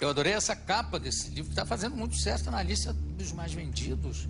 Eu 0.00 0.10
adorei 0.10 0.32
essa 0.32 0.54
capa 0.54 0.98
desse 0.98 1.28
livro, 1.30 1.44
que 1.46 1.50
está 1.50 1.66
fazendo 1.66 1.96
muito 1.96 2.14
sucesso, 2.14 2.38
está 2.38 2.50
na 2.50 2.62
lista 2.62 2.92
dos 2.92 3.32
mais 3.32 3.52
vendidos. 3.52 4.28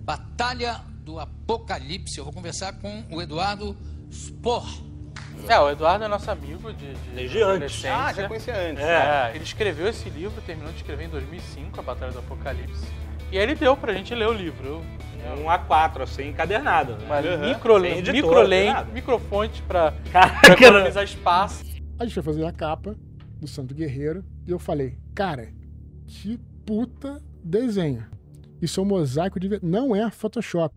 Batalha 0.00 0.80
do 1.04 1.20
Apocalipse. 1.20 2.18
Eu 2.18 2.24
vou 2.24 2.32
conversar 2.32 2.72
com 2.74 3.04
o 3.10 3.22
Eduardo 3.22 3.76
Spor. 4.10 4.66
É, 5.48 5.58
o 5.58 5.70
Eduardo 5.70 6.04
é 6.04 6.08
nosso 6.08 6.30
amigo 6.30 6.72
de, 6.72 6.94
de 6.94 7.10
Desde 7.14 7.42
antes. 7.42 7.84
Ah, 7.84 8.12
já 8.12 8.26
conhecia 8.28 8.54
antes. 8.56 8.82
É, 8.82 9.32
ele 9.34 9.44
escreveu 9.44 9.88
esse 9.88 10.08
livro, 10.10 10.40
terminou 10.42 10.70
de 10.72 10.78
escrever 10.78 11.04
em 11.04 11.08
2005, 11.08 11.78
A 11.78 11.82
Batalha 11.82 12.12
do 12.12 12.18
Apocalipse. 12.18 12.84
E 13.30 13.38
aí 13.38 13.42
ele 13.44 13.54
deu 13.54 13.76
pra 13.76 13.92
gente 13.94 14.14
ler 14.14 14.26
o 14.28 14.32
livro. 14.32 14.82
Um 15.38 15.44
A4, 15.44 16.02
assim, 16.02 16.28
encadernado. 16.28 16.96
né? 16.96 17.04
Uma 17.06 17.18
Uhum. 17.20 17.48
micro, 17.48 17.86
editor, 17.86 18.12
micro, 18.48 18.66
nada. 18.66 18.92
microfonte 18.92 19.62
pra, 19.62 19.92
pra 20.10 20.52
economizar 20.52 21.04
espaço. 21.04 21.64
A 21.98 22.04
gente 22.04 22.14
foi 22.14 22.22
fazer 22.24 22.44
a 22.44 22.52
capa 22.52 22.96
do 23.42 23.48
Santo 23.48 23.74
Guerreiro 23.74 24.24
e 24.46 24.52
eu 24.52 24.58
falei, 24.58 24.96
cara, 25.14 25.48
que 26.06 26.38
puta 26.64 27.20
desenho. 27.42 28.06
Isso 28.60 28.78
é 28.78 28.82
um 28.84 28.86
mosaico 28.86 29.40
de. 29.40 29.58
Não 29.60 29.94
é 29.96 30.08
Photoshop. 30.10 30.72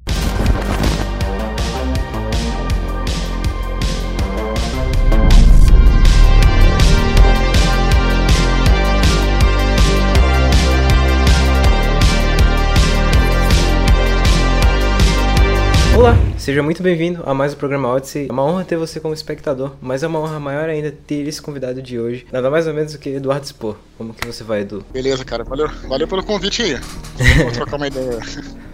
Olá, 15.96 16.14
seja 16.46 16.62
muito 16.62 16.84
bem-vindo 16.84 17.24
a 17.26 17.34
mais 17.34 17.56
um 17.56 17.58
programa 17.58 17.90
Odyssey. 17.90 18.28
É 18.30 18.32
uma 18.32 18.44
honra 18.46 18.64
ter 18.64 18.78
você 18.78 19.00
como 19.00 19.16
espectador, 19.16 19.72
mas 19.82 20.04
é 20.04 20.08
uma 20.08 20.20
honra 20.20 20.40
maior 20.40 20.70
ainda 20.70 20.92
ter 20.92 21.28
esse 21.28 21.42
convidado 21.42 21.82
de 21.82 22.00
hoje, 22.00 22.28
nada 22.32 22.52
mais 22.52 22.68
ou 22.68 22.74
menos 22.74 22.94
do 22.94 23.00
que 23.00 23.10
Eduardo 23.10 23.48
Spor. 23.48 23.76
Como 23.98 24.14
que 24.14 24.28
você 24.28 24.44
vai, 24.44 24.62
Edu? 24.62 24.86
Beleza, 24.94 25.26
cara. 25.26 25.44
Valeu, 25.44 25.68
valeu 25.90 26.08
pelo 26.08 26.24
convite 26.24 26.62
aí. 26.62 26.74
Vou 27.42 27.52
trocar 27.52 27.78
uma 27.78 27.88
ideia. 27.88 28.20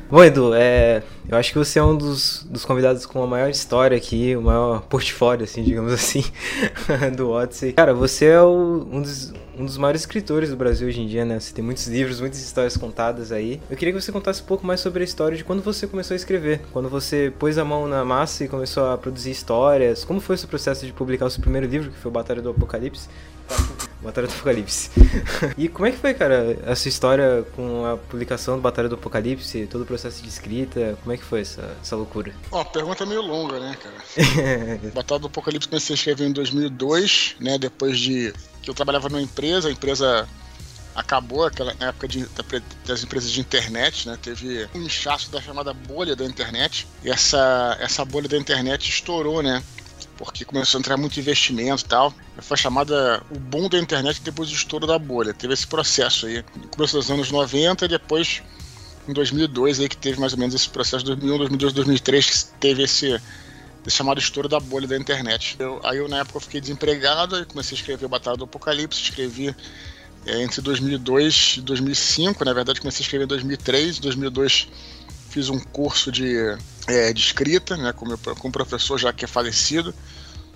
Bom, 0.10 0.22
Edu, 0.22 0.54
é, 0.54 1.02
eu 1.30 1.38
acho 1.38 1.54
que 1.54 1.58
você 1.58 1.80
é 1.80 1.84
um 1.84 1.96
dos, 1.96 2.46
dos 2.50 2.66
convidados 2.66 3.06
com 3.06 3.24
a 3.24 3.28
maior 3.28 3.50
história 3.50 3.96
aqui, 3.96 4.36
o 4.36 4.42
maior 4.42 4.82
portfólio, 4.82 5.46
assim, 5.46 5.64
digamos 5.64 5.94
assim, 5.94 6.26
do 7.16 7.30
Odyssey. 7.30 7.72
Cara, 7.72 7.94
você 7.94 8.26
é 8.26 8.42
o- 8.42 8.86
um, 8.92 9.02
dos, 9.02 9.32
um 9.58 9.64
dos 9.64 9.78
maiores 9.78 10.02
escritores 10.02 10.50
do 10.50 10.58
Brasil 10.58 10.90
hoje 10.90 11.00
em 11.00 11.08
dia, 11.08 11.24
né? 11.24 11.40
Você 11.40 11.54
tem 11.54 11.64
muitos 11.64 11.88
livros, 11.88 12.20
muitas 12.20 12.42
histórias 12.42 12.76
contadas 12.76 13.32
aí. 13.32 13.62
Eu 13.70 13.78
queria 13.78 13.94
que 13.94 14.02
você 14.02 14.12
contasse 14.12 14.42
um 14.42 14.46
pouco 14.46 14.68
mais 14.68 14.82
sobre 14.82 15.02
a 15.02 15.06
história 15.06 15.38
de 15.38 15.46
quando 15.46 15.62
você 15.64 15.88
começou 15.88 16.14
a 16.14 16.18
escrever, 16.18 16.60
quando 16.74 16.90
você 16.90 17.32
pôs 17.40 17.58
a 17.58 17.61
mão 17.66 17.88
na 17.88 18.04
massa 18.04 18.44
e 18.44 18.48
começou 18.48 18.92
a 18.92 18.98
produzir 18.98 19.32
histórias. 19.32 20.04
Como 20.04 20.20
foi 20.20 20.36
esse 20.36 20.48
processo 20.48 20.86
de 20.86 20.94
publicar 20.94 21.26
o 21.26 21.30
seu 21.30 21.42
primeiro 21.42 21.68
livro, 21.68 21.92
que 21.92 21.98
foi 21.98 22.10
o 22.10 22.14
Batalha 22.14 22.42
do 22.42 22.50
Apocalipse? 22.50 23.08
Batalha 24.02 24.28
do 24.28 24.34
Apocalipse. 24.34 24.90
e 25.58 25.68
como 25.68 25.86
é 25.86 25.92
que 25.92 25.98
foi, 25.98 26.14
cara, 26.14 26.58
a 26.66 26.76
sua 26.76 26.90
história 26.90 27.46
com 27.56 27.86
a 27.86 27.98
publicação 27.98 28.56
do 28.56 28.62
Batalha 28.62 28.90
do 28.90 28.96
Apocalipse, 28.96 29.68
todo 29.68 29.82
o 29.82 29.86
processo 29.86 30.24
de 30.24 30.30
escrita? 30.30 30.98
Como 31.02 31.14
é 31.14 31.18
que 31.18 31.24
foi 31.24 31.42
essa, 31.42 31.78
essa 31.82 31.96
loucura? 31.96 32.34
Ó, 32.52 32.62
a 32.62 32.66
pergunta 32.66 33.04
é 33.04 33.08
meio 33.08 33.22
longa, 33.22 33.60
né, 33.60 33.78
cara? 33.82 34.90
Batalha 34.94 35.20
do 35.20 35.28
Apocalipse 35.28 35.68
comecei 35.68 35.94
a 35.94 35.98
escrever 35.98 36.28
em 36.28 36.32
2002, 36.32 37.36
né? 37.40 37.58
Depois 37.58 38.00
de 38.00 38.34
que 38.62 38.70
eu 38.70 38.74
trabalhava 38.74 39.10
numa 39.10 39.22
empresa, 39.22 39.70
a 39.70 39.72
empresa 39.72 40.28
acabou 40.96 41.46
aquela 41.46 41.74
época 41.80 42.08
de- 42.08 42.28
das 42.86 43.04
empresas 43.04 43.32
de 43.32 43.40
internet, 43.40 44.08
né? 44.08 44.18
Teve 44.22 44.68
um 44.76 44.82
inchaço 44.82 45.32
da 45.32 45.42
chamada 45.42 45.74
bolha 45.74 46.16
da 46.16 46.26
internet. 46.26 46.88
E 47.04 47.10
essa, 47.10 47.78
essa 47.80 48.04
bolha 48.06 48.28
da 48.28 48.38
internet 48.38 48.90
estourou, 48.90 49.42
né? 49.42 49.64
Porque 50.18 50.46
começou 50.46 50.78
a 50.78 50.80
entrar 50.80 50.98
muito 50.98 51.20
investimento 51.20 51.84
e 51.84 51.88
tal. 51.88 52.14
Foi 52.40 52.58
chamada 52.58 53.24
o 53.32 53.40
boom 53.40 53.70
da 53.70 53.80
internet 53.80 54.22
depois 54.22 54.50
do 54.50 54.56
estouro 54.56 54.86
da 54.86 55.00
bolha. 55.00 55.34
Teve 55.34 55.54
esse 55.54 55.66
processo 55.66 56.26
aí. 56.28 56.44
No 56.56 56.68
começo 56.68 56.96
dos 56.98 57.10
anos 57.10 57.32
90 57.32 57.86
e 57.86 57.88
depois 57.88 58.42
em 59.08 59.14
2002 59.14 59.80
aí 59.80 59.90
que 59.90 59.98
teve 59.98 60.20
mais 60.20 60.34
ou 60.34 60.40
menos 60.40 60.54
esse 60.54 60.70
processo 60.70 61.04
2001, 61.06 61.38
2002, 61.40 61.74
2003 61.74 62.26
que 62.30 62.46
teve 62.60 62.84
esse, 62.84 63.20
chamado 63.88 64.20
estouro 64.20 64.48
da 64.48 64.60
bolha 64.60 64.88
da 64.88 64.96
internet. 64.98 65.56
Eu- 65.58 65.80
aí 65.84 65.98
eu 65.98 66.08
na 66.08 66.20
época 66.20 66.38
eu 66.38 66.42
fiquei 66.42 66.62
desempregado 66.62 67.44
comecei 67.48 67.76
a 67.76 67.80
escrever 67.80 68.08
Batalha 68.08 68.38
do 68.38 68.44
Apocalipse, 68.44 69.02
escrevi 69.02 69.56
é, 70.26 70.42
entre 70.42 70.62
2002 70.62 71.56
e 71.58 71.62
2005, 71.62 72.46
na 72.46 72.54
verdade 72.54 72.80
comecei 72.80 73.04
a 73.04 73.06
escrever 73.06 73.26
em 73.26 73.28
2003, 73.28 73.98
em 73.98 74.02
2002 74.02 74.68
fiz 75.30 75.50
um 75.50 75.60
curso 75.60 76.12
de, 76.12 76.36
é, 76.88 77.14
de 77.14 77.22
escrita, 77.22 77.78
né, 77.78 77.94
com, 77.94 78.06
meu, 78.06 78.18
com 78.18 78.48
um 78.50 78.52
professor 78.52 79.00
já 79.00 79.14
que 79.14 79.24
é 79.26 79.28
falecido, 79.28 79.94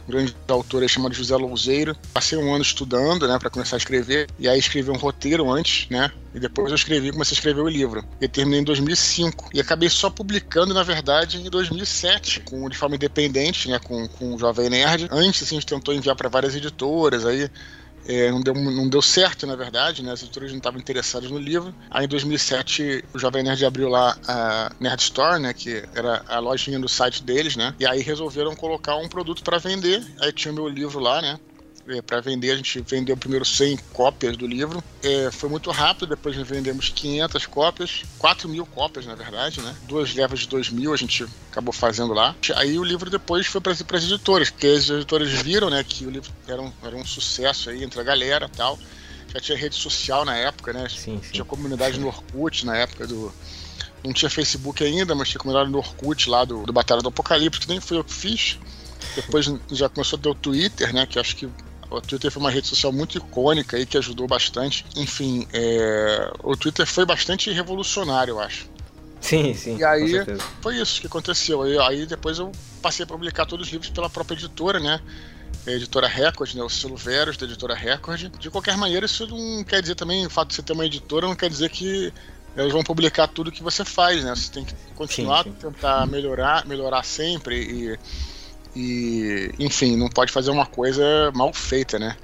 um 0.08 0.12
grande 0.12 0.36
autor 0.48 0.84
aí 0.84 0.90
chamado 0.90 1.16
José 1.16 1.36
Louzeiro. 1.36 1.96
Passei 2.14 2.38
um 2.38 2.54
ano 2.54 2.62
estudando, 2.62 3.28
né, 3.28 3.40
para 3.40 3.50
começar 3.50 3.76
a 3.76 3.80
escrever, 3.80 4.28
e 4.38 4.48
aí 4.48 4.60
escrevi 4.60 4.92
um 4.92 4.98
roteiro 4.98 5.50
antes, 5.52 5.90
né, 5.90 6.12
e 6.34 6.40
depois 6.40 6.70
eu 6.70 6.76
escrevi, 6.76 7.12
comecei 7.12 7.34
a 7.34 7.38
escrever 7.38 7.62
o 7.62 7.68
livro. 7.68 8.04
E 8.22 8.28
terminei 8.28 8.60
em 8.60 8.64
2005. 8.64 9.50
E 9.54 9.60
acabei 9.60 9.90
só 9.90 10.10
publicando, 10.10 10.74
na 10.74 10.84
verdade, 10.84 11.38
em 11.38 11.50
2007, 11.50 12.42
com, 12.42 12.70
de 12.70 12.78
forma 12.78 12.96
independente, 12.96 13.70
né, 13.70 13.80
com, 13.80 14.08
com 14.10 14.36
o 14.36 14.38
Jovem 14.40 14.70
Nerd. 14.70 15.08
Antes, 15.10 15.44
assim, 15.44 15.56
a 15.56 15.60
gente 15.60 15.70
tentou 15.70 15.94
enviar 15.94 16.16
para 16.16 16.30
várias 16.30 16.56
editoras, 16.56 17.26
aí 17.26 17.50
é, 18.08 18.32
não, 18.32 18.42
deu, 18.42 18.54
não 18.54 18.88
deu 18.88 19.02
certo, 19.02 19.48
na 19.48 19.56
verdade, 19.56 20.04
né? 20.04 20.12
As 20.12 20.22
editoras 20.22 20.52
não 20.52 20.58
estavam 20.58 20.80
interessadas 20.80 21.30
no 21.30 21.38
livro. 21.38 21.74
Aí 21.90 22.06
em 22.06 22.08
2007 22.08 23.04
o 23.14 23.20
Jovem 23.20 23.44
Nerd 23.44 23.66
abriu 23.66 23.90
lá 23.90 24.18
a 24.28 24.72
Nerd 24.80 25.02
Store, 25.02 25.42
né? 25.42 25.54
Que 25.54 25.84
era 25.94 26.24
a 26.28 26.40
lojinha 26.40 26.80
do 26.80 26.88
site 26.88 27.24
deles, 27.24 27.56
né? 27.56 27.74
E 27.80 27.86
aí 27.86 28.02
resolveram 28.02 28.56
colocar 28.56 28.96
um 28.98 29.10
produto 29.10 29.44
para 29.44 29.58
vender. 29.58 30.04
Aí 30.20 30.32
tinha 30.32 30.52
o 30.52 30.56
meu 30.56 30.68
livro 30.68 31.00
lá, 31.00 31.22
né? 31.22 31.40
Para 32.06 32.20
vender, 32.20 32.52
a 32.52 32.56
gente 32.56 32.80
vendeu 32.82 33.16
primeiro 33.16 33.46
100 33.46 33.78
cópias 33.94 34.36
do 34.36 34.48
livro. 34.48 34.84
É, 35.04 35.30
foi 35.32 35.50
muito 35.50 35.70
rápido, 35.70 36.08
depois 36.08 36.36
vendemos 36.36 36.90
500 36.90 37.46
cópias, 37.46 38.04
4 38.18 38.50
mil 38.50 38.66
cópias, 38.66 39.06
na 39.06 39.14
verdade, 39.14 39.62
né? 39.62 39.76
Duas 39.84 40.14
levas 40.16 40.40
de 40.40 40.48
2 40.48 40.72
mil 40.72 40.94
a 40.94 40.98
gente 40.98 41.26
acabou 41.52 41.72
fazendo 41.72 42.14
lá. 42.14 42.36
Aí 42.56 42.80
o 42.80 42.84
livro 42.84 43.10
depois 43.10 43.46
foi 43.46 43.62
para 43.62 43.72
as 43.72 44.04
editoras, 44.04 44.50
porque 44.50 44.68
as 44.68 44.90
editoras 44.90 45.30
viram, 45.30 45.70
né, 45.70 45.84
que 45.84 46.06
o 46.06 46.10
livro 46.10 46.32
era 46.48 46.62
um, 46.62 46.72
era 46.84 46.96
um 46.96 47.06
sucesso 47.06 47.70
aí 47.70 47.84
entre 47.84 48.00
a 48.00 48.04
galera 48.04 48.50
tal. 48.50 48.80
Já 49.34 49.40
tinha 49.40 49.58
rede 49.58 49.76
social 49.76 50.26
na 50.26 50.36
época, 50.36 50.74
né? 50.74 50.88
Sim, 50.90 51.20
sim. 51.22 51.32
Tinha 51.34 51.46
comunidade 51.46 52.00
no 52.00 52.08
Orkut 52.08 52.66
na 52.66 52.78
época 52.78 53.06
do. 53.06 53.32
Não 54.04 54.14
tinha 54.14 54.30
Facebook 54.30 54.84
ainda, 54.84 55.14
mas 55.14 55.30
tinha 55.30 55.40
comunidade 55.40 55.70
no 55.70 55.80
Orkut 55.80 56.30
lá 56.30 56.46
do, 56.46 56.64
do 56.64 56.72
Batalha 56.72 57.02
do 57.02 57.10
Apocalipse, 57.10 57.60
que 57.60 57.68
nem 57.68 57.80
foi 57.80 57.98
eu 57.98 58.04
que 58.04 58.14
fiz. 58.14 58.58
Depois 59.16 59.52
já 59.72 59.90
começou 59.90 60.18
a 60.18 60.22
ter 60.22 60.30
o 60.30 60.36
Twitter, 60.36 60.94
né? 60.94 61.06
Que 61.06 61.20
acho 61.20 61.36
que 61.36 61.50
o 62.00 62.02
Twitter 62.02 62.32
foi 62.32 62.42
uma 62.42 62.52
rede 62.52 62.68
social 62.68 62.92
muito 62.92 63.18
icônica 63.18 63.78
aí 63.78 63.86
que 63.86 63.98
ajudou 63.98 64.28
bastante. 64.28 64.86
Enfim, 64.96 65.48
é, 65.54 66.32
o 66.44 66.56
Twitter 66.56 66.86
foi 66.86 67.06
bastante 67.06 67.52
revolucionário, 67.52 68.34
eu 68.34 68.40
acho. 68.40 68.68
Sim, 69.22 69.54
sim. 69.54 69.78
E 69.78 69.84
aí-. 69.84 70.24
Foi 70.62 70.78
isso 70.78 71.02
que 71.02 71.08
aconteceu. 71.08 71.62
Aí, 71.64 71.78
aí 71.80 72.06
depois 72.06 72.38
eu 72.38 72.52
passei 72.82 73.04
a 73.04 73.08
publicar 73.08 73.46
todos 73.46 73.68
os 73.68 73.74
livros 73.74 73.90
pela 73.90 74.10
própria 74.10 74.36
editora, 74.36 74.80
né? 74.80 75.00
A 75.66 75.72
editora 75.72 76.08
Record, 76.08 76.54
né? 76.54 76.62
O 76.62 76.70
selo 76.70 76.96
Veros 76.96 77.38
da 77.38 77.46
editora 77.46 77.74
Record. 77.74 78.30
De 78.38 78.50
qualquer 78.52 78.78
maneira, 78.78 79.06
isso 79.06 79.26
não 79.26 79.64
quer 79.64 79.82
dizer 79.82 79.96
também, 79.96 80.26
o 80.26 80.30
fato 80.30 80.50
de 80.50 80.56
você 80.56 80.62
ter 80.62 80.74
uma 80.74 80.86
editora 80.86 81.28
não 81.28 81.36
quer 81.36 81.50
dizer 81.50 81.70
que 81.70 82.14
eles 82.56 82.72
vão 82.72 82.84
publicar 82.84 83.28
tudo 83.28 83.52
que 83.52 83.64
você 83.64 83.84
faz, 83.84 84.24
né? 84.24 84.34
Você 84.36 84.52
tem 84.52 84.64
que 84.64 84.76
continuar, 84.96 85.44
Sim, 85.44 85.52
sim. 85.52 85.58
tentar 85.60 86.06
melhorar, 86.08 86.66
melhorar 86.66 87.04
sempre 87.04 87.56
e, 87.58 88.00
e, 88.76 89.52
enfim, 89.60 89.96
não 89.96 90.10
pode 90.10 90.32
fazer 90.32 90.52
uma 90.52 90.66
coisa 90.66 91.32
mal 91.34 91.54
feita, 91.54 91.98
né? 91.98 92.16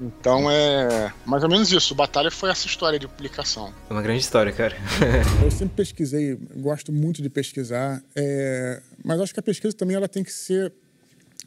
Então 0.00 0.48
é 0.48 1.12
mais 1.26 1.42
ou 1.42 1.48
menos 1.48 1.72
isso. 1.72 1.92
O 1.92 1.96
Batalha 1.96 2.30
foi 2.30 2.50
essa 2.50 2.66
história 2.66 2.98
de 2.98 3.08
publicação. 3.08 3.72
É 3.90 3.92
uma 3.92 4.02
grande 4.02 4.20
história, 4.20 4.52
cara. 4.52 4.76
Eu 5.42 5.50
sempre 5.50 5.74
pesquisei, 5.74 6.38
gosto 6.56 6.92
muito 6.92 7.20
de 7.20 7.28
pesquisar, 7.28 8.02
é, 8.14 8.80
mas 9.04 9.20
acho 9.20 9.34
que 9.34 9.40
a 9.40 9.42
pesquisa 9.42 9.76
também 9.76 9.96
ela 9.96 10.08
tem 10.08 10.22
que 10.22 10.32
ser 10.32 10.72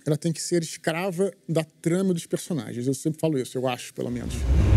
ela 0.06 0.18
tem 0.18 0.32
que 0.32 0.42
ser 0.42 0.62
escrava 0.62 1.32
da 1.48 1.64
trama 1.82 2.14
dos 2.14 2.26
personagens. 2.26 2.88
Eu 2.88 2.94
sempre 2.94 3.20
falo 3.20 3.38
isso, 3.38 3.58
eu 3.58 3.68
acho, 3.68 3.94
pelo 3.94 4.10
menos. 4.10 4.34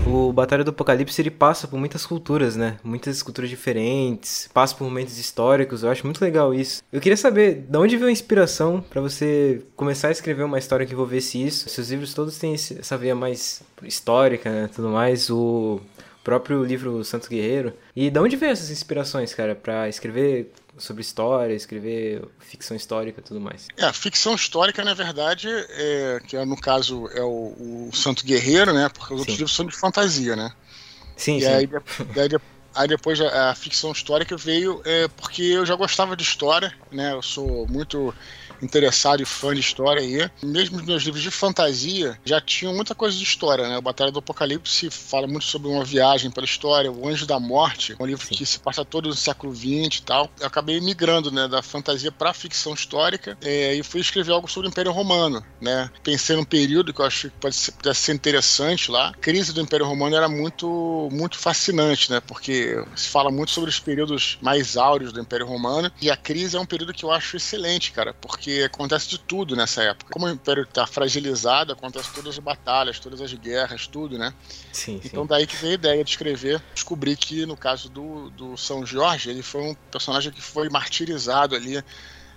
O 0.07 0.33
Batalha 0.33 0.63
do 0.63 0.71
Apocalipse 0.71 1.21
ele 1.21 1.31
passa 1.31 1.67
por 1.67 1.79
muitas 1.79 2.05
culturas, 2.05 2.57
né? 2.57 2.79
Muitas 2.85 3.23
culturas 3.23 3.49
diferentes, 3.49 4.51
passa 4.53 4.75
por 4.75 4.85
momentos 4.85 5.19
históricos. 5.19 5.83
Eu 5.83 5.91
acho 5.91 6.05
muito 6.05 6.21
legal 6.21 6.53
isso. 6.53 6.83
Eu 6.93 7.01
queria 7.01 7.17
saber 7.17 7.65
de 7.69 7.79
onde 7.79 7.97
veio 7.97 8.09
a 8.09 8.13
inspiração 8.13 8.85
pra 8.91 9.01
você 9.01 9.63
começar 9.75 10.09
a 10.09 10.13
escrever 10.13 10.45
uma 10.45 10.59
história 10.59 10.85
que 10.85 10.93
envolvesse 10.93 11.43
isso. 11.43 11.69
Seus 11.69 11.91
livros 11.91 12.13
todos 12.13 12.39
têm 12.39 12.55
essa 12.55 12.99
veia 12.99 13.15
mais 13.15 13.63
histórica, 13.83 14.51
né? 14.51 14.71
Tudo 14.75 14.89
mais. 14.91 15.31
O 15.31 15.81
próprio 16.23 16.65
livro 16.65 17.05
Santo 17.05 17.29
Guerreiro. 17.29 17.73
E 17.95 18.11
de 18.11 18.19
onde 18.19 18.37
veio 18.37 18.53
essas 18.53 18.71
inspirações, 18.71 19.35
cara, 19.35 19.55
Pra 19.55 19.89
escrever 19.89 20.53
sobre 20.77 21.03
história, 21.03 21.55
escrever 21.55 22.27
ficção 22.39 22.77
histórica, 22.77 23.21
e 23.21 23.23
tudo 23.25 23.41
mais? 23.41 23.69
É, 23.77 23.85
a 23.85 23.93
ficção 23.93 24.35
histórica, 24.35 24.85
na 24.85 24.95
verdade, 24.95 25.49
é, 25.49 26.21
que 26.27 26.37
é, 26.37 26.45
no 26.45 26.57
caso 26.61 27.09
é 27.15 27.23
o, 27.23 27.89
o 27.89 27.91
Santo 27.95 28.25
Guerreiro, 28.25 28.73
né? 28.73 28.89
Porque 28.89 29.13
os 29.15 29.21
outros 29.21 29.37
Sim. 29.37 29.43
livros 29.43 29.57
são 29.57 29.67
de 29.67 29.77
fantasia, 29.77 30.35
né? 30.37 30.53
Sim, 31.17 31.39
e 31.39 31.43
sim. 31.43 31.47
aí, 31.47 31.69
daí 32.15 32.29
de- 32.29 32.41
Aí 32.75 32.89
depois 32.89 33.21
a, 33.21 33.51
a 33.51 33.55
ficção 33.55 33.93
histórica 33.93 34.37
veio 34.37 34.81
é, 34.85 35.09
porque 35.09 35.43
eu 35.43 35.65
já 35.65 35.75
gostava 35.75 36.17
de 36.17 36.23
história, 36.23 36.73
né? 36.91 37.13
Eu 37.13 37.23
sou 37.23 37.67
muito 37.69 38.15
interessado 38.63 39.23
e 39.23 39.27
fã 39.27 39.55
de 39.55 39.61
história 39.61 40.03
aí. 40.03 40.31
Mesmo 40.43 40.79
os 40.79 40.85
meus 40.85 41.03
livros 41.03 41.23
de 41.23 41.31
fantasia 41.31 42.19
já 42.25 42.41
tinham 42.41 42.75
muita 42.75 42.95
coisa 42.95 43.17
de 43.17 43.23
história, 43.23 43.69
né? 43.69 43.79
O 43.79 43.83
Batalha 43.83 44.11
do 44.11 44.19
Apocalipse 44.19 44.91
fala 44.91 45.27
muito 45.27 45.45
sobre 45.45 45.69
uma 45.69 45.85
viagem 45.85 46.31
pela 46.31 46.45
história. 46.45 46.91
O 46.91 47.09
Anjo 47.09 47.27
da 47.27 47.39
Morte, 47.39 47.95
um 48.01 48.07
livro 48.07 48.27
Sim. 48.27 48.35
que 48.35 48.47
se 48.47 48.59
passa 48.59 48.85
todo 48.85 49.09
no 49.09 49.15
século 49.15 49.55
XX 49.55 49.99
e 49.99 50.03
tal. 50.03 50.31
Eu 50.41 50.47
acabei 50.47 50.81
migrando, 50.81 51.31
né, 51.31 51.47
da 51.47 51.63
fantasia 51.63 52.11
para 52.11 52.33
ficção 52.33 52.75
histórica 52.75 53.37
é, 53.43 53.75
e 53.75 53.83
fui 53.83 54.01
escrever 54.01 54.33
algo 54.33 54.49
sobre 54.49 54.69
o 54.69 54.71
Império 54.71 54.93
Romano, 54.93 55.45
né? 55.61 55.91
Pensei 56.03 56.37
num 56.37 56.45
período 56.45 56.93
que 56.93 57.01
eu 57.01 57.07
acho 57.07 57.31
que 57.31 57.37
pode 57.37 57.55
ser, 57.55 57.73
pudesse 57.73 58.01
ser 58.01 58.15
interessante 58.15 58.91
lá. 58.91 59.09
A 59.09 59.15
crise 59.15 59.53
do 59.53 59.61
Império 59.61 59.87
Romano 59.87 60.17
era 60.17 60.29
muito, 60.29 61.09
muito 61.13 61.39
fascinante, 61.39 62.11
né? 62.11 62.21
Porque 62.21 62.64
se 62.95 63.09
fala 63.09 63.31
muito 63.31 63.53
sobre 63.53 63.71
os 63.71 63.79
períodos 63.79 64.39
mais 64.41 64.77
áureos 64.77 65.13
do 65.13 65.21
Império 65.21 65.47
Romano 65.47 65.91
e 66.01 66.11
a 66.11 66.17
crise 66.17 66.57
é 66.57 66.61
um 66.61 66.67
período 66.67 66.93
que 66.93 67.05
eu 67.05 67.11
acho 67.11 67.37
excelente, 67.37 67.93
cara, 67.93 68.15
porque 68.15 68.63
acontece 68.67 69.09
de 69.09 69.19
tudo 69.19 69.57
nessa 69.57 69.83
época. 69.83 70.13
Como 70.13 70.27
o 70.27 70.31
Império 70.31 70.63
está 70.65 70.87
fragilizado, 70.87 71.73
acontece 71.73 72.13
todas 72.13 72.35
as 72.35 72.39
batalhas, 72.39 72.99
todas 72.99 73.21
as 73.21 73.33
guerras, 73.35 73.87
tudo, 73.87 74.19
né? 74.19 74.33
Sim, 74.73 75.01
então 75.05 75.23
sim. 75.23 75.29
daí 75.29 75.47
que 75.47 75.57
veio 75.57 75.73
a 75.73 75.75
ideia 75.75 76.05
de 76.05 76.11
escrever. 76.11 76.63
Descobri 76.75 77.17
que 77.17 77.47
no 77.47 77.57
caso 77.57 77.89
do, 77.89 78.31
do 78.31 78.57
São 78.57 78.85
Jorge, 78.85 79.31
ele 79.31 79.43
foi 79.43 79.63
um 79.63 79.75
personagem 79.91 80.33
que 80.33 80.41
foi 80.41 80.69
martirizado 80.69 81.55
ali 81.55 81.83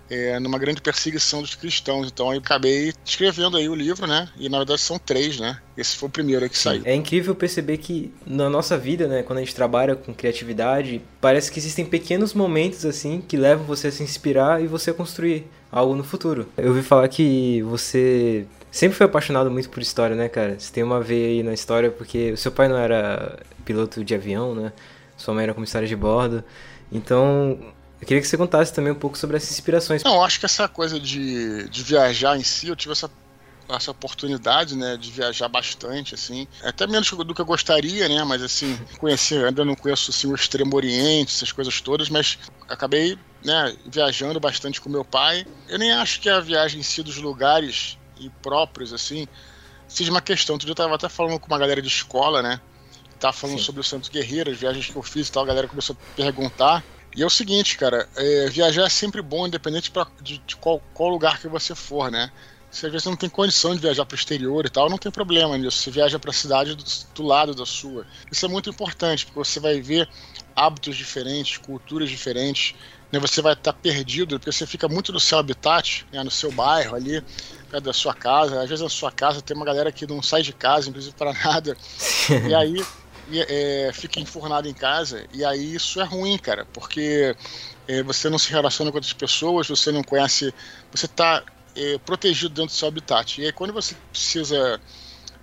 é, 0.09 0.39
numa 0.39 0.57
grande 0.57 0.81
perseguição 0.81 1.41
dos 1.41 1.55
cristãos. 1.55 2.07
Então 2.07 2.33
eu 2.33 2.39
acabei 2.39 2.93
escrevendo 3.05 3.57
aí 3.57 3.67
o 3.67 3.75
livro, 3.75 4.07
né? 4.07 4.29
E 4.37 4.49
na 4.49 4.57
verdade 4.57 4.81
são 4.81 4.97
três, 4.97 5.39
né? 5.39 5.59
Esse 5.77 5.95
foi 5.95 6.09
o 6.09 6.11
primeiro 6.11 6.49
que 6.49 6.57
saiu. 6.57 6.81
É 6.85 6.95
incrível 6.95 7.35
perceber 7.35 7.77
que 7.77 8.11
na 8.25 8.49
nossa 8.49 8.77
vida, 8.77 9.07
né, 9.07 9.23
quando 9.23 9.37
a 9.37 9.41
gente 9.41 9.53
trabalha 9.53 9.95
com 9.95 10.13
criatividade, 10.13 11.01
parece 11.21 11.51
que 11.51 11.59
existem 11.59 11.85
pequenos 11.85 12.33
momentos 12.33 12.85
assim 12.85 13.21
que 13.21 13.37
levam 13.37 13.65
você 13.65 13.87
a 13.87 13.91
se 13.91 14.03
inspirar 14.03 14.63
e 14.63 14.67
você 14.67 14.91
a 14.91 14.93
construir 14.93 15.45
algo 15.71 15.95
no 15.95 16.03
futuro. 16.03 16.47
Eu 16.57 16.69
ouvi 16.69 16.81
falar 16.81 17.07
que 17.07 17.61
você 17.63 18.45
sempre 18.71 18.97
foi 18.97 19.05
apaixonado 19.05 19.51
muito 19.51 19.69
por 19.69 19.81
história, 19.81 20.15
né, 20.15 20.29
cara? 20.29 20.59
Você 20.59 20.71
tem 20.71 20.83
uma 20.83 21.01
veia 21.01 21.27
aí 21.27 21.43
na 21.43 21.53
história 21.53 21.91
porque 21.91 22.31
o 22.31 22.37
seu 22.37 22.51
pai 22.51 22.67
não 22.67 22.77
era 22.77 23.39
piloto 23.65 24.03
de 24.03 24.15
avião, 24.15 24.55
né? 24.55 24.71
Sua 25.17 25.33
mãe 25.33 25.43
era 25.43 25.53
comissária 25.53 25.87
de 25.87 25.95
bordo. 25.95 26.43
Então, 26.91 27.59
eu 27.99 28.07
queria 28.07 28.21
que 28.21 28.27
você 28.27 28.37
contasse 28.37 28.73
também 28.73 28.91
um 28.91 28.95
pouco 28.95 29.17
sobre 29.17 29.37
essas 29.37 29.51
inspirações. 29.51 30.03
Não, 30.03 30.23
acho 30.23 30.39
que 30.39 30.45
essa 30.45 30.67
coisa 30.67 30.99
de, 30.99 31.67
de 31.69 31.83
viajar 31.83 32.37
em 32.37 32.43
si, 32.43 32.67
eu 32.67 32.75
tive 32.75 32.91
essa, 32.91 33.09
essa 33.67 33.89
oportunidade, 33.89 34.75
né, 34.75 34.95
de 34.97 35.11
viajar 35.11 35.47
bastante, 35.47 36.13
assim. 36.13 36.47
Até 36.63 36.85
menos 36.85 37.09
do 37.09 37.33
que 37.33 37.41
eu 37.41 37.45
gostaria, 37.45 38.07
né, 38.07 38.23
mas 38.23 38.43
assim, 38.43 38.77
conhecer, 38.99 39.45
ainda 39.45 39.65
não 39.65 39.75
conheço 39.75 40.11
assim, 40.11 40.27
o 40.27 40.35
Extremo 40.35 40.75
Oriente, 40.75 41.33
essas 41.33 41.51
coisas 41.51 41.81
todas, 41.81 42.07
mas 42.07 42.37
acabei, 42.69 43.17
né, 43.43 43.75
viajando 43.85 44.39
bastante 44.39 44.79
com 44.79 44.89
meu 44.89 45.03
pai. 45.03 45.45
Eu 45.67 45.79
nem 45.79 45.91
acho 45.91 46.21
que 46.21 46.29
a 46.29 46.39
viagem 46.39 46.79
em 46.79 46.83
si 46.83 47.01
dos 47.01 47.17
lugares 47.17 47.97
e 48.19 48.29
próprios, 48.29 48.93
assim, 48.93 49.27
seja 49.87 50.11
uma 50.11 50.21
questão. 50.21 50.53
Outro 50.53 50.67
dia 50.67 50.73
eu 50.73 50.75
tava 50.75 50.93
até 50.93 51.09
falando 51.09 51.39
com 51.39 51.47
uma 51.47 51.57
galera 51.57 51.81
de 51.81 51.87
escola, 51.87 52.43
né, 52.43 52.61
tava 53.19 53.33
falando 53.33 53.57
Sim. 53.57 53.65
sobre 53.65 53.81
o 53.81 53.83
Santos 53.83 54.07
Guerreiro, 54.07 54.51
as 54.51 54.57
viagens 54.57 54.85
que 54.85 54.95
eu 54.95 55.01
fiz 55.01 55.27
e 55.27 55.31
tal, 55.31 55.41
a 55.41 55.47
galera 55.47 55.67
começou 55.67 55.95
a 55.95 56.15
perguntar. 56.15 56.83
E 57.17 57.23
é 57.23 57.25
o 57.25 57.31
seguinte, 57.31 57.79
cara, 57.79 58.07
é, 58.15 58.47
viajar 58.47 58.83
é 58.83 58.89
sempre 58.89 59.23
bom, 59.23 59.47
independente 59.47 59.89
pra, 59.89 60.05
de, 60.21 60.37
de 60.37 60.55
qual, 60.55 60.79
qual, 60.93 61.09
lugar 61.09 61.39
que 61.39 61.47
você 61.47 61.73
for, 61.73 62.11
né? 62.11 62.31
Se 62.69 62.85
às 62.85 62.91
vezes 62.91 63.05
você 63.05 63.09
não 63.09 63.17
tem 63.17 63.27
condição 63.27 63.73
de 63.73 63.81
viajar 63.81 64.05
para 64.05 64.13
o 64.13 64.19
exterior 64.19 64.63
e 64.63 64.69
tal, 64.69 64.87
não 64.87 64.99
tem 64.99 65.11
problema 65.11 65.57
nisso. 65.57 65.79
Você 65.79 65.89
viaja 65.89 66.19
para 66.19 66.29
a 66.29 66.33
cidade 66.33 66.75
do, 66.75 66.83
do, 67.15 67.23
lado 67.23 67.55
da 67.55 67.65
sua. 67.65 68.05
Isso 68.31 68.45
é 68.45 68.47
muito 68.47 68.69
importante, 68.69 69.25
porque 69.25 69.39
você 69.39 69.59
vai 69.59 69.81
ver 69.81 70.07
hábitos 70.55 70.95
diferentes, 70.95 71.57
culturas 71.57 72.07
diferentes. 72.07 72.75
Né? 73.11 73.19
Você 73.19 73.41
vai 73.41 73.53
estar 73.53 73.73
tá 73.73 73.79
perdido, 73.81 74.37
porque 74.37 74.51
você 74.51 74.67
fica 74.67 74.87
muito 74.87 75.11
no 75.11 75.19
seu 75.19 75.39
habitat, 75.39 76.05
né? 76.13 76.23
no 76.23 76.29
seu 76.29 76.51
bairro 76.51 76.95
ali, 76.95 77.23
perto 77.71 77.85
da 77.85 77.93
sua 77.93 78.13
casa. 78.13 78.61
Às 78.61 78.69
vezes 78.69 78.83
na 78.83 78.89
sua 78.89 79.11
casa 79.11 79.41
tem 79.41 79.57
uma 79.57 79.65
galera 79.65 79.91
que 79.91 80.05
não 80.05 80.21
sai 80.21 80.43
de 80.43 80.53
casa, 80.53 80.87
inclusive 80.87 81.15
para 81.15 81.33
nada. 81.43 81.75
e 82.47 82.53
aí 82.53 82.85
é, 83.33 83.91
fica 83.93 84.19
enfurnado 84.19 84.67
em 84.67 84.73
casa, 84.73 85.25
e 85.33 85.43
aí 85.43 85.75
isso 85.75 85.99
é 85.99 86.03
ruim, 86.03 86.37
cara, 86.37 86.65
porque 86.73 87.35
é, 87.87 88.03
você 88.03 88.29
não 88.29 88.37
se 88.37 88.51
relaciona 88.51 88.91
com 88.91 88.97
outras 88.97 89.13
pessoas, 89.13 89.67
você 89.67 89.91
não 89.91 90.03
conhece, 90.03 90.53
você 90.91 91.05
está 91.05 91.43
é, 91.75 91.97
protegido 91.99 92.49
dentro 92.49 92.73
do 92.73 92.77
seu 92.77 92.87
habitat. 92.87 93.41
E 93.41 93.45
aí 93.45 93.51
quando 93.51 93.73
você 93.73 93.95
precisa 94.11 94.79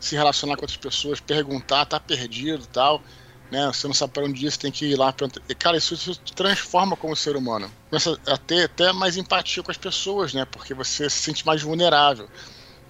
se 0.00 0.14
relacionar 0.14 0.56
com 0.56 0.62
outras 0.62 0.76
pessoas, 0.76 1.20
perguntar, 1.20 1.86
tá 1.86 1.98
perdido 1.98 2.66
tal, 2.66 3.02
né? 3.50 3.66
Você 3.68 3.86
não 3.86 3.94
sabe 3.94 4.12
para 4.12 4.24
onde 4.24 4.46
ir, 4.46 4.50
você 4.50 4.58
tem 4.58 4.72
que 4.72 4.86
ir 4.86 4.96
lá. 4.96 5.12
Pra... 5.12 5.28
Cara, 5.58 5.76
isso, 5.76 5.94
isso 5.94 6.14
te 6.14 6.32
transforma 6.32 6.96
como 6.96 7.14
ser 7.14 7.36
humano. 7.36 7.70
Começa 7.88 8.18
a 8.26 8.36
ter 8.36 8.64
até 8.64 8.92
mais 8.92 9.16
empatia 9.16 9.62
com 9.62 9.70
as 9.70 9.76
pessoas, 9.76 10.34
né? 10.34 10.44
Porque 10.44 10.74
você 10.74 11.08
se 11.08 11.22
sente 11.22 11.46
mais 11.46 11.62
vulnerável. 11.62 12.28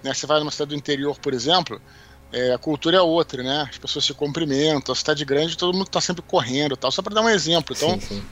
Né? 0.03 0.13
Você 0.13 0.25
vai 0.25 0.39
numa 0.39 0.51
cidade 0.51 0.69
do 0.69 0.75
interior, 0.75 1.17
por 1.19 1.33
exemplo, 1.33 1.81
é, 2.35 2.53
a 2.53 2.57
cultura 2.57 2.97
é 2.97 3.01
outra, 3.01 3.41
né? 3.41 3.65
As 3.69 3.77
pessoas 3.77 4.03
se 4.03 4.13
cumprimentam, 4.13 4.91
a 4.91 4.95
cidade 4.95 5.23
grande, 5.23 5.57
todo 5.57 5.73
mundo 5.73 5.87
está 5.87 6.01
sempre 6.01 6.21
correndo 6.21 6.75
tal. 6.75 6.91
Só 6.91 7.01
para 7.01 7.15
dar 7.15 7.21
um 7.21 7.29
exemplo. 7.29 7.73
Então, 7.73 7.91
sim, 7.91 8.01
sim. 8.01 8.23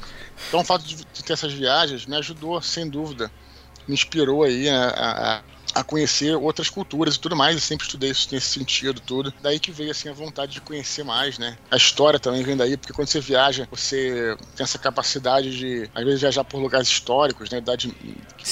então 0.50 0.60
o 0.60 0.64
fato 0.66 0.84
de, 0.84 1.06
ter 1.06 1.32
essas 1.32 1.54
viagens 1.54 2.06
me 2.06 2.18
ajudou, 2.18 2.62
sem 2.62 2.90
dúvida. 2.90 3.32
Me 3.88 3.94
inspirou 3.94 4.44
aí 4.44 4.68
a, 4.68 4.88
a, 4.90 5.80
a, 5.80 5.84
conhecer 5.86 6.36
outras 6.36 6.70
culturas 6.70 7.16
e 7.16 7.20
tudo 7.20 7.34
mais. 7.34 7.56
Eu 7.56 7.62
sempre 7.62 7.86
estudei 7.86 8.12
isso 8.12 8.28
nesse 8.34 8.48
sentido, 8.48 9.00
tudo. 9.00 9.34
Daí 9.42 9.58
que 9.58 9.72
veio 9.72 9.92
assim 9.92 10.10
a 10.10 10.14
vontade 10.14 10.52
de 10.52 10.60
conhecer 10.60 11.06
mais, 11.06 11.40
né? 11.40 11.58
A 11.72 11.78
história 11.78 12.20
também 12.20 12.44
vem 12.44 12.58
daí, 12.58 12.76
porque 12.76 12.92
quando 12.92 13.08
você 13.08 13.22
viaja, 13.22 13.66
você 13.72 14.36
tem 14.54 14.66
essa 14.66 14.78
capacidade 14.78 15.58
de, 15.58 15.90
às 15.96 16.04
vezes, 16.04 16.20
viajar 16.20 16.44
por 16.44 16.60
lugares 16.60 16.90
históricos, 16.90 17.50
né? 17.50 17.60
Idade 17.60 17.96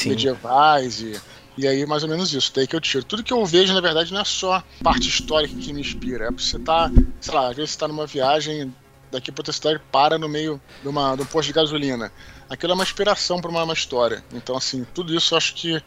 medievais 0.06 1.02
e 1.02 1.20
e 1.58 1.68
aí, 1.68 1.86
mais 1.86 2.04
ou 2.04 2.10
menos 2.10 2.34
isso, 2.34 2.52
daí 2.56 2.66
que 2.66 2.76
eu 2.76 2.82
tiro. 2.82 3.04
Tudo 3.04 3.24
que 3.24 3.34
eu 3.34 3.46
vejo, 3.46 3.74
na 3.74 3.82
verdade, 3.82 4.14
não 4.14 4.22
é 4.22 4.26
só 4.26 4.64
parte 4.82 5.10
histórica 5.10 5.54
que 5.56 5.74
me 5.74 5.82
inspira. 5.82 6.26
É 6.28 6.32
você 6.32 6.58
tá, 6.58 6.90
sei 7.20 7.34
lá, 7.34 7.50
às 7.50 7.56
vezes 7.56 7.72
você 7.72 7.80
tá 7.80 7.88
numa 7.88 8.08
viagem 8.08 8.74
daqui 9.12 9.32
pra 9.32 9.42
outra 9.42 9.54
cidade, 9.54 9.82
para 9.92 10.18
no 10.18 10.30
meio 10.30 10.62
de, 10.82 10.88
uma, 10.88 11.16
de 11.16 11.24
um 11.24 11.26
posto 11.26 11.48
de 11.48 11.54
gasolina. 11.54 12.12
Aquilo 12.50 12.72
é 12.72 12.76
uma 12.76 12.84
inspiração 12.84 13.42
para 13.42 13.52
uma, 13.52 13.64
uma, 13.64 13.74
história. 13.74 14.24
Então, 14.34 14.56
assim, 14.56 14.86
tudo 14.94 15.14
isso 15.14 15.34
eu 15.34 15.38
acho 15.38 15.54
que 15.54 15.84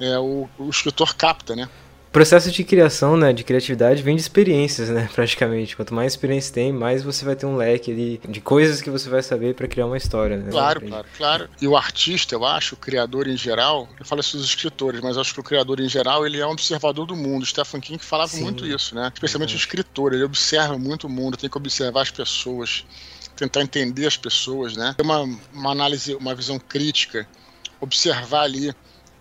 é, 0.00 0.18
o, 0.18 0.48
o 0.58 0.70
escritor 0.70 1.14
capta, 1.14 1.54
né? 1.54 1.68
Processo 2.12 2.50
de 2.50 2.62
criação, 2.62 3.16
né, 3.16 3.32
de 3.32 3.42
criatividade 3.42 4.02
vem 4.02 4.14
de 4.14 4.20
experiências, 4.20 4.90
né, 4.90 5.08
praticamente. 5.14 5.74
Quanto 5.74 5.94
mais 5.94 6.12
experiência 6.12 6.52
tem, 6.52 6.72
mais 6.72 7.02
você 7.02 7.24
vai 7.24 7.34
ter 7.34 7.46
um 7.46 7.56
leque 7.56 7.90
ali 7.90 8.20
de 8.28 8.40
coisas 8.40 8.82
que 8.82 8.90
você 8.90 9.08
vai 9.08 9.22
saber 9.22 9.54
para 9.54 9.66
criar 9.66 9.86
uma 9.86 9.96
história, 9.96 10.36
né? 10.36 10.50
Claro, 10.50 10.80
claro, 10.82 11.06
claro. 11.16 11.48
E 11.60 11.66
o 11.66 11.76
artista, 11.76 12.34
eu 12.34 12.44
acho, 12.44 12.74
o 12.74 12.78
criador 12.78 13.26
em 13.26 13.36
geral, 13.36 13.88
eu 13.98 14.04
falo 14.04 14.20
isso 14.20 14.36
dos 14.36 14.46
escritores, 14.46 15.00
mas 15.00 15.16
eu 15.16 15.22
acho 15.22 15.32
que 15.32 15.40
o 15.40 15.42
criador 15.42 15.80
em 15.80 15.88
geral, 15.88 16.26
ele 16.26 16.38
é 16.38 16.46
um 16.46 16.50
observador 16.50 17.06
do 17.06 17.16
mundo. 17.16 17.46
Stephen 17.46 17.80
King 17.80 18.04
falava 18.04 18.30
Sim. 18.30 18.42
muito 18.42 18.66
isso, 18.66 18.94
né? 18.94 19.10
Especialmente 19.14 19.54
o 19.54 19.56
escritor, 19.56 20.12
ele 20.12 20.24
observa 20.24 20.78
muito 20.78 21.06
o 21.06 21.10
mundo, 21.10 21.36
tem 21.36 21.48
que 21.48 21.56
observar 21.56 22.02
as 22.02 22.10
pessoas, 22.10 22.84
tentar 23.34 23.62
entender 23.62 24.06
as 24.06 24.16
pessoas, 24.16 24.76
né? 24.76 24.94
Ter 24.96 25.02
uma, 25.02 25.22
uma 25.52 25.70
análise, 25.70 26.14
uma 26.14 26.34
visão 26.34 26.58
crítica, 26.58 27.26
observar 27.80 28.42
ali 28.42 28.74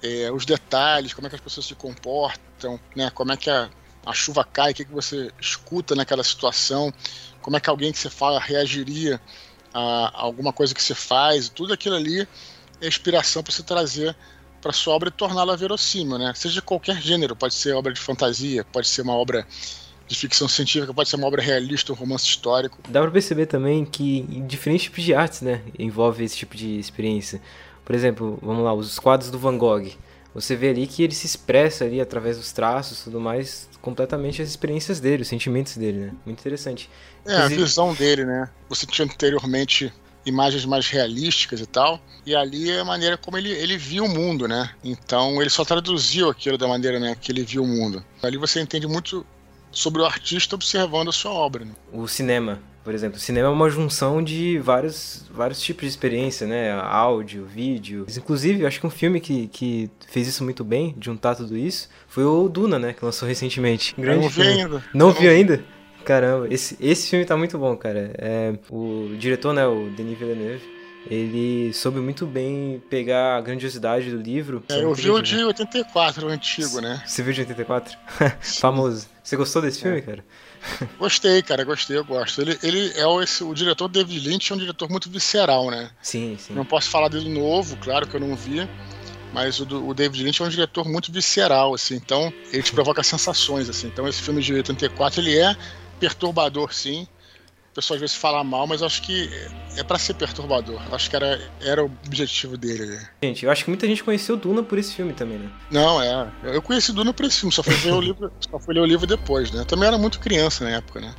é, 0.04 0.32
os 0.32 0.46
detalhes, 0.46 1.14
como 1.14 1.28
é 1.28 1.30
que 1.30 1.36
as 1.36 1.42
pessoas 1.42 1.66
se 1.66 1.76
comportam, 1.76 2.51
né? 2.96 3.10
Como 3.12 3.32
é 3.32 3.38
que 3.38 3.50
a, 3.50 3.70
a 4.06 4.14
chuva 4.14 4.44
cai, 4.44 4.72
o 4.72 4.76
que, 4.76 4.86
que 4.86 4.92
você 4.94 5.32
escuta 5.40 5.96
naquela 5.96 6.24
situação, 6.24 6.94
como 7.42 7.58
é 7.58 7.60
que 7.60 7.70
alguém 7.70 7.92
que 7.92 8.00
você 8.00 8.10
fala 8.10 8.40
reagiria 8.40 9.22
a, 9.74 9.80
a 9.80 10.22
alguma 10.22 10.52
coisa 10.52 10.74
que 10.74 10.82
você 10.82 10.96
faz, 10.96 11.50
tudo 11.50 11.74
aquilo 11.74 11.96
ali 11.96 12.28
é 12.82 12.88
inspiração 12.88 13.44
para 13.44 13.54
você 13.54 13.64
trazer 13.64 14.16
para 14.62 14.72
sua 14.72 14.94
obra 14.94 15.10
e 15.10 15.12
torná-la 15.12 15.56
verossímil, 15.56 16.20
né? 16.20 16.32
Seja 16.36 16.62
qualquer 16.62 17.02
gênero, 17.02 17.36
pode 17.36 17.56
ser 17.56 17.74
obra 17.74 17.92
de 17.92 18.00
fantasia, 18.00 18.64
pode 18.64 18.88
ser 18.88 19.02
uma 19.02 19.16
obra 19.16 19.46
de 20.08 20.16
ficção 20.16 20.48
científica, 20.48 20.94
pode 20.94 21.10
ser 21.10 21.16
uma 21.16 21.28
obra 21.28 21.42
realista, 21.42 21.92
um 21.92 21.96
romance 21.96 22.26
histórico. 22.26 22.78
Dá 22.88 23.02
para 23.02 23.10
perceber 23.10 23.48
também 23.48 23.86
que 23.86 24.22
diferentes 24.46 24.84
tipos 24.84 25.04
de 25.04 25.16
artes, 25.16 25.42
né, 25.42 25.64
envolve 25.80 26.24
esse 26.24 26.38
tipo 26.38 26.56
de 26.56 26.78
experiência. 26.78 27.42
Por 27.84 27.96
exemplo, 27.96 28.38
vamos 28.42 28.64
lá, 28.64 28.74
os 28.74 29.00
quadros 29.00 29.32
do 29.32 29.40
Van 29.40 29.58
Gogh. 29.58 29.92
Você 30.34 30.56
vê 30.56 30.70
ali 30.70 30.88
que 30.88 31.04
ele 31.04 31.14
se 31.14 31.26
expressa 31.26 31.84
ali 31.84 32.00
através 32.00 32.38
dos 32.38 32.52
traços 32.52 33.02
e 33.02 33.04
tudo 33.06 33.20
mais, 33.20 33.70
completamente 33.82 34.42
as 34.42 34.48
experiências 34.48 35.00
dele, 35.00 35.24
os 35.24 35.28
sentimentos 35.28 35.76
dele, 35.76 36.00
né? 36.00 36.14
Muito 36.26 36.40
interessante. 36.40 36.90
É, 37.26 37.34
Inclusive... 37.36 37.62
a 37.62 37.66
visão 37.66 37.94
dele, 37.94 38.26
né? 38.26 38.50
Você 38.70 38.86
tinha 38.86 39.06
anteriormente 39.06 39.92
imagens 40.26 40.66
mais 40.66 40.88
realísticas 40.88 41.60
e 41.60 41.66
tal, 41.66 42.00
e 42.26 42.36
ali 42.36 42.70
é 42.70 42.80
a 42.80 42.86
maneira 42.86 43.18
como 43.18 43.38
ele, 43.38 43.52
ele 43.52 43.78
viu 43.78 44.06
o 44.06 44.10
mundo, 44.10 44.48
né? 44.48 44.70
Então 44.84 45.42
ele 45.42 45.50
só 45.50 45.66
traduziu 45.66 46.30
aquilo 46.30 46.58
da 46.58 46.68
maneira 46.68 47.00
né, 47.00 47.16
que 47.20 47.32
ele 47.32 47.44
viu 47.44 47.64
o 47.64 47.68
mundo. 47.68 48.04
Ali 48.22 48.38
você 48.38 48.62
entende 48.62 48.88
muito 48.88 49.26
sobre 49.72 50.02
o 50.02 50.06
artista 50.06 50.56
observando 50.56 51.10
a 51.10 51.14
sua 51.14 51.32
obra. 51.32 51.66
Né? 51.66 51.72
O 51.92 52.08
cinema, 52.08 52.62
por 52.84 52.94
exemplo, 52.94 53.18
o 53.18 53.20
cinema 53.20 53.48
é 53.48 53.52
uma 53.52 53.70
junção 53.70 54.24
de 54.24 54.58
vários, 54.60 55.26
vários 55.32 55.62
tipos 55.62 55.84
de 55.84 55.90
experiência, 55.90 56.48
né? 56.48 56.72
Áudio, 56.72 57.46
vídeo. 57.46 58.06
Inclusive, 58.18 58.62
eu 58.62 58.68
acho 58.68 58.80
que 58.80 58.88
um 58.88 58.92
filme 58.92 59.20
que, 59.20 59.48
que 59.48 59.90
fez 60.08 60.28
isso 60.28 60.44
muito 60.44 60.64
bem, 60.64 60.96
juntar 61.00 61.36
tudo 61.36 61.58
isso, 61.58 61.90
foi 62.08 62.24
o 62.24 62.50
Duna, 62.50 62.80
né? 62.80 62.94
Que 62.94 63.06
lançou 63.06 63.28
recentemente. 63.28 63.94
Um 63.98 64.02
grande 64.02 64.22
não 64.22 64.30
vi 64.30 64.36
filme. 64.36 64.62
ainda. 64.62 64.84
Não, 64.94 65.08
não 65.08 65.12
vi 65.12 65.28
ainda? 65.28 65.64
Caramba, 66.04 66.48
esse, 66.50 66.76
esse 66.80 67.10
filme 67.10 67.26
tá 67.26 67.38
muito 67.38 67.58
bom, 67.58 67.76
cara. 67.78 68.14
É, 68.18 68.54
o 68.70 69.16
diretor, 69.18 69.54
né, 69.54 69.68
o 69.68 69.90
Denis 69.90 70.18
Villeneuve, 70.18 70.64
ele 71.10 71.74
soube 71.74 72.00
muito 72.00 72.26
bem 72.26 72.82
pegar 72.90 73.38
a 73.38 73.42
grandiosidade 73.42 74.12
do 74.12 74.18
livro. 74.18 74.64
É, 74.70 74.84
eu 74.84 74.94
vi 74.94 75.10
o 75.10 75.22
de 75.22 75.44
84, 75.44 76.28
o 76.28 76.30
antigo, 76.30 76.82
né? 76.82 77.02
Você 77.06 77.24
viu 77.24 77.34
de 77.34 77.42
84? 77.42 77.98
Famoso. 78.42 79.08
Você 79.24 79.36
gostou 79.36 79.62
desse 79.62 79.82
filme, 79.82 79.98
é. 79.98 80.02
cara? 80.02 80.26
Gostei, 80.98 81.42
cara, 81.42 81.64
gostei, 81.64 81.98
eu 81.98 82.06
gosto. 82.06 82.42
Ele, 82.42 82.58
ele 82.62 82.92
é 82.96 83.06
o, 83.06 83.22
esse, 83.22 83.44
o 83.44 83.54
diretor 83.54 83.88
David 83.88 84.28
Lynch, 84.28 84.52
é 84.52 84.56
um 84.56 84.60
diretor 84.60 84.90
muito 84.90 85.10
visceral, 85.10 85.70
né? 85.72 85.90
Sim, 86.02 86.38
sim. 86.40 86.54
Não 86.54 86.66
posso 86.66 86.90
falar 86.90 87.08
dele 87.08 87.30
novo, 87.30 87.78
claro 87.78 88.08
que 88.08 88.16
eu 88.16 88.20
não 88.20 88.36
vi. 88.36 88.68
Mas 89.34 89.60
o, 89.60 89.88
o 89.88 89.94
David 89.94 90.24
Lynch 90.24 90.42
é 90.42 90.46
um 90.46 90.50
diretor 90.50 90.88
muito 90.88 91.12
visceral, 91.12 91.74
assim, 91.74 91.96
então 91.96 92.34
ele 92.52 92.62
te 92.62 92.74
provoca 92.74 93.02
sensações, 93.02 93.70
assim. 93.70 93.88
Então 93.88 94.08
esse 94.08 94.22
filme 94.22 94.42
de 94.42 94.54
84, 94.54 95.22
ele 95.22 95.38
é 95.38 95.56
perturbador, 96.00 96.74
sim. 96.74 97.08
O 97.72 97.74
pessoal 97.74 97.96
às 97.96 98.02
vezes 98.02 98.16
fala 98.18 98.44
mal, 98.44 98.68
mas 98.68 98.84
acho 98.84 99.02
que 99.02 99.30
é 99.78 99.84
para 99.84 99.98
ser 99.98 100.14
perturbador. 100.16 100.82
Acho 100.94 101.10
que 101.10 101.16
era, 101.16 101.40
era 101.62 101.82
o 101.82 101.90
objetivo 102.06 102.58
dele. 102.58 102.86
Né? 102.86 103.10
Gente, 103.24 103.46
eu 103.46 103.52
acho 103.52 103.64
que 103.64 103.70
muita 103.70 103.88
gente 103.88 104.04
conheceu 104.04 104.36
Duna 104.36 104.62
por 104.62 104.78
esse 104.78 104.94
filme 104.94 105.14
também, 105.14 105.38
né? 105.38 105.50
Não, 105.72 106.02
é. 106.02 106.30
Eu 106.44 106.62
conheci 106.62 106.92
Duna 106.92 107.14
por 107.14 107.26
esse 107.26 107.40
filme, 107.40 107.54
só 107.54 107.64
fui 107.64 107.74
ler 107.86 107.94
o 107.94 108.02
livro, 108.02 108.32
só 108.42 108.60
fui 108.60 108.74
ler 108.74 108.82
o 108.82 108.86
livro 108.86 109.08
depois, 109.08 109.52
né? 109.52 109.62
Eu 109.62 109.66
também 109.66 109.88
era 109.88 109.98
muito 109.98 110.20
criança 110.20 110.66
na 110.66 110.72
época, 110.72 111.00
né? 111.00 111.16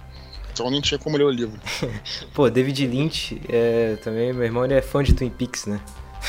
Então 0.52 0.70
nem 0.70 0.82
tinha 0.82 0.98
como 0.98 1.16
ler 1.16 1.24
o 1.24 1.30
livro. 1.30 1.58
Pô, 2.34 2.50
David 2.50 2.86
Lynch, 2.86 3.40
é, 3.48 3.96
também, 3.96 4.34
meu 4.34 4.44
irmão, 4.44 4.62
ele 4.62 4.74
é 4.74 4.82
fã 4.82 5.02
de 5.02 5.14
Twin 5.14 5.30
Peaks, 5.30 5.64
né? 5.64 5.80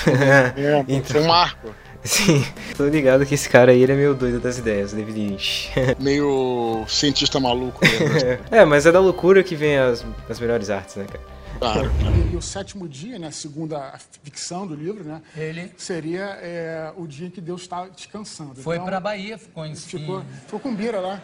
É, 0.07 0.83
então... 0.87 1.11
foi 1.13 1.21
um 1.21 1.27
marco. 1.27 1.75
Sim, 2.03 2.45
tô 2.75 2.85
ligado 2.87 3.25
que 3.25 3.33
esse 3.33 3.47
cara 3.47 3.71
aí 3.71 3.81
ele 3.81 3.93
é 3.93 3.95
meio 3.95 4.13
doido 4.13 4.39
das 4.39 4.57
ideias, 4.57 4.91
David 4.91 5.17
Lynch. 5.17 5.71
meio 5.99 6.83
cientista 6.87 7.39
maluco. 7.39 7.79
Né? 7.81 8.39
é, 8.51 8.65
mas 8.65 8.85
é 8.85 8.91
da 8.91 8.99
loucura 8.99 9.41
que 9.41 9.55
vem 9.55 9.77
as, 9.77 10.05
as 10.29 10.39
melhores 10.39 10.69
artes, 10.69 10.97
né, 10.97 11.05
cara? 11.05 11.33
Claro. 11.59 11.91
E 12.31 12.35
o 12.35 12.41
sétimo 12.41 12.89
dia, 12.89 13.17
né, 13.17 13.31
segundo 13.31 13.75
a 13.75 13.97
ficção 14.21 14.67
do 14.67 14.75
livro, 14.75 15.03
né, 15.05 15.21
ele 15.37 15.71
seria 15.77 16.37
é, 16.41 16.91
o 16.97 17.07
dia 17.07 17.27
em 17.27 17.29
que 17.29 17.39
Deus 17.39 17.61
está 17.61 17.87
descansando. 17.87 18.55
Foi 18.55 18.75
então, 18.75 18.85
para 18.85 18.99
Bahia, 18.99 19.37
ficou 19.37 19.65
em 19.65 19.73
ficou, 19.73 20.23
ficou 20.45 20.59
com 20.59 20.75
Bira 20.75 20.99
lá. 20.99 21.21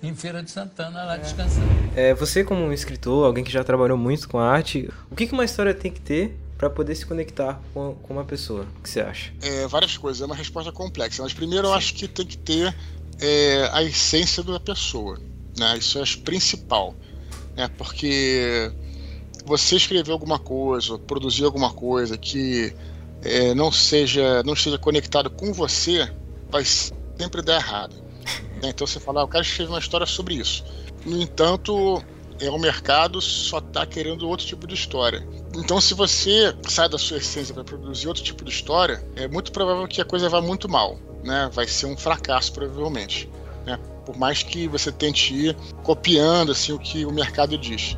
Em 0.00 0.14
Feira 0.14 0.42
de 0.42 0.50
Santana, 0.50 1.04
lá 1.04 1.16
é. 1.16 1.18
descansando. 1.18 1.66
É, 1.94 2.14
você 2.14 2.44
como 2.44 2.62
um 2.62 2.72
escritor, 2.72 3.26
alguém 3.26 3.44
que 3.44 3.50
já 3.50 3.64
trabalhou 3.64 3.98
muito 3.98 4.28
com 4.28 4.38
arte, 4.38 4.88
o 5.10 5.16
que 5.16 5.30
uma 5.32 5.44
história 5.44 5.74
tem 5.74 5.90
que 5.90 6.00
ter 6.00 6.38
para 6.58 6.68
poder 6.68 6.96
se 6.96 7.06
conectar 7.06 7.62
com, 7.72 7.94
com 7.94 8.12
uma 8.12 8.24
pessoa? 8.24 8.66
O 8.78 8.82
que 8.82 8.90
você 8.90 9.00
acha? 9.00 9.32
É, 9.40 9.66
várias 9.68 9.96
coisas, 9.96 10.20
é 10.20 10.26
uma 10.26 10.34
resposta 10.34 10.72
complexa. 10.72 11.22
Mas 11.22 11.32
primeiro 11.32 11.68
eu 11.68 11.72
acho 11.72 11.94
que 11.94 12.08
tem 12.08 12.26
que 12.26 12.36
ter 12.36 12.76
é, 13.20 13.70
a 13.72 13.82
essência 13.84 14.42
da 14.42 14.58
pessoa. 14.58 15.18
Né? 15.56 15.78
Isso 15.78 15.98
é 15.98 16.02
o 16.02 16.18
principal. 16.18 16.96
Né? 17.56 17.68
Porque 17.78 18.72
você 19.46 19.76
escrever 19.76 20.10
alguma 20.10 20.38
coisa, 20.38 20.98
produzir 20.98 21.44
alguma 21.44 21.72
coisa 21.72 22.18
que 22.18 22.74
é, 23.22 23.54
não 23.54 23.70
seja 23.70 24.42
não 24.42 24.54
esteja 24.54 24.78
conectado 24.78 25.30
com 25.30 25.52
você, 25.52 26.12
vai 26.50 26.64
sempre 26.64 27.40
dar 27.40 27.54
errado. 27.54 27.94
Né? 28.60 28.70
Então 28.70 28.84
você 28.84 28.98
fala, 28.98 29.20
ah, 29.20 29.22
eu 29.22 29.28
quero 29.28 29.44
escrever 29.44 29.70
uma 29.70 29.78
história 29.78 30.06
sobre 30.06 30.34
isso. 30.34 30.64
No 31.06 31.22
entanto, 31.22 32.02
é, 32.40 32.50
o 32.50 32.58
mercado 32.58 33.20
só 33.20 33.58
está 33.58 33.84
querendo 33.86 34.28
outro 34.28 34.46
tipo 34.46 34.66
de 34.66 34.74
história. 34.74 35.26
Então, 35.56 35.80
se 35.80 35.94
você 35.94 36.54
sai 36.68 36.88
da 36.88 36.98
sua 36.98 37.18
essência 37.18 37.54
para 37.54 37.64
produzir 37.64 38.08
outro 38.08 38.22
tipo 38.22 38.44
de 38.44 38.50
história, 38.50 39.04
é 39.16 39.26
muito 39.26 39.52
provável 39.52 39.86
que 39.86 40.00
a 40.00 40.04
coisa 40.04 40.28
vá 40.28 40.40
muito 40.40 40.68
mal, 40.68 40.98
né? 41.24 41.50
Vai 41.52 41.66
ser 41.66 41.86
um 41.86 41.96
fracasso, 41.96 42.52
provavelmente. 42.52 43.28
Né? 43.66 43.78
Por 44.06 44.16
mais 44.16 44.42
que 44.42 44.68
você 44.68 44.90
tente 44.92 45.34
ir 45.34 45.56
copiando 45.82 46.52
assim 46.52 46.72
o 46.72 46.78
que 46.78 47.04
o 47.04 47.12
mercado 47.12 47.58
diz. 47.58 47.96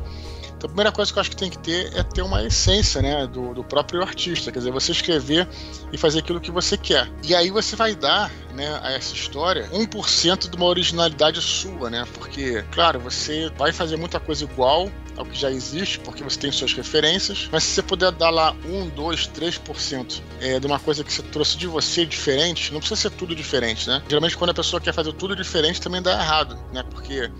Então, 0.61 0.69
a 0.69 0.73
primeira 0.73 0.91
coisa 0.91 1.11
que 1.11 1.17
eu 1.17 1.21
acho 1.21 1.31
que 1.31 1.35
tem 1.35 1.49
que 1.49 1.57
ter 1.57 1.91
é 1.97 2.03
ter 2.03 2.21
uma 2.21 2.43
essência 2.43 3.01
né, 3.01 3.25
do, 3.25 3.51
do 3.51 3.63
próprio 3.63 4.03
artista, 4.03 4.51
quer 4.51 4.59
dizer, 4.59 4.71
você 4.71 4.91
escrever 4.91 5.47
e 5.91 5.97
fazer 5.97 6.19
aquilo 6.19 6.39
que 6.39 6.51
você 6.51 6.77
quer. 6.77 7.11
E 7.23 7.33
aí 7.33 7.49
você 7.49 7.75
vai 7.75 7.95
dar 7.95 8.31
né, 8.53 8.79
a 8.83 8.91
essa 8.91 9.15
história 9.15 9.67
1% 9.71 10.49
de 10.51 10.55
uma 10.55 10.67
originalidade 10.67 11.41
sua, 11.41 11.89
né? 11.89 12.05
Porque, 12.13 12.63
claro, 12.71 12.99
você 12.99 13.51
vai 13.57 13.73
fazer 13.73 13.97
muita 13.97 14.19
coisa 14.19 14.43
igual 14.43 14.87
ao 15.17 15.25
que 15.25 15.35
já 15.35 15.49
existe, 15.49 15.97
porque 15.97 16.23
você 16.23 16.37
tem 16.37 16.51
suas 16.51 16.73
referências, 16.73 17.49
mas 17.51 17.63
se 17.63 17.73
você 17.73 17.81
puder 17.81 18.11
dar 18.11 18.29
lá 18.29 18.55
1, 18.63 18.89
2, 18.89 19.29
3% 19.29 20.21
é, 20.41 20.59
de 20.59 20.67
uma 20.67 20.79
coisa 20.79 21.03
que 21.03 21.11
você 21.11 21.23
trouxe 21.23 21.57
de 21.57 21.65
você 21.65 22.05
diferente, 22.05 22.71
não 22.71 22.79
precisa 22.79 23.01
ser 23.01 23.11
tudo 23.11 23.35
diferente, 23.35 23.89
né? 23.89 24.03
Geralmente 24.07 24.37
quando 24.37 24.51
a 24.51 24.53
pessoa 24.53 24.79
quer 24.79 24.93
fazer 24.93 25.11
tudo 25.13 25.35
diferente 25.35 25.81
também 25.81 26.03
dá 26.03 26.11
errado, 26.11 26.55
né? 26.71 26.83
Porque 26.83 27.31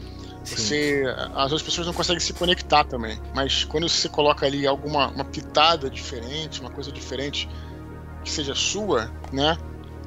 você, 0.44 1.04
as 1.36 1.52
outras 1.52 1.62
pessoas 1.62 1.88
não 1.88 1.94
conseguem 1.94 2.20
se 2.20 2.34
conectar 2.34 2.84
também. 2.84 3.20
Mas 3.34 3.64
quando 3.64 3.88
você 3.88 4.10
coloca 4.10 4.46
ali 4.46 4.66
alguma 4.66 5.08
uma 5.10 5.26
pitada 5.26 5.90
diferente, 5.90 6.62
uma 6.62 6.72
coisa 6.72 6.92
diferente 6.92 7.48
que 8.24 8.32
seja 8.32 8.56
sua, 8.56 9.12
né? 9.32 9.58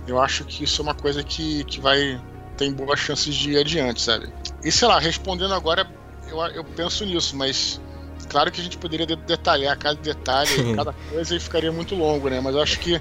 Eu 0.06 0.20
acho 0.20 0.44
que 0.44 0.64
isso 0.64 0.82
é 0.82 0.84
uma 0.84 0.94
coisa 0.94 1.22
que, 1.22 1.64
que 1.64 1.80
vai 1.80 2.20
tem 2.56 2.72
boas 2.72 3.00
chances 3.00 3.34
de 3.34 3.52
ir 3.52 3.58
adiante, 3.58 4.00
sabe? 4.02 4.32
E 4.62 4.70
sei 4.70 4.86
lá, 4.88 4.98
respondendo 4.98 5.54
agora, 5.54 5.88
eu, 6.28 6.38
eu 6.46 6.64
penso 6.64 7.04
nisso, 7.04 7.36
mas 7.36 7.80
claro 8.28 8.50
que 8.50 8.60
a 8.60 8.64
gente 8.64 8.78
poderia 8.78 9.06
detalhar 9.06 9.76
cada 9.76 10.00
detalhe, 10.00 10.74
cada 10.74 10.92
coisa 10.92 11.36
e 11.36 11.40
ficaria 11.40 11.72
muito 11.72 11.94
longo, 11.94 12.28
né? 12.28 12.40
Mas 12.40 12.54
eu 12.54 12.62
acho 12.62 12.78
que 12.80 13.00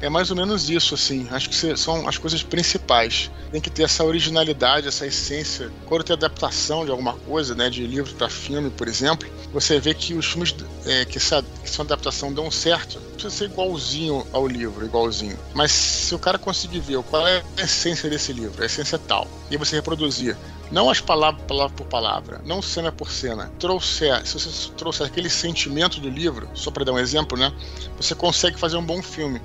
é 0.00 0.08
mais 0.08 0.30
ou 0.30 0.36
menos 0.36 0.68
isso, 0.68 0.94
assim. 0.94 1.26
Acho 1.30 1.48
que 1.48 1.76
são 1.76 2.08
as 2.08 2.18
coisas 2.18 2.42
principais. 2.42 3.30
Tem 3.50 3.60
que 3.60 3.70
ter 3.70 3.84
essa 3.84 4.04
originalidade, 4.04 4.88
essa 4.88 5.06
essência. 5.06 5.70
Quando 5.86 6.04
tem 6.04 6.14
adaptação 6.14 6.84
de 6.84 6.90
alguma 6.90 7.14
coisa, 7.14 7.54
né, 7.54 7.70
de 7.70 7.86
livro 7.86 8.14
para 8.14 8.28
filme, 8.28 8.70
por 8.70 8.88
exemplo, 8.88 9.28
você 9.52 9.80
vê 9.80 9.94
que 9.94 10.14
os 10.14 10.26
filmes 10.26 10.54
é, 10.84 11.04
que, 11.04 11.18
essa, 11.18 11.42
que 11.62 11.70
são 11.70 11.84
adaptação 11.84 12.32
dão 12.32 12.50
certo. 12.50 13.00
Não 13.00 13.12
precisa 13.12 13.30
ser 13.30 13.44
igualzinho 13.46 14.26
ao 14.32 14.46
livro, 14.46 14.84
igualzinho. 14.84 15.38
Mas 15.54 15.72
se 15.72 16.14
o 16.14 16.18
cara 16.18 16.38
conseguir 16.38 16.80
ver 16.80 17.02
qual 17.04 17.26
é 17.26 17.42
a 17.56 17.62
essência 17.62 18.10
desse 18.10 18.32
livro, 18.32 18.62
a 18.62 18.66
essência 18.66 18.98
tal, 18.98 19.26
e 19.50 19.56
você 19.56 19.76
reproduzir 19.76 20.36
não 20.70 20.90
as 20.90 21.00
palavras 21.00 21.42
palavra 21.46 21.76
por 21.76 21.86
palavra, 21.86 22.40
não 22.44 22.60
cena 22.60 22.90
por 22.90 23.10
cena, 23.10 23.50
trouxer, 23.58 24.26
se 24.26 24.34
você 24.34 24.70
trouxer 24.72 25.06
aquele 25.06 25.30
sentimento 25.30 26.00
do 26.00 26.08
livro, 26.08 26.48
só 26.54 26.70
para 26.70 26.84
dar 26.84 26.92
um 26.92 26.98
exemplo, 26.98 27.38
né, 27.38 27.52
você 27.96 28.14
consegue 28.14 28.58
fazer 28.58 28.76
um 28.76 28.84
bom 28.84 29.02
filme. 29.02 29.40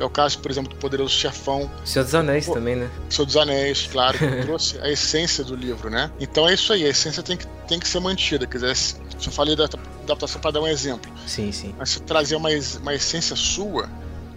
É 0.00 0.04
o 0.04 0.08
caso, 0.08 0.38
por 0.38 0.50
exemplo, 0.50 0.70
do 0.70 0.76
Poderoso 0.76 1.14
Chefão. 1.14 1.70
Senhor 1.84 2.04
dos 2.04 2.14
Anéis 2.14 2.46
Pô, 2.46 2.54
também, 2.54 2.74
né? 2.74 2.90
Senhor 3.10 3.26
dos 3.26 3.36
Anéis, 3.36 3.86
claro, 3.86 4.18
que 4.18 4.26
trouxe 4.42 4.78
a 4.80 4.90
essência 4.90 5.44
do 5.44 5.54
livro, 5.54 5.90
né? 5.90 6.10
Então 6.18 6.48
é 6.48 6.54
isso 6.54 6.72
aí, 6.72 6.86
a 6.86 6.88
essência 6.88 7.22
tem 7.22 7.36
que, 7.36 7.46
tem 7.68 7.78
que 7.78 7.86
ser 7.86 8.00
mantida. 8.00 8.46
Quer 8.46 8.58
dizer, 8.58 8.76
se 8.76 8.96
eu 9.26 9.30
falei 9.30 9.54
da 9.54 9.64
adaptação 9.64 10.40
para 10.40 10.52
dar 10.52 10.62
um 10.62 10.66
exemplo. 10.66 11.12
Sim, 11.26 11.52
sim. 11.52 11.74
Mas 11.78 11.90
se 11.90 12.00
trazer 12.00 12.34
uma, 12.34 12.48
uma 12.80 12.94
essência 12.94 13.36
sua, 13.36 13.90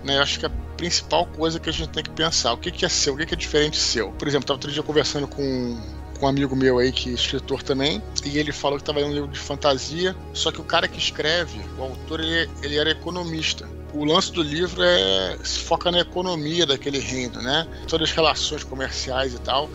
né? 0.04 0.18
Eu 0.18 0.22
acho 0.22 0.38
que 0.38 0.46
é 0.46 0.50
a 0.50 0.52
principal 0.76 1.26
coisa 1.28 1.62
que 1.62 1.70
a 1.70 1.74
gente 1.74 1.90
tem 1.90 2.04
que 2.04 2.10
pensar. 2.10 2.52
O 2.52 2.58
que, 2.58 2.70
que 2.70 2.86
é 2.86 2.90
seu? 2.90 3.14
O 3.14 3.18
que, 3.18 3.26
que 3.26 3.34
é 3.34 3.38
diferente 3.38 3.78
seu? 3.78 4.12
Por 4.12 4.28
exemplo, 4.28 4.44
estava 4.44 4.58
outro 4.58 4.72
dia 4.72 4.84
conversando 4.84 5.28
com 5.28 5.80
com 6.20 6.28
um 6.28 6.30
amigo 6.30 6.56
meu 6.56 6.78
aí 6.78 6.92
que 6.92 7.10
é 7.10 7.14
escritor 7.14 7.64
também, 7.64 8.02
e 8.24 8.38
ele 8.38 8.52
falou 8.52 8.78
que 8.78 8.84
estava 8.84 9.00
lendo 9.00 9.10
um 9.10 9.14
livro 9.14 9.30
de 9.30 9.40
fantasia, 9.40 10.16
só 10.32 10.52
que 10.52 10.62
o 10.62 10.64
cara 10.64 10.88
que 10.88 11.00
escreve, 11.00 11.60
o 11.78 11.82
autor, 11.82 12.20
ele, 12.20 12.50
ele 12.62 12.78
era 12.78 12.92
economista 12.92 13.68
o 13.94 14.04
lance 14.04 14.32
do 14.32 14.42
livro 14.42 14.82
é 14.82 15.38
se 15.44 15.60
foca 15.60 15.92
na 15.92 16.00
economia 16.00 16.66
daquele 16.66 17.00
reino, 17.00 17.42
né? 17.42 17.68
Todas 17.88 18.10
as 18.10 18.16
relações 18.16 18.64
comerciais 18.64 19.34
e 19.34 19.40
tal, 19.40 19.70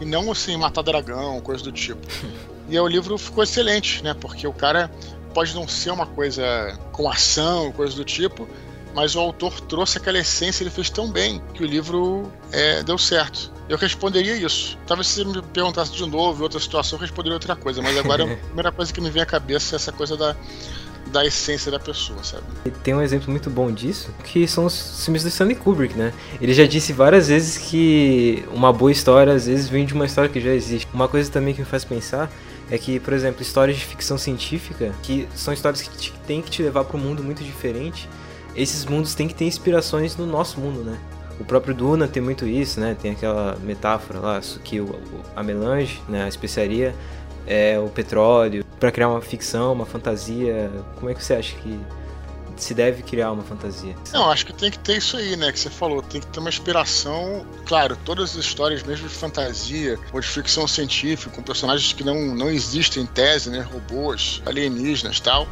e 0.00 0.04
não 0.04 0.30
assim 0.30 0.56
matar 0.56 0.82
dragão, 0.82 1.40
coisa 1.40 1.62
do 1.64 1.72
tipo. 1.72 2.00
E 2.68 2.76
aí 2.76 2.80
o 2.80 2.86
livro 2.86 3.18
ficou 3.18 3.42
excelente, 3.42 4.02
né? 4.04 4.14
Porque 4.14 4.46
o 4.46 4.52
cara 4.52 4.90
pode 5.34 5.52
não 5.52 5.66
ser 5.66 5.90
uma 5.90 6.06
coisa 6.06 6.78
com 6.92 7.10
ação, 7.10 7.72
coisa 7.72 7.94
do 7.96 8.04
tipo, 8.04 8.48
mas 8.94 9.14
o 9.14 9.20
autor 9.20 9.60
trouxe 9.62 9.98
aquela 9.98 10.18
essência, 10.18 10.62
ele 10.62 10.70
fez 10.70 10.88
tão 10.88 11.10
bem 11.10 11.42
que 11.54 11.62
o 11.62 11.66
livro 11.66 12.30
é, 12.52 12.82
deu 12.82 12.96
certo. 12.96 13.50
Eu 13.68 13.76
responderia 13.76 14.36
isso. 14.36 14.78
Talvez 14.86 15.08
se 15.08 15.22
você 15.22 15.24
me 15.24 15.42
perguntasse 15.42 15.92
de 15.92 16.06
novo, 16.06 16.40
em 16.40 16.42
outra 16.42 16.60
situação, 16.60 16.98
eu 16.98 17.00
responderia 17.00 17.34
outra 17.34 17.56
coisa, 17.56 17.82
mas 17.82 17.96
agora 17.96 18.24
a 18.24 18.36
primeira 18.46 18.70
coisa 18.70 18.92
que 18.92 19.00
me 19.00 19.10
vem 19.10 19.22
à 19.22 19.26
cabeça 19.26 19.74
é 19.74 19.76
essa 19.76 19.92
coisa 19.92 20.16
da, 20.16 20.36
da 21.12 21.24
essência 21.24 21.70
da 21.70 21.78
pessoa, 21.78 22.24
sabe? 22.24 22.44
Tem 22.82 22.94
um 22.94 23.02
exemplo 23.02 23.30
muito 23.30 23.50
bom 23.50 23.70
disso, 23.70 24.10
que 24.24 24.48
são 24.48 24.64
os 24.64 25.04
filmes 25.04 25.22
do 25.22 25.28
Stanley 25.28 25.54
Kubrick, 25.54 25.96
né? 25.96 26.12
Ele 26.40 26.54
já 26.54 26.66
disse 26.66 26.92
várias 26.92 27.28
vezes 27.28 27.58
que 27.58 28.44
uma 28.52 28.72
boa 28.72 28.90
história 28.90 29.32
às 29.32 29.46
vezes 29.46 29.68
vem 29.68 29.84
de 29.84 29.94
uma 29.94 30.06
história 30.06 30.30
que 30.30 30.40
já 30.40 30.52
existe. 30.52 30.88
Uma 30.92 31.06
coisa 31.06 31.30
também 31.30 31.54
que 31.54 31.60
me 31.60 31.66
faz 31.66 31.84
pensar 31.84 32.32
é 32.70 32.78
que, 32.78 32.98
por 32.98 33.12
exemplo, 33.12 33.42
histórias 33.42 33.76
de 33.76 33.84
ficção 33.84 34.16
científica, 34.16 34.92
que 35.02 35.28
são 35.34 35.52
histórias 35.52 35.82
que 35.82 36.12
tem 36.26 36.40
que 36.40 36.50
te 36.50 36.62
levar 36.62 36.84
para 36.84 36.96
um 36.96 37.00
mundo 37.00 37.22
muito 37.22 37.44
diferente, 37.44 38.08
esses 38.56 38.84
mundos 38.86 39.14
têm 39.14 39.28
que 39.28 39.34
ter 39.34 39.44
inspirações 39.44 40.16
no 40.16 40.26
nosso 40.26 40.58
mundo, 40.58 40.82
né? 40.82 40.98
O 41.38 41.44
próprio 41.44 41.74
Duna 41.74 42.06
tem 42.06 42.22
muito 42.22 42.46
isso, 42.46 42.78
né? 42.78 42.96
Tem 43.00 43.12
aquela 43.12 43.56
metáfora 43.62 44.20
lá 44.20 44.40
que 44.62 44.80
o, 44.80 44.94
a 45.34 45.42
melange, 45.42 46.00
né, 46.08 46.24
a 46.24 46.28
especiaria, 46.28 46.94
é 47.46 47.78
o 47.78 47.88
petróleo, 47.88 48.64
para 48.78 48.90
criar 48.90 49.08
uma 49.08 49.20
ficção, 49.20 49.72
uma 49.72 49.86
fantasia. 49.86 50.70
Como 50.96 51.10
é 51.10 51.14
que 51.14 51.22
você 51.22 51.34
acha 51.34 51.56
que 51.56 51.78
se 52.56 52.74
deve 52.74 53.02
criar 53.02 53.32
uma 53.32 53.42
fantasia. 53.42 53.94
Não, 54.12 54.30
acho 54.30 54.46
que 54.46 54.52
tem 54.52 54.70
que 54.70 54.78
ter 54.78 54.98
isso 54.98 55.16
aí, 55.16 55.36
né? 55.36 55.50
Que 55.50 55.58
você 55.58 55.70
falou, 55.70 56.02
tem 56.02 56.20
que 56.20 56.26
ter 56.28 56.38
uma 56.38 56.48
inspiração. 56.48 57.44
Claro, 57.66 57.96
todas 58.04 58.30
as 58.30 58.44
histórias, 58.44 58.82
mesmo 58.82 59.08
de 59.08 59.14
fantasia 59.14 59.98
ou 60.12 60.20
de 60.20 60.26
ficção 60.26 60.66
científica, 60.68 61.34
com 61.34 61.42
personagens 61.42 61.92
que 61.92 62.04
não, 62.04 62.34
não 62.34 62.48
existem 62.48 63.02
em 63.02 63.06
tese, 63.06 63.50
né? 63.50 63.60
Robôs, 63.60 64.42
alienígenas 64.46 65.20
tal. 65.20 65.46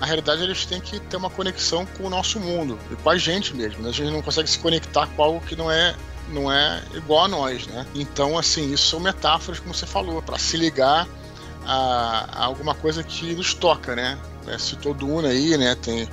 Na 0.00 0.06
realidade, 0.06 0.42
eles 0.42 0.64
têm 0.66 0.80
que 0.80 0.98
ter 0.98 1.16
uma 1.16 1.30
conexão 1.30 1.86
com 1.86 2.04
o 2.04 2.10
nosso 2.10 2.40
mundo 2.40 2.78
e 2.90 2.96
com 2.96 3.10
a 3.10 3.16
gente 3.16 3.54
mesmo. 3.54 3.82
Né? 3.82 3.90
A 3.90 3.92
gente 3.92 4.10
não 4.10 4.22
consegue 4.22 4.48
se 4.48 4.58
conectar 4.58 5.06
com 5.06 5.22
algo 5.22 5.40
que 5.40 5.54
não 5.54 5.70
é 5.70 5.94
não 6.30 6.50
é 6.50 6.82
igual 6.94 7.26
a 7.26 7.28
nós, 7.28 7.66
né? 7.66 7.86
Então, 7.94 8.38
assim, 8.38 8.72
isso 8.72 8.86
são 8.86 8.98
metáforas, 8.98 9.60
como 9.60 9.74
você 9.74 9.84
falou, 9.84 10.22
para 10.22 10.38
se 10.38 10.56
ligar 10.56 11.06
a, 11.66 12.28
a, 12.32 12.44
alguma 12.44 12.74
coisa 12.74 13.02
que 13.02 13.34
nos 13.34 13.54
toca, 13.54 13.94
né? 13.94 14.18
É, 14.46 14.58
citou 14.58 14.94
Duna 14.94 15.28
aí, 15.28 15.56
né? 15.56 15.74
Tem 15.74 16.08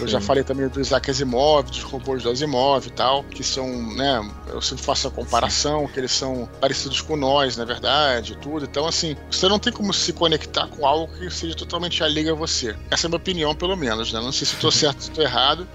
eu 0.00 0.08
já 0.08 0.20
falei 0.20 0.42
também 0.42 0.68
do 0.68 0.80
Isaac 0.80 1.08
Asimov, 1.08 1.70
dos 1.70 1.82
robôs 1.82 2.22
do 2.24 2.30
Asimov 2.30 2.84
e 2.84 2.90
tal, 2.90 3.22
que 3.22 3.44
são, 3.44 3.68
né, 3.94 4.28
eu 4.48 4.60
sempre 4.60 4.84
faço 4.84 5.06
a 5.06 5.10
comparação, 5.10 5.86
que 5.86 6.00
eles 6.00 6.10
são 6.10 6.48
parecidos 6.60 7.00
com 7.00 7.16
nós, 7.16 7.56
na 7.56 7.64
verdade, 7.64 8.36
tudo. 8.38 8.64
Então, 8.64 8.86
assim, 8.88 9.16
você 9.30 9.48
não 9.48 9.58
tem 9.58 9.72
como 9.72 9.92
se 9.92 10.12
conectar 10.12 10.66
com 10.66 10.84
algo 10.84 11.12
que 11.14 11.30
seja 11.30 11.54
totalmente 11.54 12.02
alheio 12.02 12.32
a 12.32 12.34
você. 12.34 12.74
Essa 12.90 13.06
é 13.06 13.08
a 13.08 13.10
minha 13.10 13.18
opinião, 13.18 13.54
pelo 13.54 13.76
menos, 13.76 14.12
né? 14.12 14.20
Não 14.20 14.32
sei 14.32 14.46
se 14.46 14.54
estou 14.54 14.70
certo, 14.72 15.00
se 15.00 15.10
estou 15.10 15.22
errado, 15.22 15.66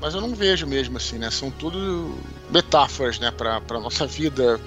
mas 0.00 0.14
eu 0.14 0.20
não 0.20 0.32
vejo 0.32 0.64
mesmo, 0.66 0.96
assim, 0.96 1.18
né? 1.18 1.28
São 1.30 1.50
tudo 1.50 2.16
metáforas, 2.50 3.18
né, 3.18 3.32
para 3.32 3.80
nossa 3.80 4.06
vida, 4.06 4.60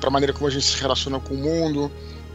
para 0.00 0.08
a 0.08 0.10
maneira 0.10 0.32
como 0.32 0.48
a 0.48 0.50
gente 0.50 0.66
se 0.66 0.80
relaciona 0.80 1.20
com 1.20 1.34
o 1.34 1.38
mundo, 1.38 1.90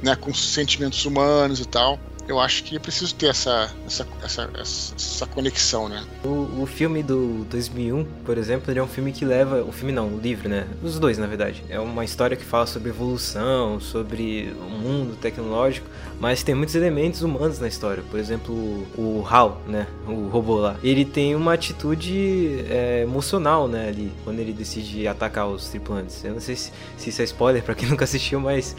né, 0.06 0.16
com 0.16 0.32
os 0.32 0.54
sentimentos 0.54 1.04
humanos 1.06 1.60
e 1.60 1.66
tal 1.66 2.00
eu 2.28 2.40
acho 2.40 2.64
que 2.64 2.76
é 2.76 2.80
preciso 2.80 3.14
ter 3.16 3.28
essa, 3.28 3.72
essa, 3.86 4.08
essa, 4.24 4.50
essa 4.96 5.26
conexão, 5.28 5.88
né? 5.88 6.04
O, 6.24 6.62
o 6.64 6.66
filme 6.66 7.04
do 7.04 7.46
2001, 7.50 8.04
por 8.26 8.38
exemplo, 8.38 8.72
ele 8.72 8.80
é 8.80 8.84
um 8.84 8.88
filme 8.88 9.12
que 9.12 9.24
leva... 9.24 9.64
O 9.64 9.72
filme 9.72 9.92
não, 9.92 10.08
o 10.08 10.20
livro, 10.20 10.50
né? 10.50 10.66
Os 10.84 10.98
dois, 10.98 11.18
na 11.18 11.28
verdade. 11.28 11.64
É 11.70 11.80
uma 11.80 12.04
história 12.04 12.36
que 12.36 12.44
fala 12.44 12.66
sobre 12.66 12.90
evolução, 12.90 13.80
sobre 13.80 14.54
o 14.60 14.70
mundo 14.70 15.16
tecnológico, 15.18 15.88
mas 16.20 16.42
tem 16.42 16.56
muitos 16.56 16.74
elementos 16.74 17.22
humanos 17.22 17.60
na 17.60 17.68
história. 17.68 18.04
Por 18.10 18.20
exemplo, 18.20 18.54
o 18.98 19.24
Hal, 19.30 19.62
né? 19.68 19.86
O 20.08 20.28
robô 20.28 20.56
lá. 20.56 20.78
Ele 20.84 21.06
tem 21.06 21.36
uma 21.36 21.54
atitude 21.54 22.66
é, 22.70 23.02
emocional, 23.04 23.68
né? 23.68 23.90
Ali, 23.90 24.12
quando 24.24 24.40
ele 24.40 24.52
decide 24.52 25.08
atacar 25.08 25.48
os 25.48 25.70
tripulantes. 25.70 26.24
Eu 26.24 26.34
não 26.34 26.42
sei 26.42 26.56
se, 26.56 26.72
se 26.98 27.10
isso 27.10 27.22
é 27.22 27.26
spoiler 27.26 27.62
para 27.62 27.76
quem 27.76 27.88
nunca 27.88 28.04
assistiu, 28.04 28.40
mas 28.40 28.76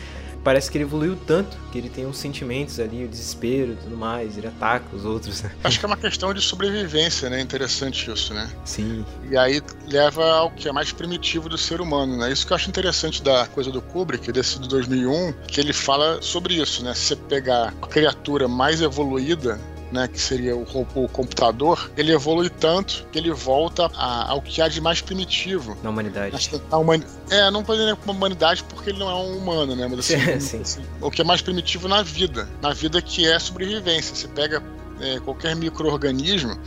parece 0.46 0.70
que 0.70 0.78
ele 0.78 0.84
evoluiu 0.84 1.18
tanto 1.26 1.56
que 1.72 1.76
ele 1.76 1.90
tem 1.90 2.06
uns 2.06 2.18
sentimentos 2.18 2.78
ali, 2.78 3.04
o 3.04 3.08
desespero 3.08 3.72
e 3.72 3.74
tudo 3.74 3.96
mais, 3.96 4.38
ele 4.38 4.46
ataca 4.46 4.94
os 4.94 5.04
outros. 5.04 5.42
Né? 5.42 5.50
Acho 5.64 5.80
que 5.80 5.84
é 5.84 5.88
uma 5.88 5.96
questão 5.96 6.32
de 6.32 6.40
sobrevivência, 6.40 7.28
né? 7.28 7.40
Interessante 7.40 8.08
isso, 8.08 8.32
né? 8.32 8.48
Sim. 8.64 9.04
E 9.28 9.36
aí 9.36 9.60
leva 9.88 10.24
ao 10.24 10.52
que 10.52 10.68
é 10.68 10.72
mais 10.72 10.92
primitivo 10.92 11.48
do 11.48 11.58
ser 11.58 11.80
humano, 11.80 12.16
né? 12.16 12.30
Isso 12.30 12.46
que 12.46 12.52
eu 12.52 12.54
acho 12.54 12.68
interessante 12.68 13.24
da 13.24 13.48
coisa 13.48 13.72
do 13.72 13.82
Kubrick, 13.82 14.30
desse 14.30 14.60
de 14.60 14.68
2001, 14.68 15.32
que 15.48 15.60
ele 15.60 15.72
fala 15.72 16.22
sobre 16.22 16.54
isso, 16.54 16.84
né? 16.84 16.94
Se 16.94 17.06
você 17.06 17.16
pegar 17.16 17.74
a 17.82 17.86
criatura 17.88 18.46
mais 18.46 18.80
evoluída, 18.80 19.58
né, 19.90 20.08
que 20.08 20.20
seria 20.20 20.56
o, 20.56 20.62
o 20.94 21.08
computador, 21.08 21.90
ele 21.96 22.12
evolui 22.12 22.50
tanto 22.50 23.06
que 23.10 23.18
ele 23.18 23.30
volta 23.32 23.90
a, 23.94 24.30
ao 24.30 24.42
que 24.42 24.60
há 24.60 24.68
de 24.68 24.80
mais 24.80 25.00
primitivo. 25.00 25.76
Na 25.82 25.90
humanidade. 25.90 26.50
Na, 26.70 26.78
humani 26.78 27.04
é, 27.30 27.50
não 27.50 27.62
pode 27.64 27.80
dizer 27.80 27.96
como 27.96 28.12
humanidade 28.12 28.64
porque 28.64 28.90
ele 28.90 28.98
não 28.98 29.10
é 29.10 29.14
um 29.14 29.38
humano, 29.38 29.76
né? 29.76 29.86
Mas 29.88 30.00
assim, 30.00 30.18
sim, 30.40 30.64
sim. 30.64 30.82
o 31.00 31.10
que 31.10 31.20
é 31.20 31.24
mais 31.24 31.40
primitivo 31.40 31.88
na 31.88 32.02
vida, 32.02 32.48
na 32.60 32.72
vida 32.72 33.00
que 33.00 33.26
é 33.26 33.38
sobrevivência. 33.38 34.14
Você 34.14 34.28
pega 34.28 34.62
é, 35.00 35.20
qualquer 35.20 35.54
microorganismo, 35.54 36.58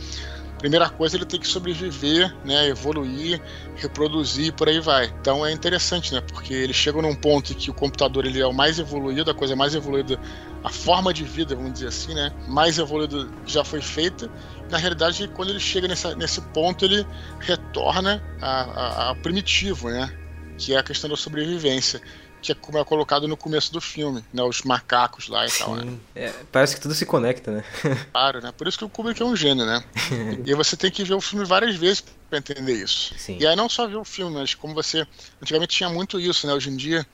primeira 0.60 0.90
coisa 0.90 1.16
ele 1.16 1.24
tem 1.24 1.40
que 1.40 1.48
sobreviver, 1.48 2.36
né, 2.44 2.68
evoluir, 2.68 3.40
reproduzir 3.76 4.52
por 4.52 4.68
aí 4.68 4.78
vai. 4.78 5.06
Então 5.20 5.44
é 5.44 5.50
interessante, 5.50 6.12
né, 6.12 6.20
porque 6.20 6.52
ele 6.52 6.74
chega 6.74 7.00
num 7.00 7.14
ponto 7.14 7.52
em 7.52 7.56
que 7.56 7.70
o 7.70 7.74
computador 7.74 8.26
ele 8.26 8.38
é 8.40 8.46
o 8.46 8.52
mais 8.52 8.78
evoluído, 8.78 9.30
a 9.30 9.34
coisa 9.34 9.56
mais 9.56 9.74
evoluída, 9.74 10.20
a 10.62 10.68
forma 10.68 11.14
de 11.14 11.24
vida, 11.24 11.56
vamos 11.56 11.72
dizer 11.72 11.88
assim, 11.88 12.14
né, 12.14 12.30
mais 12.46 12.78
evoluída 12.78 13.26
já 13.46 13.64
foi 13.64 13.80
feita. 13.80 14.30
Na 14.70 14.76
realidade, 14.76 15.26
quando 15.28 15.48
ele 15.48 15.60
chega 15.60 15.88
nessa, 15.88 16.14
nesse 16.14 16.42
ponto, 16.52 16.84
ele 16.84 17.06
retorna 17.40 18.22
ao 18.42 19.16
primitivo, 19.16 19.88
né, 19.88 20.12
que 20.58 20.74
é 20.74 20.78
a 20.78 20.82
questão 20.82 21.08
da 21.08 21.16
sobrevivência 21.16 22.02
que 22.40 22.52
é 22.52 22.54
como 22.54 22.78
é 22.78 22.84
colocado 22.84 23.28
no 23.28 23.36
começo 23.36 23.72
do 23.72 23.80
filme, 23.80 24.24
né? 24.32 24.42
Os 24.42 24.62
macacos 24.62 25.28
lá 25.28 25.44
e 25.44 25.50
Sim. 25.50 25.58
tal, 25.58 25.76
né? 25.76 25.98
É, 26.14 26.32
parece 26.50 26.74
que 26.74 26.80
tudo 26.80 26.94
se 26.94 27.04
conecta, 27.04 27.50
né? 27.50 27.64
claro, 28.12 28.40
né? 28.40 28.52
Por 28.52 28.66
isso 28.66 28.78
que 28.78 28.84
o 28.84 28.88
Kubrick 28.88 29.20
é 29.20 29.24
um 29.24 29.36
gênio, 29.36 29.66
né? 29.66 29.82
e 30.44 30.54
você 30.54 30.76
tem 30.76 30.90
que 30.90 31.04
ver 31.04 31.14
o 31.14 31.20
filme 31.20 31.44
várias 31.44 31.76
vezes 31.76 32.02
para 32.28 32.38
entender 32.38 32.74
isso. 32.74 33.14
Sim. 33.18 33.36
E 33.38 33.46
aí 33.46 33.54
não 33.54 33.68
só 33.68 33.86
ver 33.86 33.96
o 33.96 34.04
filme, 34.04 34.36
mas 34.36 34.54
como 34.54 34.74
você... 34.74 35.06
Antigamente 35.42 35.76
tinha 35.76 35.90
muito 35.90 36.18
isso, 36.18 36.46
né? 36.46 36.54
Hoje 36.54 36.70
em 36.70 36.76
dia 36.76 37.06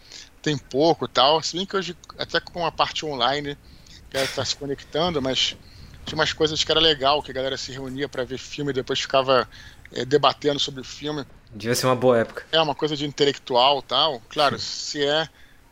tem 0.42 0.56
pouco 0.56 1.08
tal. 1.08 1.42
Se 1.42 1.56
bem 1.56 1.66
que 1.66 1.76
hoje, 1.76 1.96
até 2.18 2.38
com 2.38 2.64
a 2.64 2.70
parte 2.70 3.04
online, 3.04 3.58
a 4.10 4.14
galera 4.14 4.32
tá 4.32 4.44
se 4.44 4.54
conectando, 4.54 5.20
mas 5.20 5.56
tinha 6.04 6.16
umas 6.16 6.32
coisas 6.32 6.62
que 6.62 6.70
era 6.70 6.80
legal, 6.80 7.20
que 7.20 7.32
a 7.32 7.34
galera 7.34 7.56
se 7.56 7.72
reunia 7.72 8.08
para 8.08 8.24
ver 8.24 8.38
filme 8.38 8.70
e 8.70 8.74
depois 8.74 9.00
ficava 9.00 9.48
é, 9.92 10.04
debatendo 10.04 10.60
sobre 10.60 10.80
o 10.80 10.84
filme. 10.84 11.24
Devia 11.56 11.74
ser 11.74 11.86
uma 11.86 11.96
boa 11.96 12.18
época. 12.18 12.44
É 12.52 12.60
uma 12.60 12.74
coisa 12.74 12.94
de 12.94 13.06
intelectual 13.06 13.80
tal. 13.80 14.20
Claro, 14.28 14.58
se 14.58 15.02
é, 15.02 15.26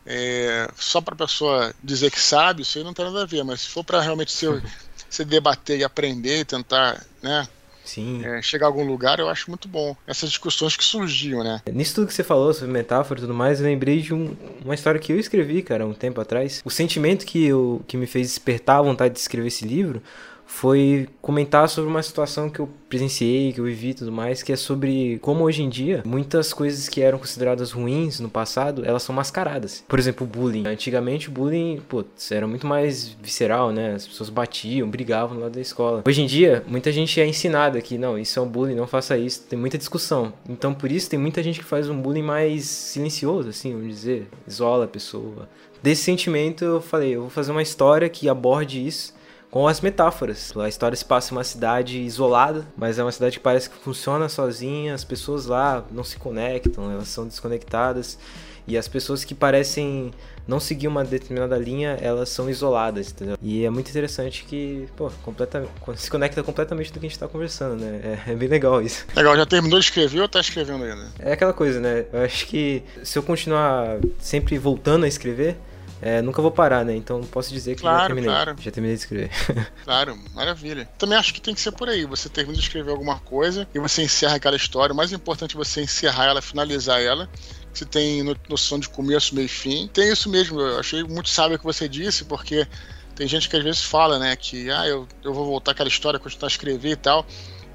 é 0.05 0.67
só 0.75 0.99
para 0.99 1.15
pessoa 1.15 1.73
dizer 1.83 2.09
que 2.09 2.19
sabe, 2.19 2.63
isso 2.63 2.77
aí 2.77 2.83
não 2.83 2.93
tem 2.93 3.05
nada 3.05 3.21
a 3.21 3.25
ver. 3.25 3.43
Mas 3.43 3.61
se 3.61 3.69
for 3.69 3.83
para 3.83 4.01
realmente 4.01 4.31
ser, 4.31 4.63
se 5.07 5.23
debater 5.23 5.79
e 5.79 5.83
aprender 5.83 6.39
e 6.39 6.45
tentar, 6.45 7.05
né? 7.21 7.47
Sim. 7.83 8.25
É, 8.25 8.41
chegar 8.41 8.65
a 8.65 8.69
algum 8.69 8.83
lugar, 8.83 9.19
eu 9.19 9.29
acho 9.29 9.47
muito 9.47 9.67
bom. 9.67 9.95
Essas 10.07 10.29
discussões 10.29 10.75
que 10.75 10.83
surgiam, 10.83 11.43
né? 11.43 11.61
Nisso 11.71 11.93
tudo 11.93 12.07
que 12.07 12.15
você 12.15 12.23
falou 12.23 12.51
sobre 12.51 12.73
metáfora 12.73 13.19
e 13.19 13.21
tudo 13.21 13.33
mais, 13.33 13.59
eu 13.59 13.67
lembrei 13.67 14.01
de 14.01 14.11
um, 14.11 14.35
uma 14.63 14.73
história 14.73 14.99
que 14.99 15.13
eu 15.13 15.19
escrevi, 15.19 15.61
cara, 15.61 15.85
um 15.85 15.93
tempo 15.93 16.19
atrás. 16.19 16.63
O 16.65 16.71
sentimento 16.71 17.27
que, 17.27 17.45
eu, 17.45 17.83
que 17.87 17.95
me 17.95 18.07
fez 18.07 18.29
despertar 18.29 18.79
a 18.79 18.81
vontade 18.81 19.13
de 19.13 19.19
escrever 19.19 19.49
esse 19.49 19.65
livro 19.65 20.01
foi 20.45 21.07
comentar 21.21 21.67
sobre 21.67 21.89
uma 21.89 22.03
situação 22.03 22.49
que 22.49 22.59
eu 22.59 22.69
presenciei, 22.87 23.51
que 23.51 23.59
eu 23.59 23.65
vivi 23.65 23.89
e 23.89 23.93
tudo 23.93 24.11
mais, 24.11 24.43
que 24.43 24.53
é 24.53 24.55
sobre 24.55 25.19
como 25.21 25.43
hoje 25.43 25.63
em 25.63 25.69
dia 25.69 26.03
muitas 26.05 26.53
coisas 26.53 26.87
que 26.87 27.01
eram 27.01 27.17
consideradas 27.17 27.71
ruins 27.71 28.19
no 28.19 28.29
passado, 28.29 28.83
elas 28.85 29.03
são 29.03 29.13
mascaradas. 29.13 29.83
Por 29.87 29.99
exemplo, 29.99 30.25
bullying. 30.25 30.65
Antigamente 30.67 31.29
o 31.29 31.31
bullying, 31.31 31.81
pô, 31.89 32.05
era 32.31 32.47
muito 32.47 32.67
mais 32.67 33.15
visceral, 33.21 33.71
né? 33.71 33.95
As 33.95 34.07
pessoas 34.07 34.29
batiam, 34.29 34.89
brigavam 34.89 35.39
lá 35.39 35.49
da 35.49 35.59
escola. 35.59 36.03
Hoje 36.07 36.21
em 36.21 36.25
dia, 36.25 36.63
muita 36.67 36.91
gente 36.91 37.19
é 37.19 37.25
ensinada 37.25 37.81
que 37.81 37.97
não, 37.97 38.17
isso 38.17 38.37
é 38.39 38.41
um 38.41 38.47
bullying, 38.47 38.75
não 38.75 38.87
faça 38.87 39.17
isso. 39.17 39.43
Tem 39.49 39.57
muita 39.57 39.77
discussão. 39.77 40.33
Então, 40.47 40.73
por 40.73 40.91
isso 40.91 41.09
tem 41.09 41.19
muita 41.19 41.41
gente 41.41 41.59
que 41.59 41.65
faz 41.65 41.89
um 41.89 41.99
bullying 41.99 42.21
mais 42.21 42.65
silencioso, 42.65 43.49
assim, 43.49 43.73
vamos 43.73 43.87
dizer, 43.87 44.27
isola 44.47 44.85
a 44.85 44.87
pessoa. 44.87 45.49
Desse 45.81 46.03
sentimento, 46.03 46.63
eu 46.63 46.81
falei, 46.81 47.15
eu 47.15 47.21
vou 47.21 47.29
fazer 47.29 47.51
uma 47.51 47.61
história 47.61 48.09
que 48.09 48.27
aborde 48.27 48.85
isso 48.85 49.14
com 49.55 49.69
as 49.69 49.79
metáforas. 49.79 50.51
A 50.57 50.67
história 50.67 50.97
se 50.97 51.05
passa 51.05 51.33
em 51.33 51.37
uma 51.37 51.43
cidade 51.45 51.97
isolada, 52.01 52.67
mas 52.75 52.99
é 52.99 53.01
uma 53.01 53.11
cidade 53.13 53.37
que 53.37 53.39
parece 53.41 53.69
que 53.69 53.77
funciona 53.77 54.27
sozinha, 54.27 54.93
as 54.93 55.05
pessoas 55.05 55.45
lá 55.45 55.85
não 55.89 56.03
se 56.03 56.17
conectam, 56.17 56.91
elas 56.91 57.07
são 57.07 57.25
desconectadas. 57.25 58.19
E 58.67 58.77
as 58.77 58.89
pessoas 58.89 59.23
que 59.23 59.33
parecem 59.33 60.11
não 60.45 60.59
seguir 60.59 60.89
uma 60.89 61.05
determinada 61.05 61.57
linha, 61.57 61.97
elas 62.01 62.27
são 62.27 62.49
isoladas, 62.49 63.11
entendeu? 63.11 63.37
E 63.41 63.63
é 63.63 63.69
muito 63.69 63.89
interessante 63.89 64.43
que, 64.43 64.89
pô, 64.97 65.09
completa, 65.23 65.65
se 65.95 66.11
conecta 66.11 66.43
completamente 66.43 66.91
do 66.91 66.99
que 66.99 67.05
a 67.05 67.09
gente 67.09 67.19
tá 67.19 67.27
conversando, 67.29 67.77
né? 67.79 68.19
É, 68.27 68.31
é, 68.31 68.35
bem 68.35 68.49
legal 68.49 68.81
isso. 68.81 69.05
Legal, 69.15 69.37
já 69.37 69.45
terminou 69.45 69.79
de 69.79 69.85
escrever 69.85 70.19
ou 70.19 70.27
tá 70.27 70.41
escrevendo 70.41 70.83
ainda? 70.83 71.07
É 71.17 71.31
aquela 71.31 71.53
coisa, 71.53 71.79
né? 71.79 72.07
Eu 72.11 72.23
acho 72.23 72.45
que 72.47 72.83
se 73.03 73.17
eu 73.17 73.23
continuar 73.23 73.99
sempre 74.19 74.57
voltando 74.57 75.05
a 75.05 75.07
escrever, 75.07 75.55
é, 76.01 76.21
nunca 76.21 76.41
vou 76.41 76.51
parar, 76.51 76.83
né? 76.83 76.95
Então 76.95 77.21
posso 77.21 77.51
dizer 77.51 77.75
que 77.75 77.81
claro, 77.81 77.99
já 77.99 78.05
terminei. 78.07 78.29
Claro. 78.29 78.55
Já 78.59 78.71
terminei 78.71 78.95
de 78.95 79.01
escrever. 79.01 79.31
claro, 79.83 80.19
maravilha. 80.33 80.87
Também 80.97 81.17
acho 81.17 81.33
que 81.33 81.41
tem 81.41 81.53
que 81.53 81.61
ser 81.61 81.71
por 81.71 81.89
aí. 81.89 82.05
Você 82.05 82.29
termina 82.29 82.57
de 82.57 82.63
escrever 82.63 82.91
alguma 82.91 83.19
coisa 83.19 83.67
e 83.73 83.79
você 83.79 84.03
encerra 84.03 84.35
aquela 84.35 84.55
história. 84.55 84.93
O 84.93 84.95
mais 84.95 85.11
importante 85.11 85.55
é 85.55 85.57
você 85.57 85.81
encerrar 85.81 86.25
ela, 86.25 86.41
finalizar 86.41 87.01
ela. 87.01 87.29
Você 87.73 87.85
tem 87.85 88.23
noção 88.49 88.79
de 88.79 88.87
começo, 88.89 89.35
meio 89.35 89.45
e 89.45 89.49
fim. 89.49 89.87
Tem 89.87 90.11
isso 90.11 90.29
mesmo. 90.29 90.59
Eu 90.59 90.79
achei 90.79 91.03
muito 91.03 91.29
sábio 91.29 91.55
o 91.55 91.59
que 91.59 91.65
você 91.65 91.89
disse, 91.89 92.23
porque 92.25 92.67
tem 93.15 93.27
gente 93.27 93.49
que 93.49 93.55
às 93.55 93.63
vezes 93.63 93.81
fala, 93.81 94.19
né, 94.19 94.35
que 94.35 94.69
ah, 94.69 94.87
eu, 94.87 95.07
eu 95.23 95.33
vou 95.33 95.45
voltar 95.45 95.71
aquela 95.71 95.89
história, 95.89 96.19
continuar 96.19 96.47
a 96.47 96.51
escrever 96.51 96.91
e 96.91 96.95
tal 96.95 97.25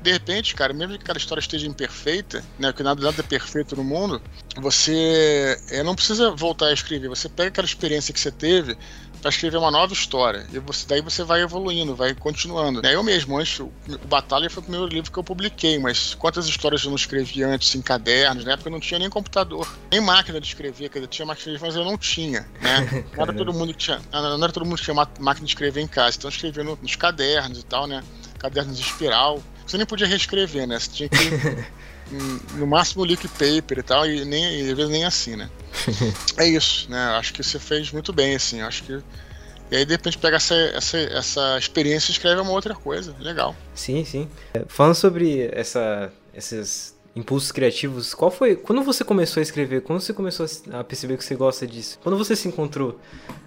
de 0.02 0.12
repente, 0.12 0.54
cara, 0.54 0.72
mesmo 0.72 0.96
que 0.96 1.02
aquela 1.02 1.18
história 1.18 1.40
esteja 1.40 1.66
imperfeita, 1.66 2.42
né, 2.58 2.72
que 2.72 2.82
nada, 2.82 3.02
nada 3.02 3.20
é 3.20 3.22
perfeito 3.22 3.76
no 3.76 3.84
mundo, 3.84 4.20
você 4.56 5.58
é, 5.70 5.82
não 5.82 5.94
precisa 5.94 6.30
voltar 6.30 6.66
a 6.66 6.72
escrever. 6.72 7.08
Você 7.08 7.28
pega 7.28 7.48
aquela 7.48 7.66
experiência 7.66 8.12
que 8.12 8.20
você 8.20 8.30
teve 8.30 8.76
para 9.20 9.28
escrever 9.28 9.58
uma 9.58 9.70
nova 9.70 9.92
história. 9.92 10.46
E 10.52 10.58
você, 10.58 10.86
daí 10.86 11.00
você 11.00 11.22
vai 11.22 11.42
evoluindo, 11.42 11.94
vai 11.94 12.14
continuando. 12.14 12.84
Eu 12.86 13.02
mesmo, 13.02 13.38
antes, 13.38 13.60
o, 13.60 13.64
o 13.88 14.06
Batalha 14.06 14.48
foi 14.48 14.60
o 14.60 14.64
primeiro 14.64 14.86
livro 14.86 15.10
que 15.10 15.18
eu 15.18 15.24
publiquei, 15.24 15.78
mas 15.78 16.14
quantas 16.14 16.46
histórias 16.46 16.82
eu 16.82 16.88
não 16.88 16.96
escrevi 16.96 17.42
antes 17.42 17.74
em 17.74 17.82
cadernos? 17.82 18.44
Na 18.44 18.52
época 18.52 18.68
eu 18.68 18.72
não 18.72 18.80
tinha 18.80 18.98
nem 18.98 19.10
computador, 19.10 19.70
nem 19.90 20.00
máquina 20.00 20.40
de 20.40 20.46
escrever, 20.46 20.88
quer 20.88 21.00
dizer, 21.00 21.08
tinha 21.08 21.26
máquina 21.26 21.52
de 21.52 21.56
escrever, 21.56 21.66
mas 21.66 21.76
eu 21.76 21.84
não 21.84 21.98
tinha, 21.98 22.48
né? 22.60 23.04
Não 23.14 23.22
era 23.22 23.32
todo 23.32 23.52
mundo 23.52 23.72
que 23.72 23.78
tinha, 23.78 24.00
não 24.12 24.42
era 24.42 24.52
todo 24.52 24.64
mundo 24.64 24.78
que 24.78 24.84
tinha 24.84 24.94
máquina 24.94 25.46
de 25.46 25.52
escrever 25.52 25.80
em 25.80 25.86
casa, 25.86 26.16
então 26.16 26.28
eu 26.28 26.32
escrevia 26.32 26.64
no, 26.64 26.78
nos 26.80 26.96
cadernos 26.96 27.58
e 27.58 27.64
tal, 27.64 27.86
né? 27.86 28.02
Cadernos 28.38 28.76
de 28.76 28.82
espiral 28.82 29.42
você 29.70 29.76
nem 29.76 29.86
podia 29.86 30.06
reescrever, 30.06 30.66
né? 30.66 30.78
Você 30.78 30.90
tinha 30.90 31.08
que. 31.08 31.16
no 32.56 32.66
máximo 32.66 33.04
leak 33.04 33.28
paper 33.28 33.78
e 33.78 33.82
tal, 33.82 34.06
e 34.06 34.24
nem, 34.24 34.62
às 34.62 34.76
vezes 34.76 34.90
nem 34.90 35.04
assim, 35.04 35.36
né? 35.36 35.48
é 36.36 36.48
isso, 36.48 36.90
né? 36.90 36.98
Acho 37.18 37.32
que 37.32 37.42
você 37.42 37.58
fez 37.58 37.92
muito 37.92 38.12
bem, 38.12 38.34
assim. 38.34 38.60
Acho 38.60 38.82
que. 38.82 39.00
E 39.70 39.76
aí, 39.76 39.84
de 39.84 39.92
repente, 39.92 40.18
pega 40.18 40.36
essa, 40.36 40.54
essa, 40.54 40.98
essa 40.98 41.58
experiência 41.58 42.10
e 42.10 42.12
escreve 42.12 42.40
uma 42.40 42.50
outra 42.50 42.74
coisa. 42.74 43.14
Legal. 43.20 43.54
Sim, 43.72 44.04
sim. 44.04 44.28
É, 44.52 44.64
falando 44.66 44.96
sobre 44.96 45.48
essa, 45.52 46.12
esses 46.34 46.98
impulsos 47.14 47.52
criativos, 47.52 48.12
qual 48.12 48.32
foi. 48.32 48.56
Quando 48.56 48.82
você 48.82 49.04
começou 49.04 49.40
a 49.40 49.42
escrever? 49.42 49.82
Quando 49.82 50.00
você 50.00 50.12
começou 50.12 50.46
a 50.72 50.82
perceber 50.82 51.16
que 51.16 51.24
você 51.24 51.36
gosta 51.36 51.66
disso? 51.68 52.00
Quando 52.02 52.18
você 52.18 52.34
se 52.34 52.48
encontrou 52.48 52.98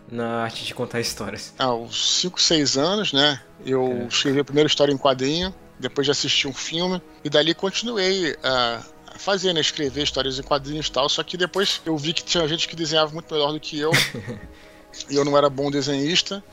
na 0.10 0.44
arte 0.44 0.64
de 0.64 0.74
contar 0.74 1.02
histórias? 1.02 1.54
Ah, 1.58 1.74
uns 1.74 2.22
5, 2.22 2.42
6 2.42 2.78
anos, 2.78 3.12
né? 3.12 3.42
Eu 3.66 3.86
é. 4.04 4.08
escrevi 4.08 4.40
a 4.40 4.46
primeira 4.46 4.68
história 4.68 4.94
em 4.94 4.98
quadrinho, 4.98 5.54
depois 5.84 6.06
de 6.06 6.12
assistir 6.12 6.48
um 6.48 6.54
filme, 6.54 7.02
e 7.24 7.30
dali 7.30 7.54
continuei 7.54 8.36
a 8.44 8.84
fazer, 9.18 9.54
né? 9.54 9.62
Escrever 9.62 10.04
histórias 10.04 10.40
em 10.40 10.44
quadrinhos 10.44 10.88
e 10.88 10.92
tal, 10.92 11.08
só 11.08 11.22
que 11.22 11.38
depois 11.38 11.82
eu 11.86 11.96
vi 11.98 12.14
que 12.14 12.24
tinha 12.24 12.48
gente 12.48 12.68
que 12.68 12.76
desenhava 12.76 13.12
muito 13.12 13.32
melhor 13.32 13.52
do 13.52 13.60
que 13.60 13.80
eu, 13.80 13.92
e 15.10 15.16
eu 15.16 15.24
não 15.24 15.38
era 15.38 15.50
bom 15.50 15.70
desenhista, 15.70 16.44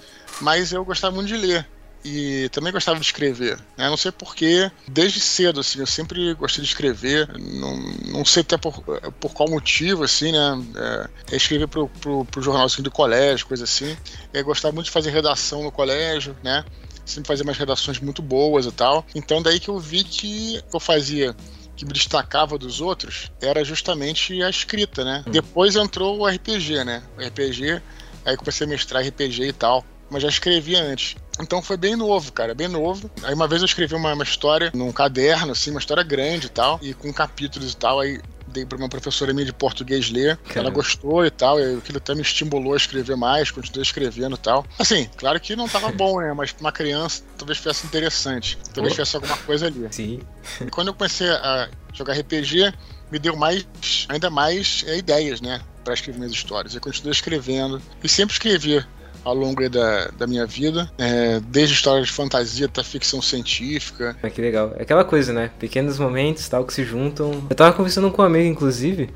mas 0.40 0.72
eu 0.72 0.84
gostava 0.84 1.14
muito 1.14 1.28
de 1.28 1.36
ler 1.36 1.66
e 2.04 2.48
também 2.50 2.72
gostava 2.72 2.98
de 2.98 3.04
escrever. 3.04 3.58
Né? 3.76 3.88
Não 3.88 3.96
sei 3.96 4.10
porquê, 4.10 4.70
desde 4.88 5.20
cedo, 5.20 5.60
assim, 5.60 5.80
eu 5.80 5.86
sempre 5.86 6.32
gostei 6.34 6.62
de 6.62 6.68
escrever. 6.68 7.28
Não, 7.38 7.76
não 8.06 8.24
sei 8.24 8.42
até 8.42 8.56
por, 8.56 8.82
por 9.20 9.32
qual 9.32 9.48
motivo, 9.48 10.04
assim, 10.04 10.32
né? 10.32 10.64
É, 10.76 11.34
é 11.34 11.36
escrever 11.36 11.68
pro, 11.68 11.88
pro, 11.88 12.24
pro 12.24 12.42
jornalzinho 12.42 12.82
do 12.82 12.90
colégio, 12.90 13.46
coisa 13.46 13.64
assim. 13.64 13.96
Eu 14.32 14.44
gostava 14.44 14.72
muito 14.74 14.86
de 14.86 14.92
fazer 14.92 15.10
redação 15.10 15.62
no 15.62 15.70
colégio, 15.70 16.36
né? 16.42 16.64
Sempre 17.10 17.28
fazia 17.28 17.44
umas 17.44 17.58
redações 17.58 17.98
muito 18.00 18.22
boas 18.22 18.66
e 18.66 18.72
tal. 18.72 19.04
Então 19.14 19.42
daí 19.42 19.60
que 19.60 19.68
eu 19.68 19.78
vi 19.78 20.04
que 20.04 20.62
eu 20.72 20.80
fazia 20.80 21.34
que 21.76 21.84
me 21.84 21.92
destacava 21.92 22.58
dos 22.58 22.80
outros 22.80 23.32
era 23.40 23.64
justamente 23.64 24.42
a 24.42 24.50
escrita, 24.50 25.04
né? 25.04 25.24
Hum. 25.26 25.30
Depois 25.30 25.76
entrou 25.76 26.20
o 26.20 26.26
RPG, 26.26 26.84
né? 26.84 27.02
O 27.16 27.26
RPG, 27.26 27.80
aí 28.24 28.36
comecei 28.36 28.66
a 28.66 28.70
mestrar 28.70 29.02
RPG 29.06 29.48
e 29.48 29.52
tal 29.52 29.84
mas 30.10 30.24
já 30.24 30.28
escrevia 30.28 30.82
antes. 30.82 31.14
Então 31.40 31.62
foi 31.62 31.76
bem 31.76 31.94
novo, 31.94 32.32
cara, 32.32 32.54
bem 32.54 32.68
novo. 32.68 33.08
Aí 33.22 33.32
uma 33.32 33.46
vez 33.46 33.62
eu 33.62 33.66
escrevi 33.66 33.94
uma, 33.94 34.12
uma 34.12 34.24
história 34.24 34.70
num 34.74 34.92
caderno, 34.92 35.52
assim, 35.52 35.70
uma 35.70 35.78
história 35.78 36.02
grande 36.02 36.48
e 36.48 36.50
tal, 36.50 36.78
e 36.82 36.92
com 36.92 37.12
capítulos 37.12 37.72
e 37.72 37.76
tal, 37.76 38.00
aí 38.00 38.20
dei 38.50 38.66
para 38.66 38.78
uma 38.78 38.88
professora 38.88 39.32
minha 39.32 39.46
de 39.46 39.52
português 39.52 40.10
ler, 40.10 40.36
Caramba. 40.36 40.60
ela 40.60 40.70
gostou 40.70 41.24
e 41.24 41.30
tal, 41.30 41.58
e 41.60 41.76
aquilo 41.76 41.98
até 41.98 42.14
me 42.14 42.22
estimulou 42.22 42.74
a 42.74 42.76
escrever 42.76 43.16
mais, 43.16 43.50
continuei 43.50 43.82
escrevendo 43.82 44.34
e 44.36 44.38
tal. 44.38 44.66
Assim, 44.78 45.08
claro 45.16 45.40
que 45.40 45.56
não 45.56 45.68
tava 45.68 45.90
bom, 45.92 46.20
né, 46.20 46.32
mas 46.32 46.52
pra 46.52 46.60
uma 46.60 46.72
criança 46.72 47.22
talvez 47.38 47.58
fosse 47.58 47.86
interessante, 47.86 48.58
talvez 48.74 48.94
tivesse 48.94 49.16
alguma 49.16 49.36
coisa 49.38 49.66
ali. 49.66 49.86
Sim. 49.90 50.20
E 50.60 50.70
quando 50.70 50.88
eu 50.88 50.94
comecei 50.94 51.28
a 51.28 51.68
jogar 51.92 52.14
RPG, 52.14 52.72
me 53.10 53.18
deu 53.18 53.36
mais, 53.36 53.66
ainda 54.08 54.30
mais 54.30 54.84
é, 54.86 54.98
ideias, 54.98 55.40
né, 55.40 55.60
para 55.84 55.94
escrever 55.94 56.18
minhas 56.18 56.32
histórias. 56.32 56.74
Eu 56.74 56.80
continuei 56.80 57.12
escrevendo 57.12 57.80
e 58.02 58.08
sempre 58.08 58.34
escrevi 58.34 58.84
ao 59.24 59.34
longo 59.34 59.68
da, 59.68 60.08
da 60.16 60.26
minha 60.26 60.46
vida, 60.46 60.90
é, 60.98 61.40
desde 61.40 61.74
histórias 61.74 62.06
de 62.06 62.12
fantasia 62.12 62.66
até 62.66 62.82
ficção 62.82 63.20
científica. 63.20 64.16
É 64.22 64.30
que 64.30 64.40
legal. 64.40 64.72
É 64.76 64.82
aquela 64.82 65.04
coisa, 65.04 65.32
né? 65.32 65.50
Pequenos 65.58 65.98
momentos 65.98 66.48
tal 66.48 66.64
que 66.64 66.72
se 66.72 66.84
juntam. 66.84 67.46
Eu 67.48 67.56
tava 67.56 67.72
conversando 67.72 68.10
com 68.10 68.22
um 68.22 68.24
amigo, 68.24 68.48
inclusive, 68.48 69.10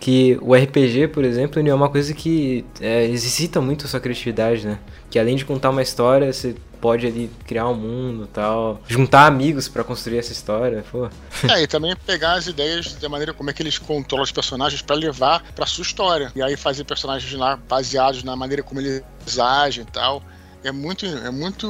que 0.00 0.38
o 0.40 0.54
RPG, 0.54 1.08
por 1.08 1.24
exemplo, 1.24 1.60
é 1.60 1.74
uma 1.74 1.90
coisa 1.90 2.14
que 2.14 2.64
é, 2.80 3.04
exercita 3.04 3.60
muito 3.60 3.84
a 3.84 3.88
sua 3.88 4.00
criatividade, 4.00 4.66
né? 4.66 4.78
Que 5.10 5.18
além 5.18 5.36
de 5.36 5.44
contar 5.44 5.68
uma 5.68 5.82
história, 5.82 6.32
você 6.32 6.56
pode 6.80 7.06
ali 7.06 7.30
criar 7.46 7.68
um 7.68 7.74
mundo 7.74 8.26
tal, 8.32 8.80
juntar 8.88 9.26
amigos 9.26 9.68
para 9.68 9.84
construir 9.84 10.18
essa 10.18 10.32
história, 10.32 10.82
pô. 10.90 11.10
É, 11.50 11.62
e 11.62 11.66
também 11.66 11.94
pegar 11.94 12.32
as 12.32 12.46
ideias 12.46 12.94
da 12.94 13.08
maneira 13.10 13.34
como 13.34 13.50
é 13.50 13.52
que 13.52 13.62
eles 13.62 13.76
controlam 13.76 14.24
os 14.24 14.32
personagens 14.32 14.80
para 14.80 14.96
levar 14.96 15.44
para 15.54 15.66
sua 15.66 15.82
história. 15.82 16.32
E 16.34 16.42
aí 16.42 16.56
fazer 16.56 16.84
personagens 16.84 17.30
lá 17.34 17.56
baseados 17.56 18.24
na 18.24 18.34
maneira 18.34 18.62
como 18.62 18.80
eles 18.80 19.02
agem 19.38 19.82
e 19.82 19.92
tal. 19.92 20.22
É 20.62 20.70
muito, 20.70 21.06
é 21.06 21.30
muito, 21.30 21.66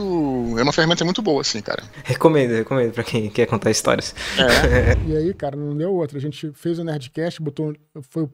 é 0.59 0.62
uma 0.62 0.72
ferramenta 0.72 1.05
muito 1.05 1.22
boa, 1.22 1.42
assim, 1.42 1.61
cara. 1.62 1.83
Recomendo, 2.05 2.53
recomendo 2.53 2.92
para 2.92 3.05
quem 3.05 3.31
quer 3.31 3.46
contar 3.46 3.70
histórias. 3.70 4.14
É. 4.37 4.98
e 5.09 5.16
aí, 5.16 5.33
cara, 5.33 5.57
não 5.57 5.76
deu 5.76 5.94
outra. 5.94 6.18
A 6.18 6.20
gente 6.20 6.50
fez 6.53 6.79
o 6.79 6.85
Nerdcast, 6.85 7.40
botou, 7.40 7.74
foi, 8.03 8.29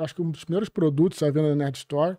acho 0.00 0.14
que 0.14 0.22
um 0.22 0.30
dos 0.30 0.44
primeiros 0.44 0.68
produtos 0.68 1.22
à 1.22 1.30
venda 1.30 1.50
na 1.50 1.64
Nerd 1.64 1.76
Store 1.76 2.16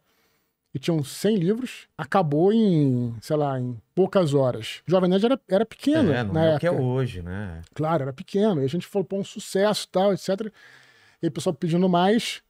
e 0.74 0.80
tinham 0.80 1.04
100 1.04 1.36
livros, 1.36 1.88
acabou 1.98 2.54
em, 2.54 3.14
sei 3.20 3.36
lá, 3.36 3.60
em 3.60 3.78
poucas 3.94 4.34
horas. 4.34 4.82
O 4.88 4.92
Jovem 4.92 5.10
Nerd 5.10 5.26
era, 5.26 5.42
era 5.50 5.66
pequeno, 5.66 6.14
é, 6.14 6.24
não 6.24 6.34
na 6.34 6.46
é 6.46 6.56
o 6.56 6.60
que 6.60 6.68
é 6.68 6.72
hoje, 6.72 7.22
né? 7.22 7.62
Claro, 7.74 8.04
era 8.04 8.14
pequeno. 8.14 8.62
E 8.62 8.64
a 8.64 8.70
gente 8.70 8.88
falou, 8.88 9.04
pô, 9.06 9.18
um 9.18 9.24
sucesso 9.24 9.86
tal, 9.90 10.14
etc. 10.14 10.50
E 11.22 11.28
o 11.28 11.32
pessoal 11.32 11.54
pedindo 11.54 11.90
mais. 11.90 12.42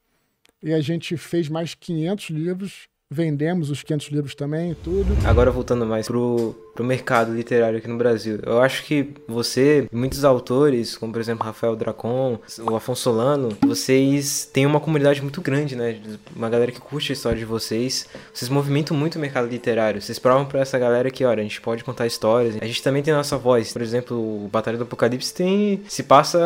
E 0.62 0.72
a 0.72 0.80
gente 0.80 1.18
fez 1.18 1.50
mais 1.50 1.74
500 1.74 2.30
livros 2.30 2.91
vendemos 3.12 3.70
os 3.70 3.84
500 3.84 4.08
livros 4.08 4.34
também, 4.34 4.74
tudo. 4.82 5.06
Agora 5.28 5.52
voltando 5.52 5.86
mais 5.86 6.08
pro, 6.08 6.56
pro 6.74 6.84
mercado 6.84 7.34
literário 7.34 7.78
aqui 7.78 7.88
no 7.88 7.98
Brasil, 7.98 8.40
eu 8.44 8.62
acho 8.62 8.84
que 8.86 9.10
você 9.28 9.88
muitos 9.92 10.24
autores, 10.24 10.98
como 10.98 11.12
por 11.12 11.20
exemplo 11.20 11.46
Rafael 11.46 11.76
Dracon, 11.76 12.40
o 12.60 12.76
Afonso 12.76 13.02
Solano, 13.02 13.50
vocês 13.62 14.50
têm 14.52 14.66
uma 14.66 14.80
comunidade 14.80 15.22
muito 15.22 15.42
grande, 15.42 15.76
né? 15.76 16.00
Uma 16.36 16.50
galera 16.50 16.72
que 16.72 16.80
curte 16.80 17.12
a 17.12 17.14
história 17.14 17.38
de 17.38 17.46
vocês. 17.46 18.08
Vocês 18.34 18.50
movimentam 18.50 18.96
muito 18.96 19.16
o 19.16 19.20
mercado 19.20 19.48
literário. 19.48 20.02
Vocês 20.02 20.20
provam 20.20 20.46
para 20.46 20.62
essa 20.62 20.78
galera 20.78 21.10
que, 21.10 21.26
olha, 21.26 21.42
a 21.42 21.44
gente 21.44 21.60
pode 21.60 21.84
contar 21.84 22.06
histórias. 22.06 22.56
A 22.62 22.66
gente 22.66 22.84
também 22.84 23.02
tem 23.02 23.14
a 23.14 23.18
nossa 23.18 23.38
voz. 23.38 23.74
Por 23.74 23.82
exemplo, 23.82 24.18
o 24.18 24.48
Batalha 24.48 24.78
do 24.78 24.84
Apocalipse 24.84 25.34
tem 25.34 25.82
se 25.88 26.04
passa 26.04 26.40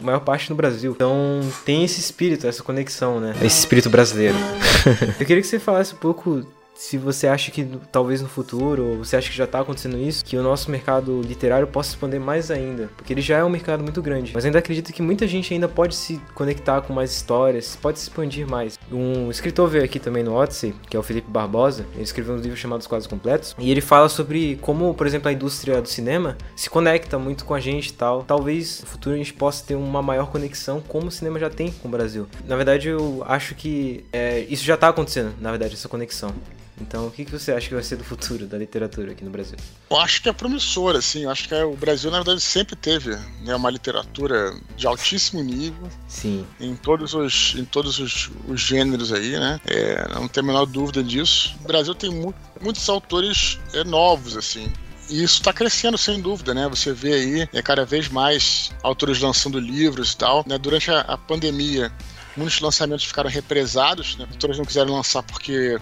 a 0.00 0.04
maior 0.04 0.20
parte 0.20 0.50
no 0.50 0.56
Brasil. 0.56 0.92
Então 0.92 1.40
tem 1.64 1.84
esse 1.84 2.00
espírito, 2.00 2.46
essa 2.46 2.62
conexão, 2.62 3.20
né? 3.20 3.34
Esse 3.42 3.60
espírito 3.60 3.88
brasileiro. 3.90 4.36
eu 5.18 5.26
queria 5.26 5.40
que 5.40 5.46
você 5.46 5.58
falasse 5.58 5.94
um 5.94 5.98
pouco 5.98 6.44
se 6.82 6.98
você 6.98 7.28
acha 7.28 7.52
que 7.52 7.64
talvez 7.92 8.20
no 8.20 8.28
futuro, 8.28 8.84
ou 8.84 8.98
você 8.98 9.16
acha 9.16 9.30
que 9.30 9.36
já 9.36 9.44
está 9.44 9.60
acontecendo 9.60 9.96
isso, 9.96 10.24
que 10.24 10.36
o 10.36 10.42
nosso 10.42 10.68
mercado 10.68 11.22
literário 11.22 11.66
possa 11.66 11.90
expandir 11.90 12.20
mais 12.20 12.50
ainda, 12.50 12.90
porque 12.96 13.12
ele 13.12 13.20
já 13.20 13.38
é 13.38 13.44
um 13.44 13.48
mercado 13.48 13.84
muito 13.84 14.02
grande. 14.02 14.32
Mas 14.34 14.44
ainda 14.44 14.58
acredito 14.58 14.92
que 14.92 15.00
muita 15.00 15.26
gente 15.28 15.54
ainda 15.54 15.68
pode 15.68 15.94
se 15.94 16.20
conectar 16.34 16.80
com 16.82 16.92
mais 16.92 17.12
histórias, 17.12 17.78
pode 17.80 18.00
se 18.00 18.08
expandir 18.08 18.50
mais. 18.50 18.76
Um 18.90 19.30
escritor 19.30 19.68
veio 19.68 19.84
aqui 19.84 20.00
também 20.00 20.24
no 20.24 20.34
Odyssey, 20.34 20.74
que 20.90 20.96
é 20.96 21.00
o 21.00 21.04
Felipe 21.04 21.30
Barbosa, 21.30 21.86
ele 21.94 22.02
escreveu 22.02 22.34
um 22.34 22.38
livro 22.38 22.56
chamado 22.56 22.80
Os 22.80 22.86
Quadros 22.88 23.06
Completos, 23.06 23.54
e 23.60 23.70
ele 23.70 23.80
fala 23.80 24.08
sobre 24.08 24.58
como, 24.60 24.92
por 24.92 25.06
exemplo, 25.06 25.28
a 25.28 25.32
indústria 25.32 25.80
do 25.80 25.88
cinema 25.88 26.36
se 26.56 26.68
conecta 26.68 27.16
muito 27.16 27.44
com 27.44 27.54
a 27.54 27.60
gente 27.60 27.90
e 27.90 27.92
tal. 27.92 28.24
Talvez 28.24 28.80
no 28.80 28.88
futuro 28.88 29.14
a 29.14 29.18
gente 29.18 29.32
possa 29.32 29.64
ter 29.64 29.76
uma 29.76 30.02
maior 30.02 30.26
conexão 30.32 30.80
como 30.80 31.06
o 31.06 31.10
cinema 31.12 31.38
já 31.38 31.48
tem 31.48 31.70
com 31.70 31.86
o 31.86 31.90
Brasil. 31.90 32.26
Na 32.44 32.56
verdade, 32.56 32.88
eu 32.88 33.22
acho 33.24 33.54
que 33.54 34.04
é, 34.12 34.40
isso 34.50 34.64
já 34.64 34.74
está 34.74 34.88
acontecendo, 34.88 35.32
na 35.40 35.50
verdade, 35.50 35.74
essa 35.74 35.88
conexão. 35.88 36.34
Então, 36.80 37.06
o 37.06 37.10
que, 37.10 37.24
você 37.24 37.52
acha 37.52 37.68
que 37.68 37.74
vai 37.74 37.82
ser 37.82 37.96
do 37.96 38.04
futuro 38.04 38.46
da 38.46 38.56
literatura 38.56 39.12
aqui 39.12 39.24
no 39.24 39.30
Brasil? 39.30 39.56
Eu 39.90 39.98
acho 39.98 40.22
que 40.22 40.28
é 40.28 40.32
promissor, 40.32 40.96
assim. 40.96 41.24
Eu 41.24 41.30
acho 41.30 41.46
que 41.46 41.54
é, 41.54 41.64
o 41.64 41.76
Brasil, 41.76 42.10
na 42.10 42.18
verdade, 42.18 42.40
sempre 42.40 42.74
teve 42.74 43.14
né, 43.42 43.54
uma 43.54 43.70
literatura 43.70 44.54
de 44.76 44.86
altíssimo 44.86 45.42
nível. 45.42 45.88
Sim. 46.08 46.46
Em 46.58 46.74
todos 46.74 47.14
os, 47.14 47.54
em 47.56 47.64
todos 47.64 47.98
os, 47.98 48.30
os 48.48 48.60
gêneros 48.60 49.12
aí, 49.12 49.32
né? 49.38 49.60
É, 49.66 50.08
não 50.14 50.26
tem 50.26 50.42
a 50.42 50.46
menor 50.46 50.66
dúvida 50.66 51.02
disso. 51.02 51.54
O 51.62 51.66
Brasil 51.66 51.94
tem 51.94 52.10
mu 52.10 52.34
muitos 52.60 52.88
autores 52.88 53.58
é, 53.74 53.84
novos, 53.84 54.36
assim. 54.36 54.72
E 55.10 55.22
isso 55.22 55.40
está 55.40 55.52
crescendo, 55.52 55.98
sem 55.98 56.20
dúvida, 56.20 56.54
né? 56.54 56.68
Você 56.68 56.92
vê 56.92 57.12
aí 57.12 57.48
é, 57.52 57.60
cada 57.60 57.84
vez 57.84 58.08
mais 58.08 58.72
autores 58.82 59.20
lançando 59.20 59.58
livros 59.58 60.12
e 60.12 60.16
tal. 60.16 60.44
Né? 60.46 60.56
Durante 60.56 60.90
a, 60.90 61.00
a 61.00 61.18
pandemia, 61.18 61.92
muitos 62.36 62.60
lançamentos 62.60 63.04
ficaram 63.04 63.28
represados, 63.28 64.16
né? 64.16 64.26
Autores 64.30 64.56
não 64.58 64.64
quiseram 64.64 64.94
lançar 64.94 65.22
porque 65.22 65.78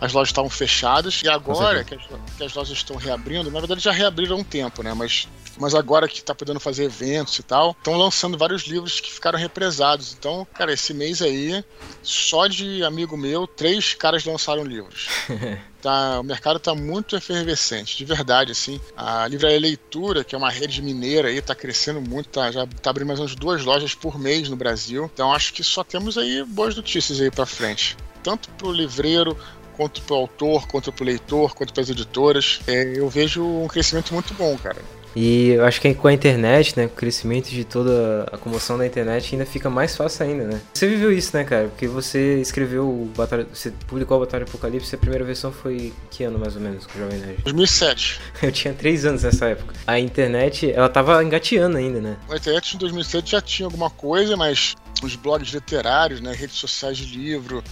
as 0.00 0.12
lojas 0.12 0.30
estavam 0.30 0.50
fechadas 0.50 1.20
e 1.22 1.28
agora 1.28 1.84
que 1.84 1.94
as, 1.94 2.02
que 2.36 2.44
as, 2.44 2.54
lojas 2.54 2.76
estão 2.76 2.96
reabrindo, 2.96 3.50
na 3.50 3.58
verdade 3.58 3.80
já 3.82 3.92
reabriram 3.92 4.36
há 4.36 4.40
um 4.40 4.44
tempo, 4.44 4.82
né? 4.82 4.94
Mas, 4.94 5.28
mas 5.58 5.74
agora 5.74 6.08
que 6.08 6.18
está 6.18 6.34
podendo 6.34 6.58
fazer 6.58 6.84
eventos 6.84 7.38
e 7.38 7.42
tal, 7.42 7.72
estão 7.78 7.96
lançando 7.96 8.38
vários 8.38 8.62
livros 8.62 9.00
que 9.00 9.12
ficaram 9.12 9.38
represados. 9.38 10.14
Então, 10.18 10.46
cara, 10.54 10.72
esse 10.72 10.94
mês 10.94 11.20
aí, 11.20 11.62
só 12.02 12.46
de 12.46 12.82
amigo 12.82 13.16
meu, 13.16 13.46
três 13.46 13.94
caras 13.94 14.24
lançaram 14.24 14.64
livros. 14.64 15.08
Tá, 15.80 16.20
o 16.20 16.22
mercado 16.22 16.58
está 16.58 16.74
muito 16.74 17.16
efervescente, 17.16 17.96
de 17.96 18.04
verdade, 18.04 18.52
assim. 18.52 18.78
A 18.94 19.26
Livraria 19.26 19.58
Leitura, 19.58 20.22
que 20.22 20.34
é 20.34 20.38
uma 20.38 20.50
rede 20.50 20.82
mineira 20.82 21.28
aí, 21.28 21.38
está 21.38 21.54
crescendo 21.54 22.02
muito, 22.02 22.28
tá, 22.28 22.50
já 22.52 22.64
está 22.64 22.90
abrindo 22.90 23.08
mais 23.08 23.18
ou 23.18 23.24
menos 23.24 23.38
duas 23.38 23.64
lojas 23.64 23.94
por 23.94 24.18
mês 24.18 24.50
no 24.50 24.56
Brasil. 24.56 25.10
Então 25.12 25.32
acho 25.32 25.54
que 25.54 25.64
só 25.64 25.82
temos 25.82 26.18
aí 26.18 26.44
boas 26.44 26.76
notícias 26.76 27.18
aí 27.18 27.30
para 27.30 27.46
frente. 27.46 27.96
Tanto 28.22 28.50
para 28.50 28.68
o 28.68 28.72
livreiro 28.72 29.34
quanto 29.80 30.02
para 30.02 30.14
o 30.14 30.18
autor, 30.18 30.68
quanto 30.68 30.92
para 30.92 31.02
o 31.02 31.06
leitor, 31.06 31.54
quanto 31.54 31.72
para 31.72 31.82
as 31.82 31.88
editoras. 31.88 32.60
É, 32.66 32.98
eu 32.98 33.08
vejo 33.08 33.42
um 33.42 33.66
crescimento 33.66 34.12
muito 34.12 34.34
bom, 34.34 34.54
cara. 34.58 34.76
E 35.16 35.48
eu 35.48 35.64
acho 35.64 35.80
que 35.80 35.92
com 35.94 36.06
a 36.06 36.12
internet, 36.12 36.76
né, 36.76 36.86
com 36.86 36.92
o 36.92 36.96
crescimento 36.96 37.48
de 37.48 37.64
toda 37.64 38.24
a 38.30 38.36
comoção 38.36 38.76
da 38.76 38.86
internet, 38.86 39.34
ainda 39.34 39.46
fica 39.46 39.70
mais 39.70 39.96
fácil 39.96 40.26
ainda, 40.26 40.44
né? 40.44 40.60
Você 40.74 40.86
viveu 40.86 41.10
isso, 41.10 41.34
né, 41.34 41.44
cara? 41.44 41.68
Porque 41.68 41.88
você 41.88 42.40
escreveu 42.42 42.86
o 42.86 43.10
Batalha, 43.16 43.46
você 43.52 43.72
publicou 43.88 44.18
a 44.18 44.20
Batalha 44.20 44.44
Apocalipse, 44.44 44.94
a 44.94 44.98
primeira 44.98 45.24
versão 45.24 45.50
foi 45.50 45.94
que 46.10 46.22
ano 46.24 46.38
mais 46.38 46.54
ou 46.54 46.60
menos 46.60 46.86
com 46.86 46.98
o 46.98 47.02
Jovem 47.02 47.18
Nerd? 47.18 47.42
2007. 47.42 48.20
Eu 48.42 48.52
tinha 48.52 48.74
três 48.74 49.06
anos 49.06 49.22
nessa 49.22 49.46
época. 49.46 49.74
A 49.86 49.98
internet, 49.98 50.70
ela 50.70 50.90
tava 50.90 51.24
engateando 51.24 51.78
ainda, 51.78 52.00
né? 52.00 52.18
A 52.28 52.36
internet 52.36 52.74
em 52.74 52.78
2007 52.78 53.30
já 53.30 53.40
tinha 53.40 53.66
alguma 53.66 53.88
coisa, 53.88 54.36
mas 54.36 54.76
os 55.02 55.16
blogs 55.16 55.54
literários, 55.54 56.20
né, 56.20 56.32
redes 56.32 56.56
sociais 56.56 56.98
de 56.98 57.06
livro, 57.16 57.64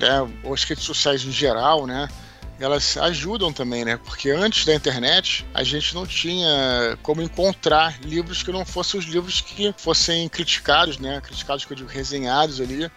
né, 0.00 0.20
ou 0.42 0.54
as 0.54 0.64
redes 0.64 0.84
sociais 0.84 1.22
em 1.24 1.30
geral, 1.32 1.86
né, 1.86 2.08
elas 2.58 2.96
ajudam 2.98 3.52
também, 3.52 3.86
né? 3.86 3.96
Porque 3.96 4.30
antes 4.30 4.66
da 4.66 4.74
internet 4.74 5.46
a 5.54 5.64
gente 5.64 5.94
não 5.94 6.06
tinha 6.06 6.98
como 7.02 7.22
encontrar 7.22 7.98
livros 8.02 8.42
que 8.42 8.52
não 8.52 8.66
fossem 8.66 9.00
os 9.00 9.06
livros 9.06 9.40
que 9.40 9.74
fossem 9.78 10.28
criticados, 10.28 10.98
né? 10.98 11.22
Criticados, 11.22 11.64
que 11.64 11.72
eu 11.72 11.76
digo, 11.76 11.88
resenhados 11.88 12.60
ali 12.60 12.90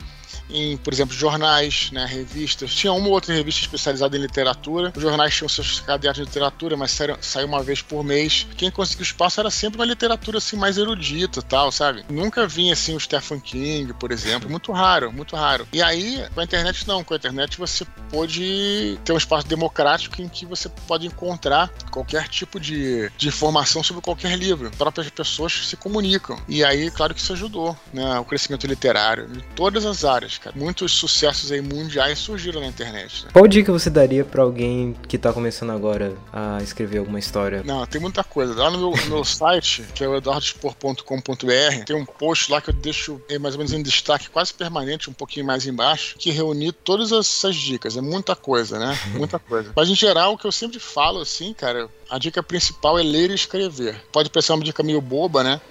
em, 0.54 0.78
por 0.78 0.94
exemplo, 0.94 1.16
jornais, 1.16 1.90
né, 1.92 2.06
revistas. 2.06 2.74
Tinha 2.74 2.94
uma 2.94 3.08
ou 3.08 3.14
outra 3.14 3.34
revista 3.34 3.62
especializada 3.62 4.16
em 4.16 4.22
literatura. 4.22 4.94
Os 4.96 5.02
jornais 5.02 5.36
tinham 5.36 5.50
seus 5.50 5.80
cadernos 5.80 6.18
de 6.18 6.24
literatura, 6.24 6.78
mas 6.78 6.98
saiu 7.22 7.48
uma 7.48 7.64
vez 7.64 7.82
por 7.82 8.04
mês. 8.04 8.48
Quem 8.56 8.70
conseguiu 8.70 9.04
espaço 9.04 9.40
era 9.40 9.50
sempre 9.50 9.80
uma 9.80 9.86
literatura 9.86 10.38
assim 10.38 10.56
mais 10.56 10.78
erudita, 10.78 11.42
tal, 11.42 11.72
sabe? 11.72 12.06
Nunca 12.10 12.48
vinha 12.48 12.74
assim 12.74 12.96
o 12.96 13.00
Stephen 13.00 13.40
King, 13.40 13.94
por 13.94 14.12
exemplo, 14.12 14.50
muito 14.50 14.72
raro, 14.72 15.12
muito 15.12 15.36
raro. 15.36 15.68
E 15.74 15.82
aí, 15.82 16.24
com 16.34 16.40
a 16.40 16.44
internet 16.44 16.88
não, 16.88 17.04
com 17.04 17.14
a 17.14 17.18
internet 17.18 17.58
você 17.58 17.86
pode 18.12 19.00
ter 19.04 19.14
um 19.14 19.18
espaço 19.18 19.48
democrático 19.48 20.22
em 20.22 20.30
que 20.30 20.46
você 20.46 20.70
pode 20.88 21.08
encontrar 21.08 21.70
qualquer 21.90 22.28
tipo 22.28 22.60
de, 22.60 23.10
de 23.18 23.28
informação 23.28 23.82
sobre 23.82 24.04
qualquer 24.04 24.38
livro. 24.38 24.70
Próprias 24.72 25.10
pessoas 25.10 25.68
se 25.68 25.76
comunicam. 25.76 26.38
E 26.48 26.64
aí, 26.64 26.92
claro 26.92 27.14
que 27.14 27.20
isso 27.20 27.34
ajudou, 27.34 27.76
né, 27.92 28.20
o 28.20 28.26
crescimento 28.26 28.68
literário 28.68 29.28
em 29.34 29.40
todas 29.56 29.86
as 29.86 30.04
áreas 30.04 30.38
cara. 30.44 30.56
Muitos 30.56 30.92
sucessos 30.92 31.52
aí 31.52 31.62
mundiais 31.62 32.20
surgiram 32.20 32.62
na 32.62 32.68
internet. 32.68 33.26
Né? 33.26 33.32
Qual 33.32 33.48
dica 33.48 33.72
você 33.72 33.90
daria 33.90 34.26
para 34.26 34.44
alguém 34.44 34.96
que 35.08 35.18
tá 35.18 35.32
começando 35.32 35.72
agora 35.72 36.14
a 36.32 36.62
escrever 36.62 36.98
alguma 36.98 37.20
história? 37.20 37.64
Não, 37.64 37.86
tem 37.86 38.02
muita 38.02 38.24
coisa. 38.24 38.54
Lá 38.54 38.70
no 38.70 38.78
meu, 38.78 38.92
no 38.92 39.10
meu 39.10 39.24
site, 39.26 39.84
que 39.96 40.04
é 40.04 40.08
o 40.08 40.16
eduardospor.com.br, 40.16 41.86
tem 41.86 41.96
um 41.96 42.06
post 42.06 42.52
lá 42.52 42.62
que 42.62 42.70
eu 42.70 42.74
deixo 42.74 43.22
mais 43.40 43.56
ou 43.56 43.60
menos 43.60 43.74
em 43.74 43.82
destaque 43.82 44.30
quase 44.30 44.54
permanente, 44.54 45.10
um 45.10 45.14
pouquinho 45.14 45.46
mais 45.46 45.66
embaixo, 45.66 46.16
que 46.18 46.32
reúne 46.32 46.72
todas 46.72 47.12
essas 47.12 47.56
dicas. 47.56 47.96
É 47.96 48.02
muita 48.02 48.36
coisa, 48.36 48.78
né? 48.78 48.98
Muita 49.14 49.38
coisa. 49.40 49.72
Mas 49.76 49.90
em 49.90 49.96
geral, 49.96 50.34
o 50.34 50.38
que 50.38 50.46
eu 50.46 50.52
sempre 50.52 50.80
falo, 50.80 51.22
assim, 51.22 51.54
cara, 51.54 51.88
a 52.10 52.18
dica 52.18 52.42
principal 52.42 52.98
é 52.98 53.04
ler 53.04 53.30
e 53.30 53.36
escrever. 53.36 53.96
Pode 54.12 54.30
parecer 54.30 54.52
uma 54.54 54.64
dica 54.64 54.84
meio 54.84 55.00
boba, 55.00 55.44
né? 55.44 55.62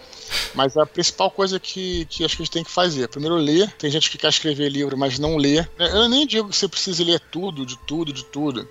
Mas 0.55 0.77
a 0.77 0.87
principal 0.87 1.31
coisa 1.31 1.59
que, 1.59 2.05
que 2.07 2.25
acho 2.25 2.37
que 2.37 2.43
a 2.43 2.45
gente 2.45 2.53
tem 2.53 2.65
que 2.65 2.71
fazer, 2.71 3.09
primeiro 3.09 3.37
ler. 3.37 3.73
Tem 3.79 3.91
gente 3.91 4.11
que 4.11 4.19
quer 4.19 4.29
escrever 4.29 4.69
livro, 4.69 4.97
mas 4.97 5.19
não 5.19 5.37
lê. 5.37 5.67
Eu 5.79 6.09
nem 6.09 6.27
digo 6.27 6.49
que 6.49 6.57
você 6.57 6.69
precise 6.69 7.03
ler 7.05 7.21
tudo, 7.31 7.65
de 7.65 7.77
tudo, 7.79 8.13
de 8.13 8.25
tudo. 8.25 8.69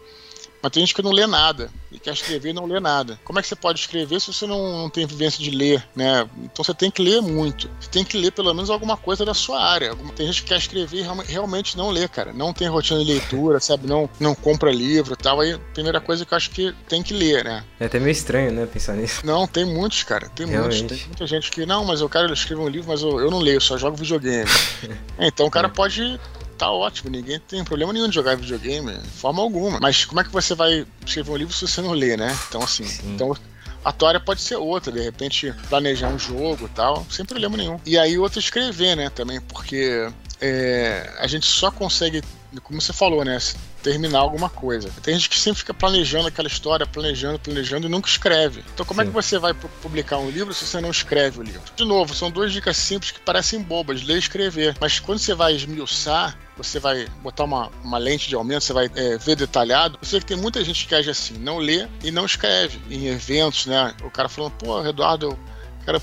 Mas 0.62 0.72
tem 0.72 0.82
gente 0.82 0.94
que 0.94 1.02
não 1.02 1.12
lê 1.12 1.26
nada 1.26 1.70
e 1.92 2.00
quer 2.00 2.14
escrever 2.14 2.50
e 2.50 2.54
não 2.54 2.66
lê 2.66 2.80
nada. 2.80 3.20
Como 3.24 3.40
é 3.40 3.42
que 3.42 3.48
você 3.48 3.56
pode 3.56 3.80
escrever 3.80 4.20
se 4.22 4.32
você 4.32 4.46
não, 4.46 4.84
não, 4.84 4.90
tem 4.90 5.06
vivência 5.06 5.44
de 5.44 5.50
ler, 5.50 5.86
né? 5.96 6.28
Então 6.44 6.64
você 6.64 6.74
tem 6.74 6.92
que 6.92 7.02
ler 7.02 7.22
muito. 7.22 7.70
Você 7.80 7.90
tem 7.90 8.04
que 8.04 8.18
ler 8.18 8.32
pelo 8.32 8.54
menos 8.54 8.70
alguma 8.70 8.96
coisa 8.96 9.26
da 9.26 9.34
sua 9.34 9.62
área. 9.62 9.96
Tem 10.16 10.28
gente 10.28 10.44
que 10.44 10.50
quer 10.50 10.58
escrever 10.58 11.00
e 11.00 11.32
realmente 11.32 11.76
não 11.78 11.90
lê, 11.90 12.08
cara. 12.08 12.32
Não 12.32 12.54
tem 12.54 12.68
rotina 12.68 13.04
de 13.04 13.12
leitura, 13.12 13.60
sabe? 13.60 13.88
Não, 13.88 14.10
não 14.20 14.36
compra 14.36 14.72
livro 14.72 15.14
e 15.14 15.18
tal. 15.18 15.40
Aí, 15.42 15.58
primeira 15.74 16.00
coisa 16.00 16.26
que 16.26 16.34
eu 16.34 16.38
acho 16.38 16.52
que 16.52 16.74
tem 16.88 17.02
que 17.02 17.14
ler, 17.14 17.44
né? 17.44 17.64
É 17.80 17.86
até 17.86 18.00
meio 18.00 18.12
estranho, 18.12 18.52
né? 18.52 18.66
Pensar 18.66 18.96
nisso. 18.96 19.26
Não, 19.26 19.48
tem 19.48 19.66
muitos, 19.66 20.04
cara. 20.04 20.30
Tem 20.30 20.46
realmente. 20.46 20.80
muitos. 20.80 20.98
Tem 20.98 21.08
muita 21.08 21.28
gente 21.28 21.52
que, 21.52 21.66
não, 21.66 21.84
mas 21.84 22.02
eu 22.02 22.10
quero 22.10 22.32
escrever 22.34 22.62
um 22.62 22.70
livro, 22.70 22.90
mas 22.90 23.02
eu, 23.02 23.20
eu 23.20 23.32
não 23.32 23.40
leio, 23.40 23.60
só 23.60 23.78
jogo 23.78 23.98
videogame. 23.98 24.50
é, 25.18 25.28
então 25.28 25.48
o 25.48 25.52
cara 25.52 25.68
é. 25.68 25.72
pode 25.72 26.20
tá 26.62 26.70
ótimo, 26.70 27.10
ninguém 27.10 27.40
tem 27.40 27.64
problema 27.64 27.92
nenhum 27.92 28.08
de 28.08 28.14
jogar 28.14 28.38
videogame, 28.38 28.96
de 28.96 29.10
forma 29.10 29.42
alguma. 29.42 29.80
Mas 29.80 30.06
como 30.06 30.22
é 30.22 30.24
que 30.24 30.30
você 30.30 30.54
vai 30.54 30.86
escrever 31.04 31.32
um 31.32 31.36
livro 31.36 31.52
se 31.52 31.68
você 31.68 31.82
não 31.82 31.92
lê, 31.92 32.16
né? 32.16 32.38
Então, 32.48 32.62
assim, 32.62 32.86
Sim. 32.86 33.16
então 33.16 33.36
a 33.84 33.92
tua 33.92 34.10
área 34.10 34.20
pode 34.20 34.42
ser 34.42 34.58
outra, 34.58 34.92
de 34.92 35.02
repente 35.02 35.52
planejar 35.70 36.10
um 36.10 36.20
jogo 36.20 36.68
e 36.68 36.70
tal, 36.70 37.04
sem 37.10 37.26
problema 37.26 37.58
nenhum. 37.58 37.80
E 37.84 37.98
aí 37.98 38.16
outra 38.16 38.40
escrever, 38.40 38.96
né, 38.96 39.10
também, 39.10 39.42
porque 39.42 40.08
é, 40.40 41.12
a 41.18 41.26
gente 41.26 41.48
só 41.48 41.72
consegue, 41.72 42.22
como 42.60 42.82
você 42.82 42.92
falou, 42.92 43.24
né, 43.24 43.38
terminar 43.82 44.20
alguma 44.20 44.50
coisa. 44.50 44.90
Tem 45.02 45.16
gente 45.16 45.30
que 45.30 45.40
sempre 45.40 45.60
fica 45.60 45.74
planejando 45.74 46.28
aquela 46.28 46.48
história, 46.48 46.86
planejando, 46.86 47.40
planejando 47.40 47.88
e 47.88 47.90
nunca 47.90 48.10
escreve. 48.10 48.64
Então, 48.74 48.86
como 48.86 49.02
Sim. 49.02 49.08
é 49.08 49.10
que 49.10 49.14
você 49.14 49.40
vai 49.40 49.54
publicar 49.54 50.18
um 50.18 50.30
livro 50.30 50.54
se 50.54 50.66
você 50.66 50.82
não 50.82 50.92
escreve 50.92 51.40
o 51.40 51.44
livro? 51.44 51.62
De 51.76 51.86
novo, 51.86 52.14
são 52.14 52.30
duas 52.30 52.52
dicas 52.52 52.78
simples 52.78 53.12
que 53.12 53.20
parecem 53.22 53.62
bobas, 53.62 54.04
ler 54.04 54.16
e 54.16 54.20
escrever. 54.20 54.76
Mas 54.80 55.00
quando 55.00 55.20
você 55.20 55.34
vai 55.34 55.56
esmiuçar, 55.56 56.38
você 56.58 56.80
vai 56.80 57.08
botar 57.22 57.46
uma, 57.46 57.72
uma 57.84 57.98
lente 57.98 58.28
de 58.28 58.36
aumento, 58.36 58.64
você 58.64 58.74
vai 58.74 58.92
é, 58.96 59.18
ver 59.18 59.36
detalhado. 59.36 59.98
Você 60.02 60.18
vê 60.18 60.20
que 60.20 60.26
tem 60.28 60.38
muita 60.38 60.64
gente 60.64 60.86
que 60.86 60.94
age 60.94 61.10
assim, 61.10 61.36
não 61.36 61.58
lê 61.58 61.88
e 62.04 62.12
não 62.12 62.26
escreve. 62.26 62.80
Em 62.90 63.08
eventos, 63.08 63.66
né? 63.66 63.96
O 64.04 64.12
cara 64.12 64.28
falando, 64.28 64.54
pô, 64.54 64.86
Eduardo, 64.86 65.28
eu 65.28 65.40
quero 65.86 66.02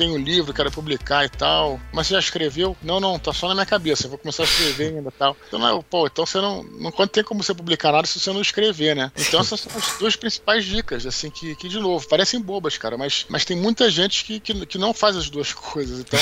tenho 0.00 0.14
um 0.14 0.18
livro, 0.18 0.54
quero 0.54 0.70
publicar 0.70 1.26
e 1.26 1.28
tal. 1.28 1.78
Mas 1.92 2.06
você 2.06 2.14
já 2.14 2.20
escreveu? 2.20 2.74
Não, 2.82 2.98
não, 2.98 3.18
tá 3.18 3.34
só 3.34 3.48
na 3.48 3.54
minha 3.54 3.66
cabeça. 3.66 4.06
Eu 4.06 4.10
vou 4.10 4.18
começar 4.18 4.44
a 4.44 4.46
escrever 4.46 4.96
ainda 4.96 5.10
e 5.10 5.12
tal. 5.12 5.36
Então, 5.46 5.58
não, 5.58 5.82
pô, 5.82 6.06
então 6.06 6.24
você 6.24 6.40
não. 6.40 6.62
Não 6.62 6.90
tem 7.06 7.22
como 7.22 7.42
você 7.42 7.52
publicar 7.52 7.92
nada 7.92 8.06
se 8.06 8.18
você 8.18 8.32
não 8.32 8.40
escrever, 8.40 8.96
né? 8.96 9.12
Então 9.18 9.40
essas 9.40 9.60
são 9.60 9.72
as 9.76 9.98
duas 9.98 10.16
principais 10.16 10.64
dicas, 10.64 11.04
assim, 11.04 11.30
que, 11.30 11.54
que 11.54 11.68
de 11.68 11.78
novo, 11.78 12.08
parecem 12.08 12.40
bobas, 12.40 12.78
cara, 12.78 12.96
mas, 12.96 13.26
mas 13.28 13.44
tem 13.44 13.56
muita 13.56 13.90
gente 13.90 14.24
que, 14.24 14.40
que, 14.40 14.66
que 14.66 14.78
não 14.78 14.94
faz 14.94 15.16
as 15.16 15.28
duas 15.28 15.52
coisas. 15.52 16.00
Então, 16.00 16.18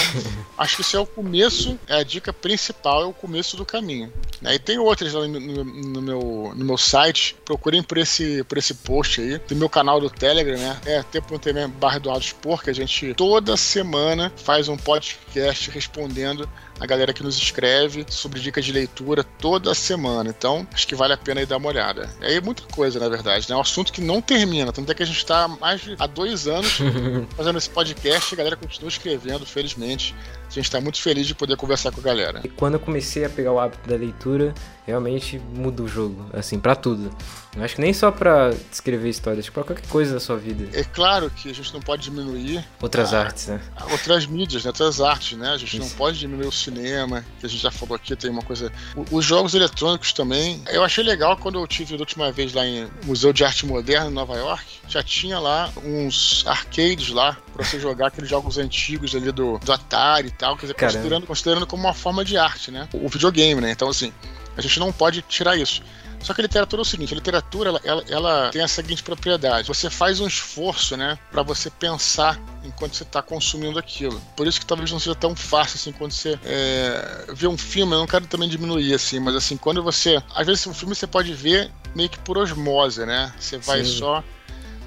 acho 0.59 0.77
que 0.77 0.83
isso 0.83 0.97
é 0.97 1.01
o 1.01 1.07
começo, 1.07 1.79
é 1.87 2.01
a 2.01 2.03
dica 2.03 2.33
principal, 2.33 3.03
é 3.03 3.07
o 3.07 3.13
começo 3.13 3.57
do 3.57 3.65
caminho. 3.65 4.13
Né? 4.41 4.55
E 4.55 4.59
tem 4.59 4.79
outras 4.79 5.13
lá 5.13 5.27
no, 5.27 5.41
no, 5.41 5.65
no, 5.65 6.03
meu, 6.03 6.53
no 6.55 6.65
meu 6.65 6.79
site. 6.79 7.37
Procurem 7.45 7.83
por 7.83 7.99
esse, 7.99 8.43
por 8.45 8.59
esse 8.59 8.75
post 8.75 9.21
aí. 9.21 9.39
Do 9.39 9.57
meu 9.57 9.69
canal 9.69 10.01
do 10.01 10.11
Telegram, 10.11 10.59
né? 10.59 10.81
É 10.87 11.03
t.me 11.03 11.67
barra 11.69 11.99
do 11.99 12.21
Spor, 12.21 12.63
que 12.63 12.71
a 12.71 12.75
gente 12.75 13.15
toda 13.15 13.57
semana 13.69 14.33
faz 14.37 14.69
um 14.69 14.77
podcast 14.77 15.71
respondendo 15.71 16.49
a 16.81 16.87
galera 16.87 17.13
que 17.13 17.23
nos 17.23 17.37
escreve 17.37 18.05
sobre 18.09 18.41
dicas 18.41 18.65
de 18.65 18.73
leitura 18.73 19.25
toda 19.25 19.75
semana. 19.75 20.31
Então, 20.31 20.67
acho 20.73 20.87
que 20.87 20.95
vale 20.95 21.13
a 21.13 21.17
pena 21.17 21.43
ir 21.43 21.47
dar 21.47 21.57
uma 21.57 21.69
olhada. 21.69 22.09
É 22.21 22.41
muita 22.41 22.63
coisa, 22.65 22.99
na 22.99 23.09
verdade, 23.09 23.49
né? 23.49 23.55
É 23.55 23.59
um 23.59 23.61
assunto 23.61 23.93
que 23.93 24.01
não 24.01 24.21
termina. 24.21 24.73
Tanto 24.73 24.91
é 24.91 24.95
que 24.95 25.03
a 25.03 25.07
gente 25.07 25.19
está 25.19 25.49
mais 25.49 25.81
de 25.81 25.97
há 25.99 26.07
dois 26.07 26.47
anos 26.47 26.79
fazendo 27.37 27.59
esse 27.59 27.71
podcast 27.71 28.33
e 28.33 28.35
a 28.35 28.39
galera 28.39 28.57
continua 28.57 28.89
escrevendo, 28.89 29.45
felizmente. 29.45 30.15
A 30.49 30.51
gente 30.51 30.65
está 30.65 30.81
muito 30.81 31.01
feliz 31.01 31.27
de 31.27 31.35
poder 31.35 31.57
conversar 31.57 31.93
com 31.93 32.01
a 32.01 32.03
galera. 32.03 32.41
E 32.43 32.49
quando 32.49 32.75
eu 32.75 32.81
comecei 32.81 33.25
a 33.25 33.29
pegar 33.29 33.53
o 33.53 33.61
hábito 33.61 33.87
da 33.87 33.97
leitura, 33.97 34.55
realmente 34.87 35.39
muda 35.39 35.83
o 35.83 35.89
jogo, 35.89 36.25
assim, 36.33 36.59
para 36.59 36.75
tudo. 36.75 37.15
Eu 37.55 37.63
acho 37.63 37.75
que 37.75 37.81
nem 37.83 37.93
só 37.93 38.11
para 38.11 38.55
escrever 38.73 39.11
histórias, 39.11 39.51
para 39.51 39.63
qualquer 39.63 39.87
coisa 39.89 40.15
da 40.15 40.21
sua 40.21 40.37
vida. 40.37 40.67
É 40.73 40.83
claro 40.83 41.31
que 41.31 41.51
a 41.51 41.53
gente 41.53 41.75
não 41.75 41.81
pode 41.81 42.03
diminuir 42.03 42.65
outras 42.81 43.13
a, 43.13 43.21
artes, 43.21 43.49
né? 43.49 43.61
Outras 43.91 44.27
mídias, 44.27 44.65
né? 44.65 44.71
outras 44.71 45.01
artes, 45.01 45.37
né? 45.37 45.51
A 45.51 45.59
gente 45.59 45.77
Isso. 45.77 45.81
não 45.81 45.91
pode 45.91 46.19
diminuir 46.19 46.47
o 46.47 46.53
cinema, 46.69 47.25
que 47.41 47.47
a 47.47 47.49
gente 47.49 47.61
já 47.61 47.71
falou 47.71 47.97
aqui, 47.97 48.15
tem 48.15 48.31
uma 48.31 48.43
coisa. 48.43 48.73
Os 49.11 49.25
jogos 49.25 49.55
eletrônicos 49.55 50.13
também. 50.13 50.63
Eu 50.69 50.85
achei 50.85 51.03
legal 51.03 51.37
quando 51.37 51.59
eu 51.59 51.67
tive 51.67 51.95
a 51.95 51.99
última 51.99 52.31
vez 52.31 52.53
lá 52.53 52.67
em 52.67 52.89
Museu 53.05 53.33
de 53.33 53.45
Arte 53.45 53.67
Moderna 53.67 54.11
em 54.11 54.15
Nova 54.15 54.37
York, 54.37 54.65
já 54.89 55.03
tinha 55.03 55.39
lá 55.39 55.71
uns 55.85 56.45
arcades 56.47 57.09
lá 57.11 57.37
para 57.53 57.65
você 57.65 57.81
jogar 57.81 58.09
aqueles 58.09 58.29
jogos 58.29 58.59
antigos 58.59 59.15
ali 59.15 59.33
do, 59.33 59.59
do 59.59 59.73
Atari 59.73 60.29
e 60.29 60.31
tal, 60.31 60.57
quer 60.57 60.63
dizer, 60.63 60.75
considerando, 60.75 61.27
considerando 61.27 61.67
como 61.67 61.83
uma 61.83 61.95
forma 61.95 62.25
de 62.25 62.37
arte, 62.37 62.71
né? 62.71 62.89
O 62.93 63.09
videogame, 63.09 63.61
né? 63.61 63.71
Então, 63.71 63.89
assim, 63.89 64.13
a 64.57 64.61
gente 64.61 64.79
não 64.79 64.93
pode 64.93 65.23
tirar 65.23 65.57
isso. 65.57 65.83
Só 66.21 66.35
que 66.35 66.41
a 66.41 66.43
literatura 66.43 66.81
é 66.81 66.83
o 66.83 66.85
seguinte, 66.85 67.13
a 67.13 67.17
literatura 67.17 67.71
ela, 67.71 67.81
ela, 67.85 68.05
ela 68.09 68.51
tem 68.51 68.63
a 68.63 68.69
seguinte 68.69 69.03
propriedade: 69.03 69.69
você 69.69 69.89
faz 69.89 70.21
um 70.21 70.27
esforço, 70.27 70.97
né, 70.97 71.19
para 71.31 71.43
você 71.43 71.71
pensar 71.71 72.41
enquanto 72.65 72.95
você 72.95 73.05
está 73.05 73.23
consumindo 73.23 73.79
aquilo. 73.79 74.21
Por 74.37 74.47
isso 74.47 74.61
que 74.61 74.67
talvez 74.67 74.91
não 74.91 74.99
seja 74.99 75.15
tão 75.15 75.35
fácil 75.35 75.77
assim 75.77 75.93
quando 75.93 76.13
você 76.13 76.39
é, 76.45 77.27
vê 77.33 77.47
um 77.47 77.57
filme. 77.57 77.95
Eu 77.95 78.01
não 78.01 78.07
quero 78.07 78.27
também 78.27 78.49
diminuir 78.49 78.93
assim, 78.95 79.21
mas 79.21 79.35
assim 79.37 79.57
quando 79.57 79.83
você, 79.83 80.23
às 80.35 80.47
vezes 80.47 80.67
um 80.67 80.75
filme 80.75 80.95
você 80.95 81.07
pode 81.07 81.33
ver 81.33 81.71
meio 81.95 82.09
que 82.09 82.19
por 82.19 82.37
osmose, 82.37 83.07
né? 83.07 83.33
Você 83.39 83.59
vai 83.59 83.85
Sim. 83.85 83.99
só 83.99 84.25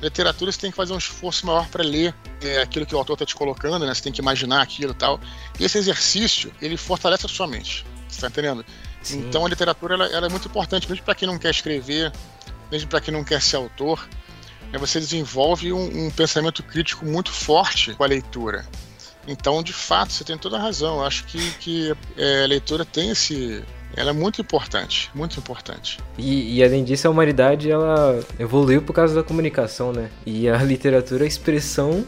literatura 0.02 0.52
você 0.52 0.60
tem 0.60 0.72
que 0.72 0.78
fazer 0.78 0.94
um 0.94 0.98
esforço 0.98 1.46
maior 1.46 1.68
para 1.68 1.84
ler 1.84 2.14
é, 2.42 2.62
aquilo 2.62 2.86
que 2.86 2.96
o 2.96 2.98
autor 2.98 3.14
está 3.14 3.26
te 3.26 3.36
colocando, 3.36 3.86
né? 3.86 3.94
Você 3.94 4.02
tem 4.02 4.12
que 4.12 4.22
imaginar 4.22 4.62
aquilo 4.62 4.92
e 4.92 4.96
tal. 4.96 5.20
E 5.60 5.64
esse 5.64 5.78
exercício, 5.78 6.52
ele 6.62 6.76
fortalece 6.76 7.26
a 7.26 7.30
sua 7.30 7.48
mente. 7.48 7.86
Você 8.08 8.22
tá 8.22 8.28
entendendo? 8.28 8.66
Sim. 9.02 9.20
Então 9.28 9.46
a 9.46 9.50
literatura 9.50 9.96
ela, 9.96 10.06
ela 10.08 10.28
é 10.28 10.30
muito 10.30 10.48
importante, 10.48 10.90
mesmo 10.90 11.04
para 11.04 11.16
quem 11.16 11.28
não 11.28 11.38
quer 11.38 11.50
escrever, 11.50 12.12
mesmo 12.72 12.90
para 12.90 13.02
quem 13.02 13.14
não 13.14 13.24
quer 13.24 13.42
ser 13.42 13.58
autor. 13.58 14.08
Né, 14.72 14.80
você 14.80 15.00
desenvolve 15.00 15.74
um, 15.74 16.06
um, 16.06 16.12
pensamento 16.12 16.64
crítico 16.64 17.06
muito 17.06 17.32
forte 17.32 17.94
com 17.94 18.04
a 18.04 18.08
leitura. 18.08 18.66
Então, 19.28 19.62
de 19.62 19.74
fato, 19.74 20.12
você 20.12 20.24
tem 20.24 20.38
toda 20.38 20.58
a 20.58 20.60
razão. 20.60 20.98
Eu 20.98 21.06
acho 21.06 21.26
que, 21.26 21.52
que 21.56 21.96
é, 22.18 22.44
a 22.44 22.48
leitura 22.48 22.84
tem 22.84 23.12
esse, 23.12 23.64
Ela 23.96 24.10
é 24.10 24.14
muito 24.14 24.42
importante, 24.42 25.12
muito 25.14 25.38
importante. 25.38 26.00
E, 26.18 26.58
e, 26.58 26.64
além 26.64 26.84
disso, 26.84 27.08
a 27.08 27.12
humanidade 27.12 27.70
ela 27.70 28.20
evoluiu 28.40 28.82
por 28.82 28.94
causa 28.94 29.14
da 29.14 29.24
comunicação, 29.24 29.92
né? 29.92 30.10
E 30.26 30.50
a 30.50 30.58
literatura 30.64 31.24
é 31.24 31.26
a 31.26 31.28
expressão 31.28 32.06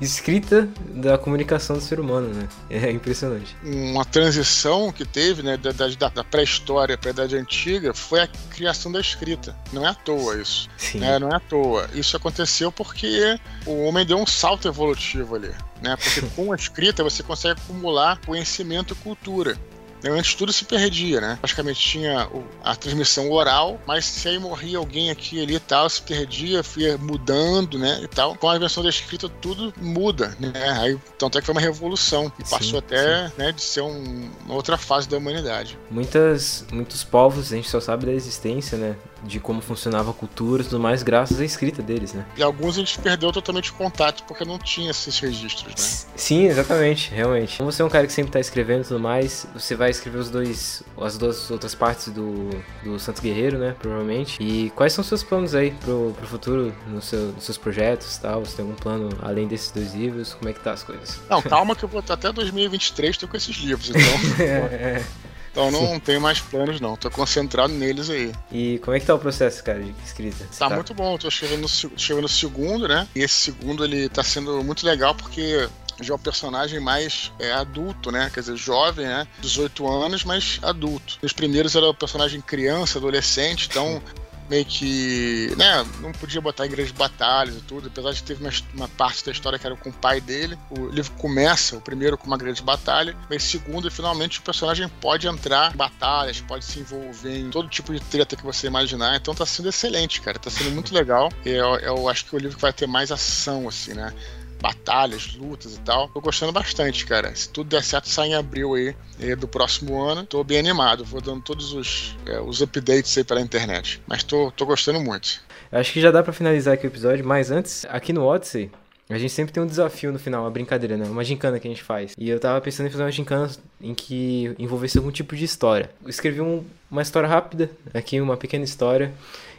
escrita 0.00 0.68
da 0.94 1.18
comunicação 1.18 1.76
do 1.76 1.82
ser 1.82 2.00
humano, 2.00 2.32
né? 2.32 2.48
É 2.70 2.90
impressionante. 2.90 3.56
Uma 3.62 4.04
transição 4.04 4.92
que 4.92 5.04
teve, 5.04 5.42
né, 5.42 5.56
da, 5.56 5.72
da, 5.72 6.08
da 6.08 6.24
pré-história 6.24 6.96
para 6.96 7.10
a 7.10 7.12
Idade 7.12 7.36
Antiga 7.36 7.92
foi 7.92 8.20
a 8.20 8.26
criação 8.26 8.90
da 8.90 9.00
escrita. 9.00 9.56
Não 9.72 9.86
é 9.86 9.90
à 9.90 9.94
toa 9.94 10.40
isso. 10.40 10.68
Sim. 10.76 10.98
Né? 10.98 11.18
Não 11.18 11.28
é 11.28 11.36
à 11.36 11.40
toa. 11.40 11.88
Isso 11.94 12.16
aconteceu 12.16 12.72
porque 12.72 13.38
o 13.66 13.84
homem 13.84 14.06
deu 14.06 14.18
um 14.18 14.26
salto 14.26 14.68
evolutivo 14.68 15.36
ali. 15.36 15.52
Né? 15.82 15.96
Porque 15.96 16.22
com 16.34 16.52
a 16.52 16.56
escrita 16.56 17.02
você 17.02 17.22
consegue 17.22 17.60
acumular 17.60 18.20
conhecimento 18.24 18.94
e 18.94 18.96
cultura. 18.96 19.58
Antes 20.04 20.34
tudo 20.34 20.52
se 20.52 20.64
perdia, 20.64 21.20
né? 21.20 21.38
Praticamente 21.40 21.80
tinha 21.80 22.28
a 22.62 22.76
transmissão 22.76 23.30
oral, 23.30 23.80
mas 23.86 24.04
se 24.04 24.28
aí 24.28 24.38
morria 24.38 24.78
alguém 24.78 25.10
aqui 25.10 25.42
ali 25.42 25.54
e 25.54 25.60
tal, 25.60 25.88
se 25.88 26.02
perdia, 26.02 26.62
ia 26.76 26.98
mudando, 26.98 27.78
né? 27.78 28.00
E 28.02 28.08
tal. 28.08 28.34
Com 28.36 28.48
a 28.48 28.56
invenção 28.56 28.82
da 28.82 28.88
escrita, 28.88 29.28
tudo 29.28 29.72
muda, 29.76 30.36
né? 30.38 30.52
Aí, 30.80 30.98
tanto 31.18 31.38
é 31.38 31.40
que 31.40 31.46
foi 31.46 31.54
uma 31.54 31.60
revolução. 31.60 32.32
E 32.38 32.42
passou 32.42 32.62
sim, 32.62 32.76
até 32.78 33.28
sim. 33.28 33.34
Né, 33.36 33.52
de 33.52 33.62
ser 33.62 33.82
um, 33.82 34.30
uma 34.44 34.54
outra 34.54 34.76
fase 34.76 35.08
da 35.08 35.16
humanidade. 35.16 35.78
Muitas, 35.90 36.64
muitos 36.72 37.04
povos, 37.04 37.52
a 37.52 37.56
gente 37.56 37.68
só 37.68 37.80
sabe 37.80 38.06
da 38.06 38.12
existência, 38.12 38.78
né? 38.78 38.96
De 39.22 39.40
como 39.40 39.60
funcionava 39.60 40.10
a 40.10 40.14
cultura 40.14 40.62
e 40.62 40.64
tudo 40.64 40.80
mais, 40.80 41.02
graças 41.02 41.40
à 41.40 41.44
escrita 41.44 41.82
deles, 41.82 42.12
né? 42.12 42.24
E 42.36 42.42
alguns 42.42 42.76
a 42.76 42.80
gente 42.80 42.98
perdeu 42.98 43.32
totalmente 43.32 43.70
o 43.70 43.74
contato 43.74 44.24
porque 44.24 44.44
não 44.44 44.58
tinha 44.58 44.90
esses 44.90 45.18
registros, 45.18 45.74
né? 45.74 46.10
Sim, 46.16 46.46
exatamente, 46.46 47.10
realmente. 47.10 47.58
Como 47.58 47.70
você 47.70 47.82
é 47.82 47.84
um 47.84 47.88
cara 47.88 48.06
que 48.06 48.12
sempre 48.12 48.30
está 48.30 48.40
escrevendo 48.40 48.82
e 48.82 48.88
tudo 48.88 49.00
mais, 49.00 49.46
você 49.54 49.74
vai 49.74 49.90
escrever 49.90 50.18
os 50.18 50.30
dois, 50.30 50.82
as 51.00 51.18
duas 51.18 51.50
outras 51.50 51.74
partes 51.74 52.08
do, 52.08 52.50
do 52.82 52.98
Santos 52.98 53.20
Guerreiro, 53.20 53.58
né? 53.58 53.74
Provavelmente. 53.78 54.42
E 54.42 54.70
quais 54.70 54.92
são 54.92 55.02
os 55.02 55.08
seus 55.08 55.22
planos 55.22 55.54
aí 55.54 55.70
pro, 55.72 56.14
pro 56.16 56.26
futuro, 56.26 56.74
no 56.86 57.00
seu, 57.02 57.32
nos 57.32 57.44
seus 57.44 57.58
projetos 57.58 58.16
e 58.16 58.20
tal? 58.20 58.44
Você 58.44 58.56
tem 58.56 58.64
algum 58.64 58.76
plano 58.76 59.10
além 59.22 59.46
desses 59.46 59.70
dois 59.70 59.94
livros? 59.94 60.34
Como 60.34 60.48
é 60.48 60.52
que 60.52 60.60
tá 60.60 60.72
as 60.72 60.82
coisas? 60.82 61.20
Não, 61.28 61.42
calma 61.42 61.76
que 61.76 61.84
eu 61.84 61.88
vou 61.88 62.02
até 62.06 62.32
2023 62.32 63.16
tô 63.16 63.28
com 63.28 63.36
esses 63.36 63.56
livros, 63.56 63.90
então. 63.90 64.00
é, 64.44 64.44
é. 64.44 65.04
Então 65.50 65.70
não 65.70 65.94
Sim. 65.94 66.00
tenho 66.00 66.20
mais 66.20 66.40
planos, 66.40 66.80
não. 66.80 66.96
Tô 66.96 67.10
concentrado 67.10 67.72
neles 67.72 68.08
aí. 68.08 68.32
E 68.52 68.78
como 68.84 68.96
é 68.96 69.00
que 69.00 69.06
tá 69.06 69.14
o 69.14 69.18
processo, 69.18 69.62
cara, 69.64 69.80
de 69.80 69.94
escrita? 70.04 70.44
Tá, 70.58 70.68
tá, 70.68 70.74
muito 70.74 70.94
bom. 70.94 71.18
Tô 71.18 71.30
chegando 71.30 71.62
no, 71.62 71.68
chegando 71.68 72.22
no 72.22 72.28
segundo, 72.28 72.86
né? 72.86 73.08
E 73.14 73.20
esse 73.20 73.34
segundo 73.34 73.84
ele 73.84 74.08
tá 74.08 74.22
sendo 74.22 74.62
muito 74.62 74.86
legal 74.86 75.14
porque 75.14 75.68
já 76.00 76.14
é 76.14 76.16
o 76.16 76.18
personagem 76.18 76.80
mais 76.80 77.32
é, 77.38 77.52
adulto, 77.52 78.10
né? 78.10 78.30
Quer 78.32 78.40
dizer, 78.40 78.56
jovem, 78.56 79.06
né? 79.06 79.26
18 79.40 79.86
anos, 79.86 80.24
mas 80.24 80.58
adulto. 80.62 81.18
Os 81.22 81.32
primeiros 81.32 81.74
era 81.74 81.86
o 81.86 81.94
personagem 81.94 82.40
criança, 82.40 82.98
adolescente, 82.98 83.68
então 83.70 84.02
meio 84.50 84.64
que, 84.64 85.54
né, 85.56 85.86
não 86.00 86.10
podia 86.10 86.40
botar 86.40 86.66
em 86.66 86.70
grandes 86.70 86.90
batalhas 86.90 87.54
e 87.54 87.60
tudo, 87.60 87.86
apesar 87.86 88.12
de 88.12 88.22
ter 88.24 88.36
uma, 88.36 88.50
uma, 88.74 88.88
parte 88.88 89.24
da 89.24 89.30
história 89.30 89.56
que 89.56 89.64
era 89.64 89.76
com 89.76 89.90
o 89.90 89.92
pai 89.92 90.20
dele. 90.20 90.58
O 90.70 90.86
livro 90.88 91.12
começa, 91.12 91.76
o 91.76 91.80
primeiro, 91.80 92.18
com 92.18 92.26
uma 92.26 92.36
grande 92.36 92.60
batalha, 92.60 93.16
mas 93.30 93.44
segundo, 93.44 93.88
finalmente 93.88 94.40
o 94.40 94.42
personagem 94.42 94.88
pode 95.00 95.28
entrar 95.28 95.72
em 95.72 95.76
batalhas, 95.76 96.40
pode 96.40 96.64
se 96.64 96.80
envolver 96.80 97.38
em 97.38 97.48
todo 97.48 97.68
tipo 97.68 97.94
de 97.94 98.00
treta 98.00 98.34
que 98.34 98.42
você 98.42 98.66
imaginar. 98.66 99.16
Então 99.16 99.32
tá 99.32 99.46
sendo 99.46 99.68
excelente, 99.68 100.20
cara, 100.20 100.36
tá 100.36 100.50
sendo 100.50 100.72
muito 100.72 100.92
legal. 100.92 101.30
Eu, 101.44 101.76
eu 101.76 102.08
acho 102.08 102.24
que 102.24 102.34
o 102.34 102.38
livro 102.38 102.58
vai 102.58 102.72
ter 102.72 102.88
mais 102.88 103.12
ação, 103.12 103.68
assim, 103.68 103.94
né? 103.94 104.12
Batalhas, 104.60 105.34
lutas 105.34 105.76
e 105.76 105.80
tal. 105.80 106.08
Tô 106.08 106.20
gostando 106.20 106.52
bastante, 106.52 107.06
cara. 107.06 107.34
Se 107.34 107.48
tudo 107.48 107.68
der 107.68 107.82
certo, 107.82 108.08
sai 108.08 108.28
em 108.28 108.34
abril 108.34 108.74
aí 108.74 108.94
do 109.36 109.48
próximo 109.48 110.00
ano. 110.00 110.24
Tô 110.24 110.42
bem 110.44 110.58
animado. 110.58 111.04
Vou 111.04 111.20
dando 111.20 111.42
todos 111.42 111.72
os, 111.72 112.16
é, 112.26 112.40
os 112.40 112.60
updates 112.60 113.16
aí 113.16 113.24
pela 113.24 113.40
internet. 113.40 114.02
Mas 114.06 114.22
tô, 114.22 114.50
tô 114.50 114.66
gostando 114.66 115.00
muito. 115.00 115.40
Acho 115.72 115.92
que 115.92 116.00
já 116.00 116.10
dá 116.10 116.22
para 116.22 116.32
finalizar 116.32 116.74
aqui 116.74 116.86
o 116.86 116.88
episódio, 116.88 117.24
mas 117.24 117.50
antes, 117.50 117.86
aqui 117.88 118.12
no 118.12 118.24
Odyssey, 118.24 118.70
a 119.08 119.18
gente 119.18 119.32
sempre 119.32 119.52
tem 119.52 119.62
um 119.62 119.66
desafio 119.66 120.12
no 120.12 120.18
final, 120.18 120.44
uma 120.44 120.50
brincadeira, 120.50 120.96
né? 120.96 121.04
Uma 121.04 121.24
gincana 121.24 121.58
que 121.58 121.66
a 121.66 121.70
gente 121.70 121.82
faz. 121.82 122.12
E 122.18 122.28
eu 122.28 122.38
tava 122.38 122.60
pensando 122.60 122.86
em 122.86 122.90
fazer 122.90 123.02
uma 123.02 123.10
gincana 123.10 123.50
em 123.80 123.94
que 123.94 124.54
envolvesse 124.58 124.98
algum 124.98 125.10
tipo 125.10 125.34
de 125.34 125.44
história. 125.44 125.90
Eu 126.02 126.10
escrevi 126.10 126.40
um, 126.40 126.64
uma 126.90 127.02
história 127.02 127.28
rápida, 127.28 127.70
aqui 127.92 128.20
uma 128.20 128.36
pequena 128.36 128.64
história, 128.64 129.12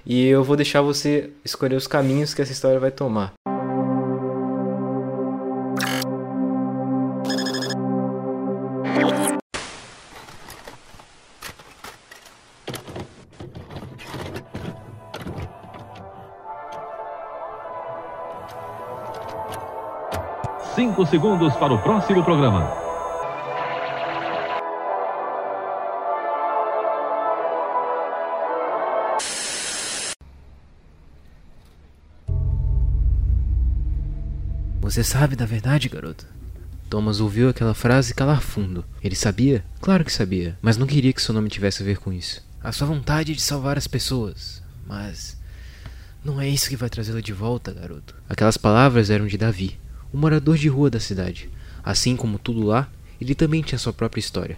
e 0.06 0.28
eu 0.28 0.44
vou 0.44 0.56
deixar 0.56 0.82
você 0.82 1.30
escolher 1.44 1.76
os 1.76 1.88
caminhos 1.88 2.34
que 2.34 2.42
essa 2.42 2.52
história 2.52 2.80
vai 2.80 2.92
tomar. 2.92 3.34
Cinco 21.02 21.06
segundos 21.06 21.56
para 21.56 21.74
o 21.74 21.82
próximo 21.82 22.24
programa. 22.24 22.72
Você 34.82 35.04
sabe 35.04 35.36
da 35.36 35.46
verdade, 35.46 35.90
garoto? 35.90 36.28
Thomas 36.88 37.20
ouviu 37.20 37.50
aquela 37.50 37.74
frase 37.74 38.14
calar 38.14 38.42
fundo. 38.42 38.86
Ele 39.02 39.16
sabia? 39.16 39.64
Claro 39.80 40.06
que 40.06 40.12
sabia, 40.12 40.58
mas 40.62 40.78
não 40.78 40.86
queria 40.86 41.14
que 41.14 41.22
seu 41.22 41.34
nome 41.34 41.50
tivesse 41.50 41.82
a 41.82 41.86
ver 41.86 41.98
com 41.98 42.14
isso. 42.14 42.46
A 42.62 42.72
sua 42.72 42.86
vontade 42.86 43.34
de 43.34 43.42
salvar 43.42 43.78
as 43.78 43.88
pessoas. 43.88 44.62
Mas. 44.86 45.40
Não 46.24 46.40
é 46.40 46.48
isso 46.48 46.70
que 46.70 46.76
vai 46.76 46.90
trazê-la 46.90 47.22
de 47.22 47.34
volta, 47.34 47.74
garoto. 47.74 48.14
Aquelas 48.30 48.58
palavras 48.58 49.10
eram 49.10 49.26
de 49.26 49.38
Davi, 49.38 49.80
um 50.14 50.20
morador 50.20 50.58
de 50.58 50.68
rua 50.68 50.90
da 50.90 51.00
cidade. 51.00 51.50
Assim 51.84 52.16
como 52.16 52.40
tudo 52.40 52.66
lá, 52.66 52.90
ele 53.20 53.36
também 53.36 53.62
tinha 53.62 53.80
sua 53.80 53.94
própria 53.94 54.20
história. 54.20 54.58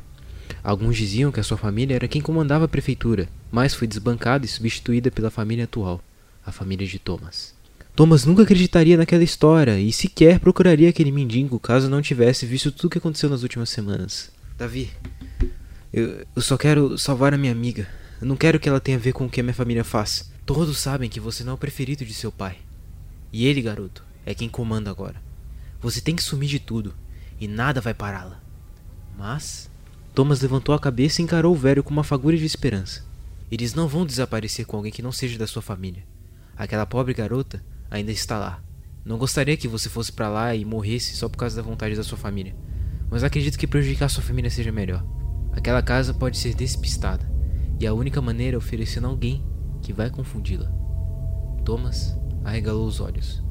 Alguns 0.64 0.96
diziam 0.96 1.32
que 1.32 1.40
a 1.40 1.44
sua 1.44 1.58
família 1.58 1.96
era 1.96 2.08
quem 2.08 2.22
comandava 2.22 2.66
a 2.66 2.70
prefeitura, 2.70 3.28
mas 3.52 3.74
foi 3.74 3.88
desbancada 3.88 4.46
e 4.46 4.50
substituída 4.50 5.12
pela 5.12 5.30
família 5.30 5.66
atual, 5.66 6.02
a 6.46 6.52
família 6.52 6.88
de 6.88 7.00
Thomas. 7.00 7.54
Thomas 7.96 8.26
nunca 8.26 8.44
acreditaria 8.44 8.98
naquela 8.98 9.24
história 9.24 9.80
e 9.80 9.92
sequer 9.92 10.40
procuraria 10.40 10.90
aquele 10.90 11.12
mendigo 11.12 11.60
caso 11.60 11.90
não 11.90 12.02
tivesse 12.02 12.46
visto 12.46 12.72
tudo 12.72 12.88
o 12.88 12.90
que 12.90 12.98
aconteceu 12.98 13.30
nas 13.30 13.44
últimas 13.44 13.70
semanas. 13.70 14.32
Davi, 14.58 14.90
eu, 15.94 16.26
eu 16.36 16.42
só 16.42 16.58
quero 16.58 16.98
salvar 16.98 17.34
a 17.34 17.38
minha 17.38 17.52
amiga. 17.52 17.88
Eu 18.20 18.26
não 18.26 18.36
quero 18.36 18.60
que 18.60 18.68
ela 18.68 18.80
tenha 18.80 18.98
a 18.98 19.02
ver 19.02 19.14
com 19.14 19.26
o 19.26 19.30
que 19.30 19.42
a 19.42 19.44
minha 19.44 19.54
família 19.54 19.84
faz. 19.84 20.32
Todos 20.46 20.80
sabem 20.80 21.10
que 21.10 21.20
você 21.20 21.44
não 21.44 21.52
é 21.52 21.56
o 21.56 21.58
preferido 21.58 22.04
de 22.04 22.14
seu 22.14 22.32
pai. 22.32 22.58
E 23.32 23.46
ele, 23.46 23.62
garoto, 23.62 24.04
é 24.26 24.34
quem 24.34 24.50
comanda 24.50 24.90
agora. 24.90 25.22
Você 25.84 26.00
tem 26.00 26.16
que 26.16 26.24
sumir 26.24 26.48
de 26.48 26.60
tudo, 26.60 26.96
e 27.38 27.46
nada 27.46 27.82
vai 27.82 27.94
pará-la. 27.94 28.42
Mas 29.18 29.70
Thomas 30.16 30.40
levantou 30.40 30.74
a 30.74 30.80
cabeça 30.80 31.22
e 31.22 31.26
encarou 31.26 31.54
o 31.54 31.58
velho 31.58 31.84
com 31.84 31.92
uma 31.92 32.06
fagulha 32.06 32.38
de 32.38 32.46
esperança. 32.46 33.04
Eles 33.52 33.74
não 33.74 33.86
vão 33.86 34.06
desaparecer 34.06 34.66
com 34.66 34.78
alguém 34.78 34.94
que 34.94 35.02
não 35.02 35.12
seja 35.12 35.38
da 35.38 35.46
sua 35.46 35.62
família. 35.62 36.06
Aquela 36.56 36.86
pobre 36.86 37.14
garota 37.14 37.62
ainda 37.92 38.14
está 38.14 38.40
lá. 38.40 38.64
Não 39.04 39.18
gostaria 39.18 39.58
que 39.58 39.68
você 39.68 39.90
fosse 39.90 40.10
para 40.10 40.30
lá 40.30 40.56
e 40.56 40.64
morresse 40.64 41.18
só 41.18 41.28
por 41.28 41.38
causa 41.38 41.58
da 41.58 41.62
vontade 41.62 41.98
da 41.98 42.04
sua 42.04 42.18
família. 42.18 42.56
Mas 43.12 43.22
acredito 43.22 43.60
que 43.60 43.68
prejudicar 43.68 44.10
sua 44.10 44.24
família 44.24 44.50
seja 44.50 44.72
melhor. 44.72 45.06
Aquela 45.52 45.82
casa 45.82 46.14
pode 46.14 46.38
ser 46.38 46.56
despistada, 46.56 47.30
e 47.78 47.86
a 47.86 47.94
única 47.94 48.22
maneira 48.22 48.56
é 48.56 48.58
oferecendo 48.58 49.08
alguém 49.08 49.46
que 49.82 49.92
vai 49.92 50.10
confundi-la. 50.10 50.72
Thomas 51.66 52.18
arregalou 52.46 52.88
os 52.88 53.02
olhos. 53.02 53.43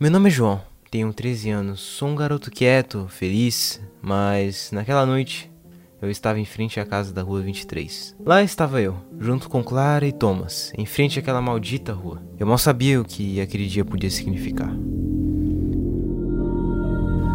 Meu 0.00 0.12
nome 0.12 0.28
é 0.28 0.30
João, 0.30 0.60
tenho 0.92 1.12
13 1.12 1.50
anos, 1.50 1.80
sou 1.80 2.10
um 2.10 2.14
garoto 2.14 2.52
quieto, 2.52 3.08
feliz, 3.08 3.82
mas 4.00 4.70
naquela 4.70 5.04
noite 5.04 5.50
eu 6.00 6.08
estava 6.08 6.38
em 6.38 6.44
frente 6.44 6.78
à 6.78 6.86
casa 6.86 7.12
da 7.12 7.20
rua 7.20 7.40
23. 7.40 8.14
Lá 8.24 8.40
estava 8.40 8.80
eu, 8.80 8.96
junto 9.18 9.48
com 9.48 9.64
Clara 9.64 10.06
e 10.06 10.12
Thomas, 10.12 10.72
em 10.78 10.86
frente 10.86 11.18
àquela 11.18 11.42
maldita 11.42 11.92
rua. 11.92 12.22
Eu 12.38 12.46
mal 12.46 12.58
sabia 12.58 13.00
o 13.00 13.04
que 13.04 13.40
aquele 13.40 13.66
dia 13.66 13.84
podia 13.84 14.08
significar. 14.08 14.70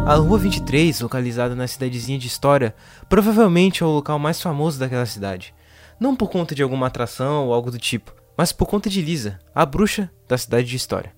A 0.06 0.14
Rua 0.14 0.38
23, 0.38 1.02
localizada 1.02 1.54
na 1.54 1.66
cidadezinha 1.66 2.18
de 2.18 2.28
História, 2.28 2.74
provavelmente 3.10 3.82
é 3.82 3.86
o 3.86 3.90
local 3.90 4.18
mais 4.18 4.40
famoso 4.40 4.78
daquela 4.78 5.04
cidade. 5.04 5.54
Não 6.00 6.16
por 6.16 6.30
conta 6.30 6.54
de 6.54 6.62
alguma 6.62 6.86
atração 6.86 7.44
ou 7.46 7.52
algo 7.52 7.70
do 7.70 7.78
tipo, 7.78 8.14
mas 8.38 8.52
por 8.52 8.66
conta 8.66 8.88
de 8.88 9.02
Lisa, 9.02 9.38
a 9.54 9.66
bruxa 9.66 10.10
da 10.26 10.38
cidade 10.38 10.66
de 10.66 10.76
História. 10.76 11.12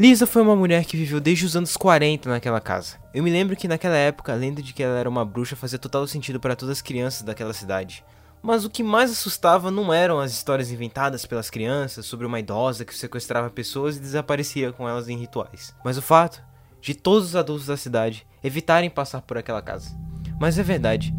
Lisa 0.00 0.26
foi 0.26 0.40
uma 0.40 0.56
mulher 0.56 0.86
que 0.86 0.96
viveu 0.96 1.20
desde 1.20 1.44
os 1.44 1.54
anos 1.54 1.76
40 1.76 2.30
naquela 2.30 2.58
casa. 2.58 2.96
Eu 3.12 3.22
me 3.22 3.30
lembro 3.30 3.54
que 3.54 3.68
naquela 3.68 3.98
época 3.98 4.32
a 4.32 4.34
lenda 4.34 4.62
de 4.62 4.72
que 4.72 4.82
ela 4.82 4.98
era 4.98 5.06
uma 5.06 5.26
bruxa 5.26 5.54
fazia 5.54 5.78
total 5.78 6.06
sentido 6.06 6.40
para 6.40 6.56
todas 6.56 6.78
as 6.78 6.82
crianças 6.82 7.20
daquela 7.20 7.52
cidade. 7.52 8.02
Mas 8.42 8.64
o 8.64 8.70
que 8.70 8.82
mais 8.82 9.10
assustava 9.10 9.70
não 9.70 9.92
eram 9.92 10.18
as 10.18 10.32
histórias 10.32 10.70
inventadas 10.70 11.26
pelas 11.26 11.50
crianças 11.50 12.06
sobre 12.06 12.24
uma 12.24 12.40
idosa 12.40 12.82
que 12.82 12.96
sequestrava 12.96 13.50
pessoas 13.50 13.98
e 13.98 14.00
desaparecia 14.00 14.72
com 14.72 14.88
elas 14.88 15.06
em 15.06 15.18
rituais, 15.18 15.74
mas 15.84 15.98
o 15.98 16.02
fato 16.02 16.42
de 16.80 16.94
todos 16.94 17.28
os 17.28 17.36
adultos 17.36 17.66
da 17.66 17.76
cidade 17.76 18.26
evitarem 18.42 18.88
passar 18.88 19.20
por 19.20 19.36
aquela 19.36 19.60
casa. 19.60 19.94
Mas 20.40 20.58
é 20.58 20.62
verdade, 20.62 21.14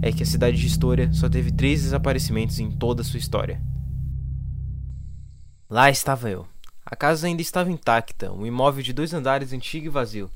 é 0.00 0.12
que 0.12 0.22
a 0.22 0.26
cidade 0.26 0.56
de 0.56 0.68
História 0.68 1.12
só 1.12 1.28
teve 1.28 1.50
três 1.50 1.82
desaparecimentos 1.82 2.60
em 2.60 2.70
toda 2.70 3.02
a 3.02 3.04
sua 3.04 3.18
história. 3.18 3.60
Lá 5.68 5.90
estava 5.90 6.30
eu. 6.30 6.46
A 6.90 6.96
casa 6.96 7.28
ainda 7.28 7.40
estava 7.40 7.70
intacta, 7.70 8.32
um 8.32 8.44
imóvel 8.44 8.82
de 8.82 8.92
dois 8.92 9.14
andares 9.14 9.52
antigo 9.52 9.86
e 9.86 9.88
vazio. 9.88 10.28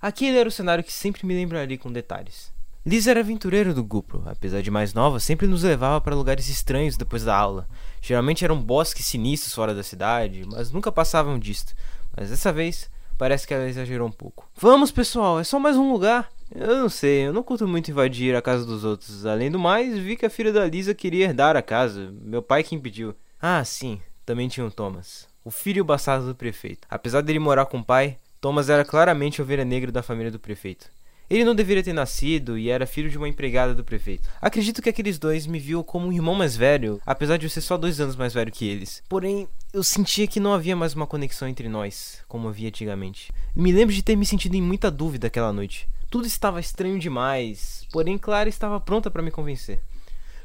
Aquele 0.00 0.38
era 0.38 0.48
o 0.48 0.52
cenário 0.52 0.84
que 0.84 0.92
sempre 0.92 1.26
me 1.26 1.34
lembraria 1.34 1.76
com 1.76 1.90
detalhes. 1.90 2.52
Liz 2.86 3.08
era 3.08 3.18
aventureira 3.18 3.74
do 3.74 3.82
grupo, 3.82 4.22
apesar 4.26 4.62
de 4.62 4.70
mais 4.70 4.94
nova, 4.94 5.18
sempre 5.18 5.48
nos 5.48 5.64
levava 5.64 6.00
para 6.00 6.14
lugares 6.14 6.48
estranhos 6.48 6.96
depois 6.96 7.24
da 7.24 7.36
aula. 7.36 7.68
Geralmente 8.00 8.44
eram 8.44 8.62
bosques 8.62 9.06
sinistros 9.06 9.52
fora 9.52 9.74
da 9.74 9.82
cidade, 9.82 10.44
mas 10.46 10.70
nunca 10.70 10.92
passavam 10.92 11.36
disto. 11.36 11.74
Mas 12.16 12.30
dessa 12.30 12.52
vez, 12.52 12.88
parece 13.18 13.44
que 13.44 13.52
ela 13.52 13.68
exagerou 13.68 14.06
um 14.06 14.12
pouco. 14.12 14.48
Vamos, 14.54 14.92
pessoal, 14.92 15.40
é 15.40 15.44
só 15.44 15.58
mais 15.58 15.76
um 15.76 15.92
lugar. 15.92 16.28
Eu 16.54 16.76
não 16.76 16.88
sei, 16.88 17.26
eu 17.26 17.32
não 17.32 17.42
curto 17.42 17.66
muito 17.66 17.90
invadir 17.90 18.36
a 18.36 18.40
casa 18.40 18.64
dos 18.64 18.84
outros. 18.84 19.26
Além 19.26 19.50
do 19.50 19.58
mais, 19.58 19.98
vi 19.98 20.16
que 20.16 20.26
a 20.26 20.30
filha 20.30 20.52
da 20.52 20.64
Lisa 20.64 20.94
queria 20.94 21.24
herdar 21.24 21.56
a 21.56 21.62
casa. 21.62 22.14
Meu 22.22 22.40
pai 22.40 22.62
que 22.62 22.76
impediu. 22.76 23.16
Ah, 23.42 23.64
sim, 23.64 24.00
também 24.24 24.48
tinha 24.48 24.64
o 24.64 24.70
Thomas, 24.70 25.26
o 25.48 25.50
filho 25.50 25.82
bastardo 25.82 26.26
do 26.26 26.34
prefeito. 26.34 26.86
Apesar 26.90 27.22
dele 27.22 27.38
morar 27.38 27.64
com 27.64 27.78
o 27.78 27.84
pai, 27.84 28.18
Thomas 28.38 28.68
era 28.68 28.84
claramente 28.84 29.40
a 29.40 29.44
ovelha 29.44 29.64
negra 29.64 29.90
da 29.90 30.02
família 30.02 30.30
do 30.30 30.38
prefeito. 30.38 30.90
Ele 31.30 31.42
não 31.42 31.54
deveria 31.54 31.82
ter 31.82 31.94
nascido 31.94 32.58
e 32.58 32.68
era 32.68 32.86
filho 32.86 33.08
de 33.08 33.16
uma 33.16 33.26
empregada 33.26 33.74
do 33.74 33.82
prefeito. 33.82 34.28
Acredito 34.42 34.82
que 34.82 34.90
aqueles 34.90 35.18
dois 35.18 35.46
me 35.46 35.58
viam 35.58 35.82
como 35.82 36.06
um 36.06 36.12
irmão 36.12 36.34
mais 36.34 36.54
velho, 36.54 37.00
apesar 37.06 37.38
de 37.38 37.46
eu 37.46 37.50
ser 37.50 37.62
só 37.62 37.78
dois 37.78 37.98
anos 37.98 38.14
mais 38.14 38.34
velho 38.34 38.52
que 38.52 38.68
eles. 38.68 39.02
Porém, 39.08 39.48
eu 39.72 39.82
sentia 39.82 40.26
que 40.26 40.38
não 40.38 40.52
havia 40.52 40.76
mais 40.76 40.92
uma 40.92 41.06
conexão 41.06 41.48
entre 41.48 41.66
nós, 41.66 42.22
como 42.28 42.46
havia 42.46 42.68
antigamente. 42.68 43.32
Me 43.56 43.72
lembro 43.72 43.94
de 43.94 44.02
ter 44.02 44.16
me 44.16 44.26
sentido 44.26 44.54
em 44.54 44.62
muita 44.62 44.90
dúvida 44.90 45.28
aquela 45.28 45.50
noite. 45.50 45.88
Tudo 46.10 46.26
estava 46.26 46.60
estranho 46.60 46.98
demais, 46.98 47.86
porém 47.90 48.18
Clara 48.18 48.50
estava 48.50 48.78
pronta 48.78 49.10
para 49.10 49.22
me 49.22 49.30
convencer. 49.30 49.80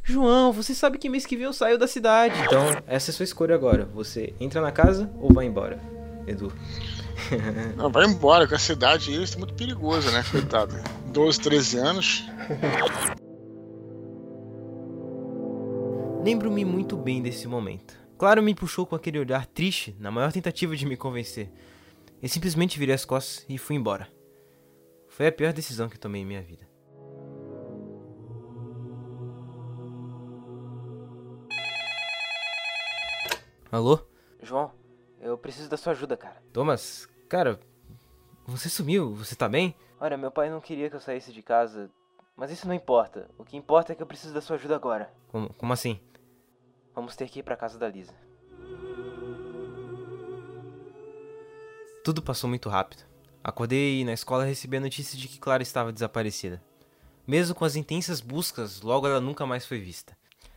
João, 0.03 0.51
você 0.51 0.75
sabe 0.75 0.97
que 0.97 1.07
mês 1.07 1.25
que 1.25 1.37
vem 1.37 1.45
eu 1.45 1.53
saio 1.53 1.77
da 1.77 1.87
cidade. 1.87 2.35
Então, 2.45 2.61
essa 2.85 3.09
é 3.09 3.13
sua 3.13 3.23
escolha 3.23 3.55
agora. 3.55 3.85
Você 3.93 4.33
entra 4.37 4.59
na 4.59 4.71
casa 4.71 5.09
ou 5.17 5.33
vai 5.33 5.45
embora, 5.45 5.79
Edu? 6.27 6.51
Não, 7.77 7.89
vai 7.89 8.05
embora, 8.05 8.45
com 8.45 8.53
a 8.53 8.59
cidade 8.59 9.15
isso 9.15 9.35
é 9.35 9.37
muito 9.37 9.53
perigoso, 9.53 10.11
né? 10.11 10.23
Coitado. 10.29 10.75
12, 11.07 11.39
13 11.39 11.77
anos. 11.77 12.23
Lembro-me 16.23 16.65
muito 16.65 16.97
bem 16.97 17.21
desse 17.21 17.47
momento. 17.47 17.93
Claro 18.17 18.43
me 18.43 18.53
puxou 18.53 18.85
com 18.85 18.95
aquele 18.95 19.19
olhar 19.19 19.45
triste, 19.45 19.95
na 19.99 20.11
maior 20.11 20.31
tentativa 20.31 20.75
de 20.75 20.85
me 20.85 20.97
convencer. 20.97 21.49
Eu 22.21 22.27
simplesmente 22.27 22.77
virei 22.77 22.95
as 22.95 23.05
costas 23.05 23.45
e 23.47 23.57
fui 23.57 23.75
embora. 23.75 24.07
Foi 25.07 25.27
a 25.27 25.31
pior 25.31 25.53
decisão 25.53 25.87
que 25.87 25.99
tomei 25.99 26.21
em 26.21 26.25
minha 26.25 26.41
vida. 26.41 26.72
Alô? 33.73 33.99
João, 34.39 34.71
eu 35.19 35.35
preciso 35.35 35.67
da 35.67 35.77
sua 35.77 35.93
ajuda, 35.93 36.15
cara. 36.15 36.35
Thomas, 36.53 37.09
cara, 37.27 37.59
você 38.45 38.69
sumiu, 38.69 39.15
você 39.15 39.35
tá 39.35 39.49
bem? 39.49 39.75
Olha, 39.99 40.15
meu 40.15 40.29
pai 40.29 40.47
não 40.47 40.61
queria 40.61 40.91
que 40.91 40.95
eu 40.95 40.99
saísse 40.99 41.33
de 41.33 41.41
casa, 41.41 41.89
mas 42.35 42.51
isso 42.51 42.67
não 42.67 42.75
importa. 42.75 43.27
O 43.35 43.43
que 43.43 43.57
importa 43.57 43.91
é 43.91 43.95
que 43.95 44.03
eu 44.03 44.05
preciso 44.05 44.31
da 44.31 44.41
sua 44.41 44.57
ajuda 44.57 44.75
agora. 44.75 45.11
Como, 45.29 45.51
como 45.55 45.73
assim? 45.73 45.99
Vamos 46.93 47.15
ter 47.15 47.27
que 47.27 47.39
ir 47.39 47.41
pra 47.43 47.57
casa 47.57 47.79
da 47.79 47.89
Lisa. 47.89 48.13
Tudo 52.03 52.21
passou 52.21 52.47
muito 52.47 52.69
rápido. 52.69 53.03
Acordei 53.43 54.01
e 54.01 54.05
na 54.05 54.13
escola 54.13 54.43
recebi 54.43 54.77
a 54.77 54.81
notícia 54.81 55.17
de 55.17 55.27
que 55.27 55.39
Clara 55.39 55.63
estava 55.63 55.91
desaparecida. 55.91 56.63
Mesmo 57.25 57.55
com 57.55 57.65
as 57.65 57.75
intensas 57.75 58.21
buscas, 58.21 58.83
logo 58.83 59.07
ela 59.07 59.19
nunca 59.19 59.47
mais 59.47 59.65
foi 59.65 59.79
vista. 59.79 60.15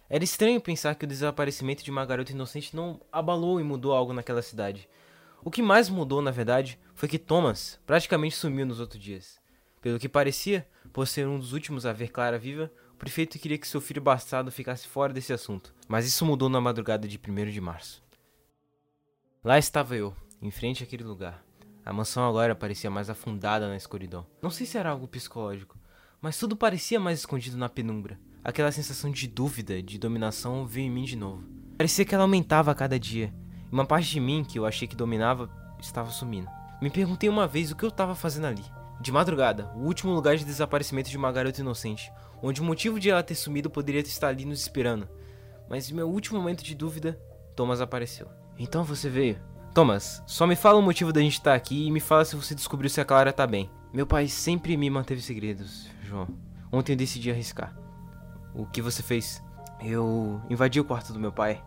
Era 0.09 0.23
estranho 0.23 0.61
pensar 0.61 0.95
que 0.95 1.05
o 1.05 1.09
desaparecimento 1.09 1.83
de 1.83 1.91
uma 1.91 2.07
garota 2.07 2.33
inocente 2.33 2.77
não 2.77 3.01
abalou 3.11 3.61
e 3.61 3.65
mudou 3.65 3.93
algo 3.93 4.13
naquela 4.13 4.43
cidade. 4.43 4.89
O 5.45 5.51
que 5.51 5.63
mais 5.63 5.89
mudou, 5.89 6.23
na 6.23 6.31
verdade, 6.31 6.79
foi 6.95 7.09
que 7.09 7.19
Thomas 7.19 7.81
praticamente 7.87 8.37
sumiu 8.37 8.65
nos 8.65 8.81
outros 8.81 9.03
dias. 9.03 9.41
Pelo 9.81 9.99
que 9.99 10.09
parecia, 10.09 10.67
por 10.93 11.07
ser 11.07 11.27
um 11.27 11.39
dos 11.39 11.53
últimos 11.53 11.87
a 11.87 11.93
ver 11.93 12.11
Clara 12.11 12.39
viva, 12.39 12.71
o 12.93 12.97
prefeito 12.97 13.39
queria 13.39 13.59
que 13.59 13.69
seu 13.69 13.81
filho 13.81 14.01
bastardo 14.01 14.51
ficasse 14.51 14.89
fora 14.89 15.13
desse 15.13 15.33
assunto. 15.33 15.75
Mas 15.87 16.07
isso 16.07 16.25
mudou 16.25 16.49
na 16.49 16.61
madrugada 16.61 17.07
de 17.07 17.19
1 17.19 17.51
de 17.51 17.61
março. 17.61 18.03
Lá 19.45 19.59
estava 19.59 19.95
eu, 19.95 20.15
em 20.41 20.51
frente 20.51 20.83
àquele 20.83 21.05
lugar. 21.05 21.45
A 21.85 21.93
mansão 21.93 22.29
agora 22.29 22.55
parecia 22.55 22.91
mais 22.91 23.11
afundada 23.11 23.69
na 23.69 23.77
escuridão. 23.77 24.27
Não 24.43 24.51
sei 24.51 24.67
se 24.67 24.79
era 24.79 24.91
algo 24.91 25.07
psicológico, 25.07 25.79
mas 26.21 26.39
tudo 26.39 26.57
parecia 26.57 26.99
mais 26.99 27.21
escondido 27.21 27.57
na 27.57 27.69
penumbra. 27.69 28.19
Aquela 28.47 28.71
sensação 28.71 29.11
de 29.11 29.27
dúvida, 29.27 29.83
de 29.83 29.99
dominação 29.99 30.65
veio 30.65 30.87
em 30.87 30.91
mim 30.91 31.03
de 31.03 31.17
novo. 31.17 31.43
Parecia 31.77 32.05
que 32.05 32.15
ela 32.15 32.23
aumentava 32.23 32.71
a 32.71 32.77
cada 32.77 32.97
dia. 32.97 33.35
E 33.69 33.75
uma 33.75 33.85
parte 33.85 34.09
de 34.09 34.21
mim 34.21 34.45
que 34.45 34.57
eu 34.57 34.65
achei 34.65 34.87
que 34.87 34.95
dominava 34.95 35.51
estava 35.81 36.13
sumindo. 36.13 36.49
Me 36.81 36.89
perguntei 36.89 37.29
uma 37.29 37.49
vez 37.49 37.73
o 37.73 37.77
que 37.77 37.85
eu 37.85 37.89
estava 37.89 38.15
fazendo 38.15 38.47
ali. 38.47 38.63
De 39.01 39.11
madrugada, 39.11 39.73
o 39.75 39.81
último 39.81 40.15
lugar 40.15 40.37
de 40.37 40.45
desaparecimento 40.45 41.11
de 41.11 41.17
uma 41.17 41.33
garota 41.33 41.61
inocente, 41.61 42.09
onde 42.41 42.61
o 42.61 42.65
motivo 42.65 43.01
de 43.01 43.11
ela 43.11 43.21
ter 43.21 43.35
sumido 43.35 43.69
poderia 43.69 44.01
estar 44.01 44.29
ali 44.29 44.45
nos 44.45 44.61
esperando. 44.61 45.09
Mas 45.69 45.91
em 45.91 45.95
meu 45.95 46.09
último 46.09 46.39
momento 46.39 46.63
de 46.63 46.77
dúvida, 46.77 47.21
Thomas 47.57 47.81
apareceu. 47.81 48.29
Então 48.57 48.85
você 48.85 49.11
veio? 49.11 49.41
Thomas, 49.75 50.23
só 50.25 50.47
me 50.47 50.55
fala 50.55 50.79
o 50.79 50.83
motivo 50.83 51.13
da 51.13 51.21
gente 51.21 51.33
estar 51.33 51.57
aqui 51.57 51.89
e 51.89 51.91
me 51.91 51.99
fala 51.99 52.25
se 52.25 52.37
você 52.37 52.55
descobriu 52.55 52.89
se 52.89 53.01
a 53.01 53.05
Clara 53.05 53.33
tá 53.33 53.45
bem. 53.45 53.69
Meu 53.93 54.07
pai 54.07 54.29
sempre 54.29 54.77
me 54.77 54.89
manteve 54.89 55.21
segredos, 55.21 55.89
João. 56.05 56.29
Ontem 56.71 56.93
eu 56.93 56.97
decidi 56.97 57.29
arriscar. 57.29 57.86
O 58.57 58.67
que 58.67 58.81
você 58.81 59.03
fez? 59.03 59.43
Eu 59.85 60.41
invadi 60.49 60.81
o 60.81 60.85
quarto 60.85 61.13
do 61.13 61.21
meu 61.21 61.31
pai. 61.31 61.63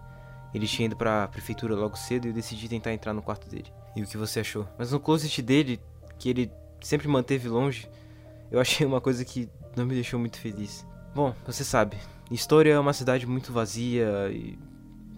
Ele 0.54 0.66
tinha 0.66 0.88
ido 0.88 0.96
pra 0.96 1.28
prefeitura 1.28 1.76
logo 1.76 1.96
cedo 1.96 2.26
e 2.26 2.30
eu 2.30 2.34
decidi 2.34 2.68
tentar 2.68 2.92
entrar 2.92 3.14
no 3.14 3.22
quarto 3.22 3.48
dele. 3.48 3.72
E 3.96 4.02
o 4.02 4.08
que 4.08 4.18
você 4.18 4.40
achou? 4.40 4.68
Mas 4.78 4.92
no 4.92 5.00
closet 5.00 5.42
dele, 5.42 5.80
que 6.18 6.30
ele 6.30 6.52
sempre 6.82 7.08
manteve 7.08 7.48
longe, 7.48 7.88
eu 8.50 8.60
achei 8.60 8.86
uma 8.86 9.00
coisa 9.00 9.24
que 9.24 9.48
não 9.76 9.86
me 9.86 9.94
deixou 9.94 10.20
muito 10.20 10.40
feliz. 10.40 10.86
Bom, 11.14 11.36
você 11.46 11.64
sabe, 11.64 11.98
História 12.32 12.74
é 12.74 12.80
uma 12.80 12.94
cidade 12.94 13.26
muito 13.26 13.52
vazia 13.52 14.30
e 14.32 14.58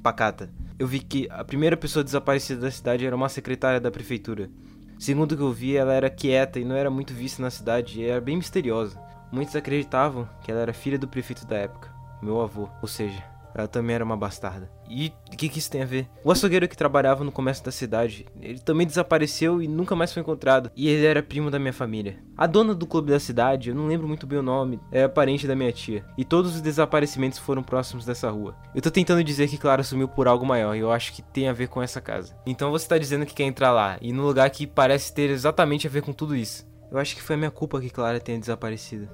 pacata. 0.01 0.49
Eu 0.79 0.87
vi 0.87 0.99
que 0.99 1.27
a 1.29 1.43
primeira 1.43 1.75
pessoa 1.75 2.03
desaparecida 2.03 2.61
da 2.61 2.71
cidade 2.71 3.05
era 3.05 3.15
uma 3.15 3.27
secretária 3.27 3.81
da 3.81 3.91
prefeitura. 3.91 4.49
Segundo 4.97 5.33
o 5.33 5.37
que 5.37 5.43
eu 5.43 5.51
vi, 5.51 5.75
ela 5.75 5.93
era 5.93 6.09
quieta 6.09 6.57
e 6.57 6.63
não 6.63 6.75
era 6.75 6.89
muito 6.89 7.13
vista 7.13 7.41
na 7.41 7.49
cidade 7.49 7.99
e 7.99 8.05
era 8.05 8.21
bem 8.21 8.37
misteriosa. 8.37 8.97
Muitos 9.31 9.55
acreditavam 9.55 10.27
que 10.43 10.51
ela 10.51 10.61
era 10.61 10.73
filha 10.73 10.99
do 10.99 11.07
prefeito 11.07 11.45
da 11.45 11.55
época, 11.55 11.89
meu 12.21 12.41
avô, 12.41 12.67
ou 12.81 12.87
seja, 12.87 13.23
ela 13.53 13.67
também 13.67 13.95
era 13.95 14.03
uma 14.03 14.17
bastarda. 14.17 14.69
E 14.89 15.13
o 15.31 15.37
que, 15.37 15.47
que 15.47 15.59
isso 15.59 15.71
tem 15.71 15.81
a 15.81 15.85
ver? 15.85 16.07
O 16.23 16.31
açougueiro 16.31 16.67
que 16.67 16.75
trabalhava 16.75 17.23
no 17.23 17.31
comércio 17.31 17.63
da 17.63 17.71
cidade, 17.71 18.25
ele 18.41 18.59
também 18.59 18.85
desapareceu 18.85 19.61
e 19.61 19.67
nunca 19.67 19.95
mais 19.95 20.11
foi 20.11 20.21
encontrado. 20.21 20.69
E 20.75 20.89
ele 20.89 21.05
era 21.05 21.23
primo 21.23 21.49
da 21.49 21.59
minha 21.59 21.73
família. 21.73 22.17
A 22.37 22.45
dona 22.45 22.73
do 22.73 22.87
clube 22.87 23.11
da 23.11 23.19
cidade, 23.19 23.69
eu 23.69 23.75
não 23.75 23.87
lembro 23.87 24.07
muito 24.07 24.27
bem 24.27 24.39
o 24.39 24.43
nome, 24.43 24.79
é 24.91 25.07
parente 25.07 25.47
da 25.47 25.55
minha 25.55 25.71
tia. 25.71 26.03
E 26.17 26.25
todos 26.25 26.55
os 26.55 26.61
desaparecimentos 26.61 27.39
foram 27.39 27.63
próximos 27.63 28.05
dessa 28.05 28.29
rua. 28.29 28.55
Eu 28.75 28.81
tô 28.81 28.91
tentando 28.91 29.23
dizer 29.23 29.47
que 29.47 29.57
Clara 29.57 29.83
sumiu 29.83 30.07
por 30.07 30.27
algo 30.27 30.45
maior 30.45 30.75
e 30.75 30.79
eu 30.79 30.91
acho 30.91 31.13
que 31.13 31.21
tem 31.21 31.47
a 31.47 31.53
ver 31.53 31.67
com 31.67 31.81
essa 31.81 32.01
casa. 32.01 32.35
Então 32.45 32.71
você 32.71 32.87
tá 32.87 32.97
dizendo 32.97 33.25
que 33.25 33.33
quer 33.33 33.43
entrar 33.43 33.71
lá, 33.71 33.97
e 34.01 34.11
no 34.11 34.25
lugar 34.25 34.49
que 34.49 34.67
parece 34.67 35.13
ter 35.13 35.29
exatamente 35.29 35.87
a 35.87 35.89
ver 35.89 36.01
com 36.01 36.13
tudo 36.13 36.35
isso. 36.35 36.69
Eu 36.91 36.97
acho 36.97 37.15
que 37.15 37.21
foi 37.21 37.35
a 37.35 37.37
minha 37.37 37.51
culpa 37.51 37.79
que 37.79 37.89
Clara 37.89 38.19
tenha 38.19 38.37
desaparecido. 38.37 39.09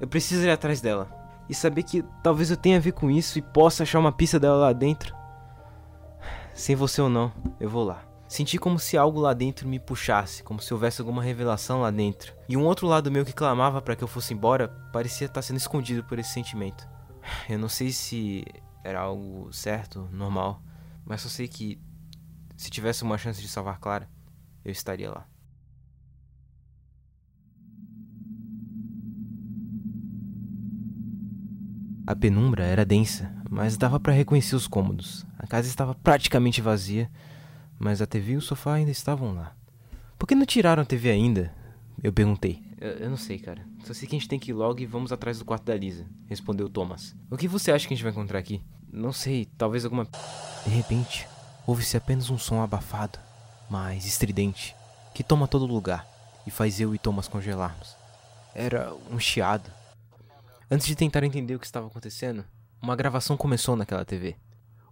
Eu 0.00 0.08
preciso 0.08 0.42
ir 0.46 0.50
atrás 0.50 0.80
dela. 0.80 1.08
E 1.48 1.54
saber 1.54 1.82
que 1.82 2.02
talvez 2.22 2.50
eu 2.50 2.56
tenha 2.56 2.78
a 2.78 2.80
ver 2.80 2.92
com 2.92 3.10
isso 3.10 3.38
e 3.38 3.42
possa 3.42 3.82
achar 3.82 3.98
uma 3.98 4.10
pista 4.10 4.40
dela 4.40 4.56
lá 4.56 4.72
dentro. 4.72 5.14
Sem 6.54 6.74
você 6.74 7.02
ou 7.02 7.10
não, 7.10 7.30
eu 7.60 7.68
vou 7.68 7.84
lá. 7.84 8.02
Senti 8.26 8.58
como 8.58 8.78
se 8.78 8.96
algo 8.96 9.20
lá 9.20 9.34
dentro 9.34 9.68
me 9.68 9.78
puxasse, 9.78 10.42
como 10.42 10.60
se 10.60 10.72
houvesse 10.72 11.00
alguma 11.00 11.22
revelação 11.22 11.82
lá 11.82 11.90
dentro. 11.90 12.34
E 12.48 12.56
um 12.56 12.64
outro 12.64 12.86
lado 12.86 13.10
meu 13.10 13.24
que 13.24 13.34
clamava 13.34 13.82
para 13.82 13.94
que 13.94 14.02
eu 14.02 14.08
fosse 14.08 14.32
embora 14.32 14.68
parecia 14.92 15.26
estar 15.26 15.42
sendo 15.42 15.58
escondido 15.58 16.02
por 16.04 16.18
esse 16.18 16.30
sentimento. 16.30 16.88
Eu 17.48 17.58
não 17.58 17.68
sei 17.68 17.92
se 17.92 18.44
era 18.82 19.00
algo 19.00 19.52
certo, 19.52 20.08
normal, 20.10 20.62
mas 21.04 21.20
só 21.20 21.28
sei 21.28 21.48
que 21.48 21.78
se 22.56 22.70
tivesse 22.70 23.02
uma 23.02 23.18
chance 23.18 23.40
de 23.40 23.48
salvar 23.48 23.78
Clara, 23.78 24.08
eu 24.64 24.72
estaria 24.72 25.10
lá. 25.10 25.26
A 32.06 32.14
penumbra 32.14 32.64
era 32.64 32.84
densa, 32.84 33.32
mas 33.48 33.78
dava 33.78 33.98
para 33.98 34.12
reconhecer 34.12 34.54
os 34.54 34.66
cômodos. 34.66 35.24
A 35.38 35.46
casa 35.46 35.68
estava 35.68 35.94
praticamente 35.94 36.60
vazia, 36.60 37.10
mas 37.78 38.02
a 38.02 38.06
TV 38.06 38.32
e 38.32 38.36
o 38.36 38.42
sofá 38.42 38.74
ainda 38.74 38.90
estavam 38.90 39.34
lá. 39.34 39.56
Por 40.18 40.26
que 40.26 40.34
não 40.34 40.44
tiraram 40.44 40.82
a 40.82 40.86
TV 40.86 41.10
ainda? 41.10 41.50
Eu 42.02 42.12
perguntei. 42.12 42.62
Eu, 42.78 42.90
eu, 42.90 43.10
não 43.10 43.16
sei, 43.16 43.38
cara. 43.38 43.66
Só 43.84 43.94
sei 43.94 44.06
que 44.06 44.14
a 44.14 44.18
gente 44.18 44.28
tem 44.28 44.38
que 44.38 44.50
ir 44.50 44.54
logo 44.54 44.80
e 44.80 44.86
vamos 44.86 45.12
atrás 45.12 45.38
do 45.38 45.46
quarto 45.46 45.64
da 45.64 45.74
Lisa, 45.74 46.04
respondeu 46.26 46.68
Thomas. 46.68 47.16
O 47.30 47.38
que 47.38 47.48
você 47.48 47.72
acha 47.72 47.88
que 47.88 47.94
a 47.94 47.96
gente 47.96 48.04
vai 48.04 48.12
encontrar 48.12 48.38
aqui? 48.38 48.60
Não 48.92 49.10
sei, 49.10 49.48
talvez 49.56 49.86
alguma. 49.86 50.06
De 50.66 50.70
repente, 50.70 51.26
ouve-se 51.66 51.96
apenas 51.96 52.28
um 52.28 52.36
som 52.36 52.60
abafado, 52.60 53.18
mas 53.70 54.04
estridente, 54.04 54.76
que 55.14 55.24
toma 55.24 55.48
todo 55.48 55.64
lugar 55.64 56.06
e 56.46 56.50
faz 56.50 56.78
eu 56.80 56.94
e 56.94 56.98
Thomas 56.98 57.28
congelarmos. 57.28 57.96
Era 58.54 58.94
um 59.10 59.18
chiado 59.18 59.70
Antes 60.70 60.86
de 60.86 60.96
tentar 60.96 61.22
entender 61.22 61.54
o 61.54 61.58
que 61.58 61.66
estava 61.66 61.86
acontecendo, 61.86 62.42
uma 62.80 62.96
gravação 62.96 63.36
começou 63.36 63.76
naquela 63.76 64.04
TV. 64.04 64.36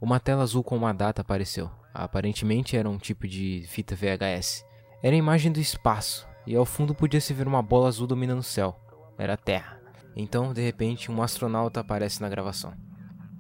Uma 0.01 0.21
tela 0.21 0.43
azul 0.43 0.63
com 0.63 0.77
uma 0.77 0.93
data 0.93 1.23
apareceu. 1.23 1.71
Aparentemente 1.95 2.77
era 2.77 2.89
um 2.89 2.99
tipo 2.99 3.27
de 3.27 3.65
fita 3.69 3.97
VHS. 3.97 4.67
Era 5.03 5.15
a 5.15 5.19
imagem 5.19 5.51
do 5.51 5.59
espaço, 5.59 6.29
e 6.47 6.55
ao 6.55 6.67
fundo 6.67 6.95
podia-se 6.95 7.33
ver 7.33 7.49
uma 7.49 7.63
bola 7.63 7.89
azul 7.89 8.07
dominando 8.07 8.41
o 8.41 8.45
céu. 8.45 8.79
Era 9.17 9.33
a 9.33 9.37
Terra. 9.37 9.81
Então, 10.15 10.53
de 10.53 10.61
repente, 10.61 11.11
um 11.11 11.23
astronauta 11.23 11.81
aparece 11.81 12.21
na 12.21 12.29
gravação. 12.29 12.75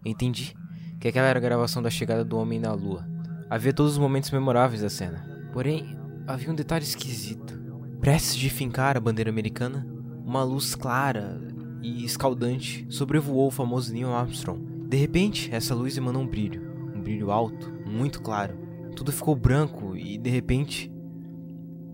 Entendi 0.03 0.57
que 0.99 1.09
aquela 1.09 1.26
era 1.26 1.39
a 1.39 1.43
gravação 1.43 1.83
da 1.83 1.91
chegada 1.91 2.24
do 2.24 2.39
homem 2.39 2.59
na 2.59 2.72
Lua. 2.72 3.07
Havia 3.51 3.74
todos 3.74 3.93
os 3.93 3.99
momentos 3.99 4.30
memoráveis 4.30 4.80
da 4.80 4.89
cena. 4.89 5.51
Porém, 5.53 5.99
havia 6.26 6.51
um 6.51 6.55
detalhe 6.55 6.85
esquisito. 6.85 7.61
Prestes 8.01 8.37
de 8.37 8.49
fincar 8.49 8.97
a 8.97 9.01
bandeira 9.01 9.30
americana, 9.30 9.87
uma 10.24 10.43
luz 10.43 10.74
clara 10.74 11.51
e 11.83 12.05
escaldante 12.05 12.87
sobrevoou 12.89 13.49
o 13.49 13.51
famoso 13.51 13.93
Neil 13.93 14.12
Armstrong. 14.12 14.62
De 14.89 14.97
repente, 14.97 15.53
essa 15.53 15.74
luz 15.74 15.97
emanou 15.97 16.22
um 16.22 16.26
brilho, 16.26 16.62
um 16.95 17.01
brilho 17.01 17.30
alto, 17.30 17.72
muito 17.85 18.22
claro. 18.22 18.57
Tudo 18.95 19.11
ficou 19.11 19.35
branco 19.35 19.97
e, 19.97 20.16
de 20.16 20.30
repente, 20.30 20.93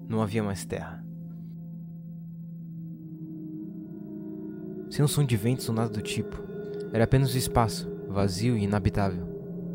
não 0.09 0.21
havia 0.21 0.43
mais 0.43 0.65
terra. 0.65 1.05
Sem 4.91 5.05
um 5.05 5.09
som 5.09 5.25
de 5.25 5.37
ventos 5.37 5.69
ou 5.69 5.75
nada 5.75 5.91
do 5.91 6.03
tipo, 6.03 6.43
era 6.93 7.05
apenas 7.05 7.35
o 7.35 7.39
espaço, 7.39 7.91
vazio 8.09 8.57
e 8.57 8.65
inabitável. 8.65 9.27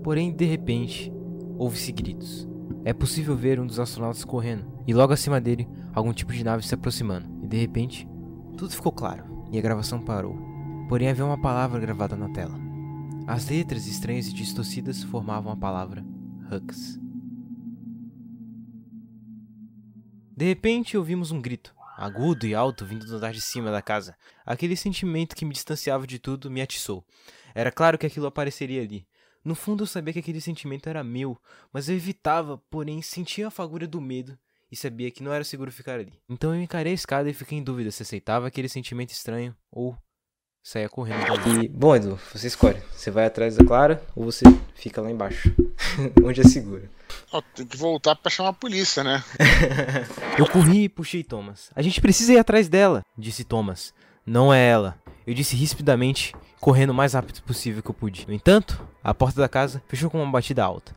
Porém, 0.03 0.36
de 0.36 0.45
repente, 0.45 1.14
ouve-se 1.57 1.91
gritos. 1.91 2.47
É 2.84 2.93
possível 2.93 3.36
ver 3.36 3.59
um 3.59 3.66
dos 3.66 3.80
astronautas 3.80 4.26
correndo, 4.26 4.66
e 4.86 4.93
logo 4.93 5.14
acima 5.14 5.39
dele, 5.39 5.68
algum 5.93 6.11
tipo 6.11 6.34
de 6.34 6.43
nave 6.43 6.66
se 6.66 6.74
aproximando. 6.74 7.28
E 7.41 7.47
de 7.47 7.57
repente, 7.57 8.07
tudo 8.57 8.74
ficou 8.74 8.91
claro, 8.91 9.24
e 9.54 9.60
a 9.60 9.62
gravação 9.62 10.01
parou. 10.01 10.36
Porém, 10.89 11.08
havia 11.08 11.24
uma 11.24 11.39
palavra 11.39 11.80
gravada 11.80 12.16
na 12.16 12.28
tela. 12.30 12.60
As 13.28 13.47
letras 13.47 13.86
estranhas 13.86 14.28
e 14.28 14.34
distorcidas 14.34 15.04
formavam 15.04 15.51
a 15.51 15.56
palavra 15.56 16.04
Hux. 16.51 16.99
De 20.36 20.45
repente, 20.45 20.97
ouvimos 20.97 21.30
um 21.30 21.39
grito, 21.39 21.74
agudo 21.95 22.47
e 22.47 22.56
alto, 22.56 22.84
vindo 22.84 23.06
do 23.06 23.16
andar 23.16 23.32
de 23.32 23.41
cima 23.41 23.70
da 23.70 23.82
casa. 23.82 24.18
Aquele 24.43 24.76
sentimento 24.76 25.36
que 25.36 25.45
me 25.45 25.54
distanciava 25.54 26.08
de 26.08 26.18
tudo 26.18 26.49
me 26.49 26.60
atiçou. 26.60 27.06
Era 27.54 27.72
claro 27.72 27.99
que 27.99 28.08
aquilo 28.08 28.26
apareceria 28.26 28.82
ali. 28.82 29.08
No 29.45 29.54
fundo, 29.54 29.84
eu 29.84 29.88
sabia 29.88 30.14
que 30.14 30.20
aquele 30.20 30.41
sentimento 30.41 30.89
era 30.89 31.04
meu, 31.04 31.38
mas 31.72 31.88
eu 31.88 31.95
evitava, 31.95 32.58
porém, 32.72 33.04
sentia 33.04 33.49
a 33.49 33.51
fagulha 33.51 33.88
do 33.88 34.01
medo 34.01 34.36
e 34.74 34.76
sabia 34.76 35.11
que 35.11 35.21
não 35.21 35.32
era 35.32 35.43
seguro 35.43 35.71
ficar 35.71 35.99
ali. 35.99 36.11
Então 36.28 36.55
eu 36.55 36.59
encarei 36.59 36.93
a 36.93 36.95
escada 36.95 37.30
e 37.30 37.34
fiquei 37.34 37.59
em 37.59 37.63
dúvida 37.63 37.91
se 37.91 38.01
aceitava 38.01 38.47
aquele 38.47 38.67
sentimento 38.67 39.11
estranho 39.11 39.55
ou 39.71 39.95
saia 40.63 40.89
correndo. 40.89 41.21
E, 41.61 41.67
bom, 41.67 41.95
Edu, 41.95 42.19
você 42.34 42.47
escolhe. 42.47 42.82
Você 42.91 43.11
vai 43.11 43.28
atrás 43.28 43.55
da 43.55 43.63
Clara 43.63 44.03
ou 44.15 44.26
você 44.26 44.43
fica 44.74 44.99
lá 44.99 45.11
embaixo, 45.11 45.53
onde 46.26 46.41
é 46.41 46.43
seguro. 46.43 46.89
Ó, 47.32 47.39
tem 47.53 47.67
que 47.67 47.78
voltar 47.78 48.15
pra 48.15 48.32
chamar 48.32 48.49
a 48.49 48.53
polícia, 48.53 49.03
né? 49.03 49.24
Eu 50.39 50.47
corri 50.47 50.86
e 50.86 50.89
puxei 50.89 51.24
Thomas. 51.24 51.69
A 51.76 51.82
gente 51.84 52.01
precisa 52.01 52.34
ir 52.34 52.39
atrás 52.39 52.67
dela, 52.67 53.03
disse 53.15 53.43
Thomas. 53.43 53.93
Não 54.26 54.51
é 54.51 54.67
ela. 54.67 54.99
Eu 55.28 55.36
disse 55.36 55.55
rispidamente, 55.55 56.34
correndo 56.59 56.89
o 56.89 56.95
mais 56.95 57.13
rápido 57.13 57.43
possível 57.43 57.84
que 57.84 57.91
eu 57.91 57.93
pude. 57.93 58.26
No 58.28 58.34
entanto, 58.34 58.84
a 59.03 59.13
porta 59.13 59.39
da 59.39 59.47
casa 59.47 59.84
fechou 59.88 60.09
com 60.09 60.21
uma 60.21 60.32
batida 60.32 60.63
alta. 60.63 60.95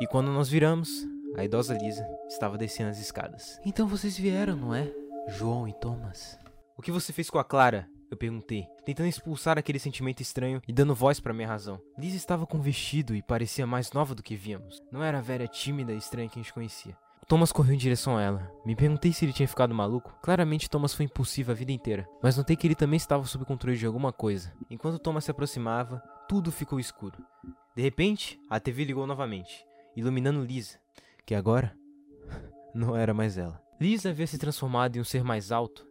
E 0.00 0.06
quando 0.06 0.30
nós 0.30 0.48
viramos, 0.48 1.06
a 1.36 1.44
idosa 1.44 1.74
Lisa 1.74 2.06
estava 2.28 2.58
descendo 2.58 2.90
as 2.90 2.98
escadas. 2.98 3.60
Então 3.64 3.86
vocês 3.86 4.16
vieram, 4.16 4.56
não 4.56 4.74
é? 4.74 4.92
João 5.28 5.66
e 5.66 5.72
Thomas. 5.72 6.38
O 6.76 6.82
que 6.82 6.90
você 6.90 7.12
fez 7.12 7.30
com 7.30 7.38
a 7.38 7.44
Clara? 7.44 7.88
Eu 8.10 8.16
perguntei, 8.16 8.66
tentando 8.84 9.08
expulsar 9.08 9.56
aquele 9.56 9.78
sentimento 9.78 10.20
estranho 10.20 10.60
e 10.68 10.72
dando 10.72 10.94
voz 10.94 11.18
para 11.18 11.32
minha 11.32 11.48
razão. 11.48 11.80
Lisa 11.98 12.16
estava 12.16 12.46
com 12.46 12.60
vestido 12.60 13.16
e 13.16 13.22
parecia 13.22 13.66
mais 13.66 13.90
nova 13.92 14.14
do 14.14 14.22
que 14.22 14.36
víamos. 14.36 14.82
Não 14.92 15.02
era 15.02 15.18
a 15.18 15.22
velha 15.22 15.48
tímida 15.48 15.94
e 15.94 15.96
estranha 15.96 16.28
que 16.28 16.38
a 16.38 16.42
gente 16.42 16.52
conhecia. 16.52 16.94
Thomas 17.26 17.50
correu 17.50 17.74
em 17.74 17.78
direção 17.78 18.18
a 18.18 18.22
ela. 18.22 18.52
Me 18.66 18.76
perguntei 18.76 19.12
se 19.12 19.24
ele 19.24 19.32
tinha 19.32 19.48
ficado 19.48 19.74
maluco. 19.74 20.14
Claramente, 20.20 20.68
Thomas 20.68 20.92
foi 20.92 21.06
impulsivo 21.06 21.52
a 21.52 21.54
vida 21.54 21.72
inteira, 21.72 22.06
mas 22.22 22.36
notei 22.36 22.56
que 22.56 22.66
ele 22.66 22.74
também 22.74 22.98
estava 22.98 23.24
sob 23.24 23.46
controle 23.46 23.78
de 23.78 23.86
alguma 23.86 24.12
coisa. 24.12 24.52
Enquanto 24.68 24.98
Thomas 24.98 25.24
se 25.24 25.30
aproximava, 25.30 26.02
tudo 26.28 26.52
ficou 26.52 26.78
escuro. 26.78 27.16
De 27.74 27.80
repente, 27.80 28.38
a 28.50 28.60
TV 28.60 28.84
ligou 28.84 29.06
novamente, 29.06 29.64
iluminando 29.96 30.44
Lisa, 30.44 30.81
que 31.24 31.34
agora 31.34 31.76
não 32.74 32.96
era 32.96 33.14
mais 33.14 33.38
ela. 33.38 33.60
Lisa 33.80 34.10
havia 34.10 34.26
se 34.26 34.38
transformado 34.38 34.96
em 34.96 35.00
um 35.00 35.04
ser 35.04 35.24
mais 35.24 35.50
alto. 35.50 35.86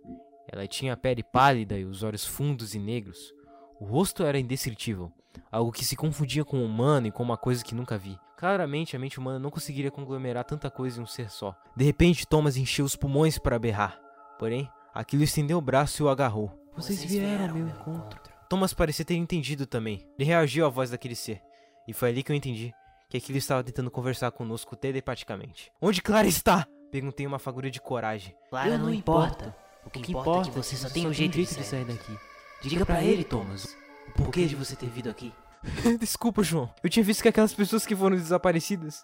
Ela 0.47 0.67
tinha 0.67 0.93
a 0.93 0.97
pele 0.97 1.23
pálida 1.23 1.77
e 1.77 1.85
os 1.85 2.03
olhos 2.03 2.25
fundos 2.25 2.73
e 2.73 2.79
negros. 2.79 3.33
O 3.79 3.85
rosto 3.85 4.23
era 4.23 4.39
indescritível, 4.39 5.11
algo 5.51 5.71
que 5.71 5.83
se 5.83 5.95
confundia 5.95 6.45
com 6.45 6.59
o 6.59 6.65
humano 6.65 7.07
e 7.07 7.11
com 7.11 7.23
uma 7.23 7.37
coisa 7.37 7.63
que 7.63 7.75
nunca 7.75 7.97
vi. 7.97 8.17
Claramente, 8.37 8.95
a 8.95 8.99
mente 8.99 9.19
humana 9.19 9.39
não 9.39 9.49
conseguiria 9.49 9.91
conglomerar 9.91 10.43
tanta 10.43 10.69
coisa 10.69 10.99
em 10.99 11.03
um 11.03 11.07
ser 11.07 11.29
só. 11.29 11.55
De 11.75 11.83
repente, 11.83 12.27
Thomas 12.27 12.57
encheu 12.57 12.85
os 12.85 12.95
pulmões 12.95 13.37
para 13.37 13.59
berrar. 13.59 13.99
Porém, 14.39 14.69
aquilo 14.93 15.23
estendeu 15.23 15.57
o 15.57 15.61
braço 15.61 16.01
e 16.01 16.05
o 16.05 16.09
agarrou. 16.09 16.51
Vocês 16.75 17.03
vieram 17.03 17.49
ao 17.49 17.53
meu 17.53 17.67
encontro. 17.67 18.19
Thomas 18.49 18.73
parecia 18.73 19.05
ter 19.05 19.15
entendido 19.15 19.65
também. 19.65 20.07
Ele 20.17 20.27
reagiu 20.27 20.65
à 20.65 20.69
voz 20.69 20.89
daquele 20.89 21.15
ser. 21.15 21.41
E 21.87 21.93
foi 21.93 22.09
ali 22.09 22.23
que 22.23 22.31
eu 22.31 22.35
entendi 22.35 22.73
que 23.11 23.17
aquilo 23.17 23.37
estava 23.37 23.61
tentando 23.61 23.91
conversar 23.91 24.31
conosco 24.31 24.73
telepaticamente. 24.73 25.69
Onde 25.81 26.01
Clara 26.01 26.27
está? 26.27 26.65
Perguntei 26.89 27.27
uma 27.27 27.39
fagulha 27.39 27.69
de 27.69 27.81
coragem. 27.81 28.33
Clara 28.49 28.77
não 28.77 28.93
importa. 28.93 29.53
O 29.85 29.89
que, 29.89 30.13
importa 30.13 30.47
é 30.47 30.51
que 30.51 30.57
você 30.57 30.77
só 30.77 30.89
tem 30.89 31.05
um 31.05 31.11
jeito 31.11 31.37
de 31.37 31.45
sair 31.45 31.83
daqui. 31.83 32.17
Diga 32.61 32.85
pra 32.85 33.03
ele, 33.03 33.25
Thomas, 33.25 33.75
o 34.07 34.11
porquê 34.13 34.45
de 34.45 34.55
você 34.55 34.77
ter 34.77 34.87
vindo 34.87 35.09
aqui. 35.09 35.33
Desculpa, 35.99 36.41
João. 36.41 36.73
Eu 36.81 36.89
tinha 36.89 37.03
visto 37.03 37.21
que 37.21 37.27
aquelas 37.27 37.53
pessoas 37.53 37.85
que 37.85 37.95
foram 37.95 38.15
desaparecidas 38.15 39.03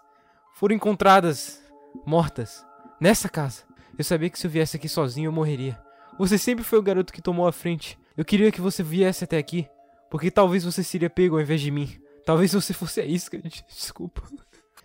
foram 0.55 0.76
encontradas 0.76 1.62
mortas 2.05 2.66
nessa 3.01 3.28
casa. 3.28 3.64
Eu 3.97 4.05
sabia 4.05 4.30
que 4.30 4.39
se 4.39 4.47
eu 4.47 4.51
viesse 4.51 4.78
aqui 4.78 4.88
sozinho 4.88 5.28
eu 5.28 5.34
morreria. 5.34 5.78
Você 6.18 6.38
sempre 6.38 6.64
foi 6.64 6.80
o 6.80 6.84
garoto 6.84 7.12
que 7.12 7.22
tomou 7.22 7.45
a 7.45 7.51
frente. 7.51 7.99
Eu 8.16 8.24
queria 8.24 8.53
que 8.53 8.62
você 8.62 8.82
viesse 8.82 9.26
até 9.26 9.38
aqui, 9.38 9.68
porque 10.10 10.32
talvez 10.32 10.64
você 10.64 10.82
seria 10.82 11.10
pego 11.10 11.36
ao 11.36 11.41
invés 11.41 11.60
de 11.60 11.72
mim. 11.72 11.99
Talvez 12.28 12.52
você 12.52 12.74
fosse 12.74 13.00
a 13.00 13.06
isca. 13.06 13.38
Desculpa. 13.70 14.22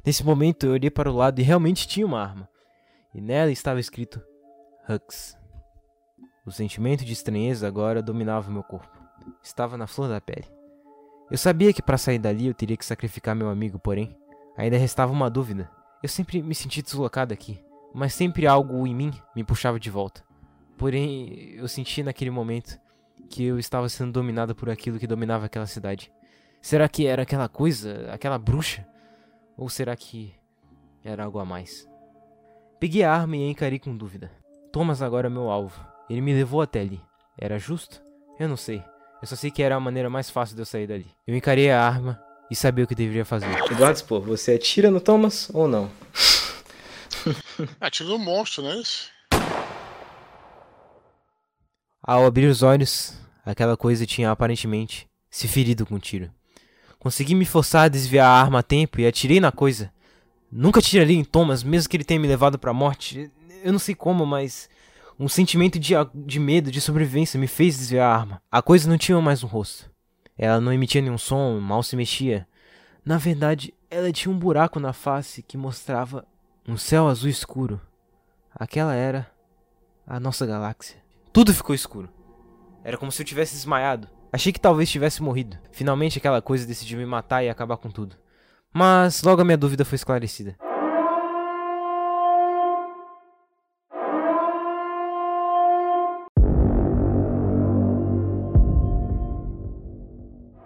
Nesse 0.06 0.24
momento 0.24 0.64
eu 0.64 0.72
olhei 0.74 0.92
para 0.92 1.10
o 1.10 1.16
lado 1.16 1.40
e 1.40 1.42
realmente 1.42 1.88
tinha 1.88 2.06
uma 2.06 2.22
arma. 2.22 2.48
E 3.12 3.20
nela 3.20 3.50
estava 3.50 3.80
escrito 3.80 4.22
Hux. 4.88 5.36
O 6.46 6.52
sentimento 6.52 7.04
de 7.04 7.12
estranheza 7.12 7.66
agora 7.66 8.00
dominava 8.00 8.48
meu 8.48 8.62
corpo. 8.62 8.96
Estava 9.42 9.76
na 9.76 9.88
flor 9.88 10.08
da 10.08 10.20
pele. 10.20 10.46
Eu 11.32 11.36
sabia 11.36 11.72
que 11.72 11.82
para 11.82 11.98
sair 11.98 12.20
dali 12.20 12.46
eu 12.46 12.54
teria 12.54 12.76
que 12.76 12.86
sacrificar 12.86 13.34
meu 13.34 13.48
amigo, 13.48 13.76
porém, 13.76 14.16
ainda 14.56 14.76
restava 14.76 15.10
uma 15.10 15.28
dúvida. 15.28 15.68
Eu 16.00 16.08
sempre 16.08 16.40
me 16.40 16.54
senti 16.54 16.80
deslocado 16.80 17.34
aqui, 17.34 17.60
mas 17.92 18.14
sempre 18.14 18.46
algo 18.46 18.86
em 18.86 18.94
mim 18.94 19.12
me 19.34 19.42
puxava 19.42 19.80
de 19.80 19.90
volta. 19.90 20.22
Porém, 20.78 21.54
eu 21.56 21.66
senti 21.66 22.04
naquele 22.04 22.30
momento 22.30 22.78
que 23.28 23.42
eu 23.42 23.58
estava 23.58 23.88
sendo 23.88 24.12
dominado 24.12 24.54
por 24.54 24.70
aquilo 24.70 25.00
que 25.00 25.08
dominava 25.08 25.46
aquela 25.46 25.66
cidade. 25.66 26.12
Será 26.62 26.88
que 26.88 27.06
era 27.06 27.22
aquela 27.22 27.48
coisa, 27.48 28.08
aquela 28.12 28.38
bruxa? 28.38 28.86
Ou 29.58 29.68
será 29.68 29.96
que 29.96 30.32
era 31.04 31.24
algo 31.24 31.40
a 31.40 31.44
mais? 31.44 31.88
Peguei 32.78 33.02
a 33.02 33.12
arma 33.12 33.36
e 33.36 33.42
a 33.42 33.50
encarei 33.50 33.80
com 33.80 33.96
dúvida. 33.96 34.30
Thomas 34.72 35.02
agora 35.02 35.26
é 35.26 35.30
meu 35.30 35.50
alvo. 35.50 35.84
Ele 36.08 36.20
me 36.20 36.32
levou 36.32 36.62
até 36.62 36.80
ali. 36.80 37.00
Era 37.36 37.58
justo? 37.58 38.00
Eu 38.38 38.48
não 38.48 38.56
sei. 38.56 38.82
Eu 39.20 39.26
só 39.26 39.34
sei 39.34 39.50
que 39.50 39.60
era 39.60 39.74
a 39.74 39.80
maneira 39.80 40.08
mais 40.08 40.30
fácil 40.30 40.54
de 40.54 40.62
eu 40.62 40.66
sair 40.66 40.86
dali. 40.86 41.06
Eu 41.26 41.36
encarei 41.36 41.68
a 41.68 41.82
arma 41.84 42.22
e 42.48 42.54
sabia 42.54 42.84
o 42.84 42.86
que 42.86 42.94
deveria 42.94 43.24
fazer. 43.24 43.46
Eduardo 43.70 43.98
Spor, 43.98 44.20
você 44.20 44.54
atira 44.54 44.88
no 44.88 45.00
Thomas 45.00 45.50
ou 45.52 45.66
não? 45.66 45.90
Atira 47.80 48.08
no 48.08 48.18
monstro, 48.18 48.62
não 48.62 48.70
é 48.70 48.76
isso? 48.76 49.10
Ao 52.00 52.24
abrir 52.24 52.46
os 52.46 52.62
olhos, 52.62 53.14
aquela 53.44 53.76
coisa 53.76 54.06
tinha 54.06 54.30
aparentemente 54.30 55.08
se 55.28 55.48
ferido 55.48 55.84
com 55.84 55.96
um 55.96 55.98
tiro. 55.98 56.32
Consegui 57.02 57.34
me 57.34 57.44
forçar 57.44 57.86
a 57.86 57.88
desviar 57.88 58.28
a 58.28 58.40
arma 58.40 58.60
a 58.60 58.62
tempo 58.62 59.00
e 59.00 59.06
atirei 59.08 59.40
na 59.40 59.50
coisa. 59.50 59.92
Nunca 60.52 60.80
tiraria 60.80 61.18
em 61.18 61.24
Thomas, 61.24 61.64
mesmo 61.64 61.90
que 61.90 61.96
ele 61.96 62.04
tenha 62.04 62.20
me 62.20 62.28
levado 62.28 62.60
para 62.60 62.70
a 62.70 62.74
morte. 62.74 63.28
Eu 63.64 63.72
não 63.72 63.78
sei 63.80 63.92
como, 63.92 64.24
mas 64.24 64.70
um 65.18 65.26
sentimento 65.26 65.80
de, 65.80 65.94
de 66.14 66.38
medo, 66.38 66.70
de 66.70 66.80
sobrevivência 66.80 67.40
me 67.40 67.48
fez 67.48 67.76
desviar 67.76 68.08
a 68.08 68.14
arma. 68.16 68.42
A 68.48 68.62
coisa 68.62 68.88
não 68.88 68.96
tinha 68.96 69.20
mais 69.20 69.42
um 69.42 69.48
rosto. 69.48 69.90
Ela 70.38 70.60
não 70.60 70.72
emitia 70.72 71.02
nenhum 71.02 71.18
som, 71.18 71.58
mal 71.58 71.82
se 71.82 71.96
mexia. 71.96 72.46
Na 73.04 73.18
verdade, 73.18 73.74
ela 73.90 74.12
tinha 74.12 74.32
um 74.32 74.38
buraco 74.38 74.78
na 74.78 74.92
face 74.92 75.42
que 75.42 75.58
mostrava 75.58 76.24
um 76.68 76.76
céu 76.76 77.08
azul 77.08 77.28
escuro. 77.28 77.80
Aquela 78.54 78.94
era 78.94 79.28
a 80.06 80.20
nossa 80.20 80.46
galáxia. 80.46 81.02
Tudo 81.32 81.52
ficou 81.52 81.74
escuro. 81.74 82.08
Era 82.84 82.96
como 82.96 83.10
se 83.10 83.20
eu 83.20 83.26
tivesse 83.26 83.56
desmaiado. 83.56 84.08
Achei 84.32 84.50
que 84.50 84.58
talvez 84.58 84.90
tivesse 84.90 85.22
morrido. 85.22 85.58
Finalmente 85.70 86.16
aquela 86.16 86.40
coisa 86.40 86.66
decidiu 86.66 86.98
me 86.98 87.04
matar 87.04 87.44
e 87.44 87.50
acabar 87.50 87.76
com 87.76 87.90
tudo. 87.90 88.16
Mas 88.72 89.22
logo 89.22 89.42
a 89.42 89.44
minha 89.44 89.58
dúvida 89.58 89.84
foi 89.84 89.96
esclarecida. 89.96 90.56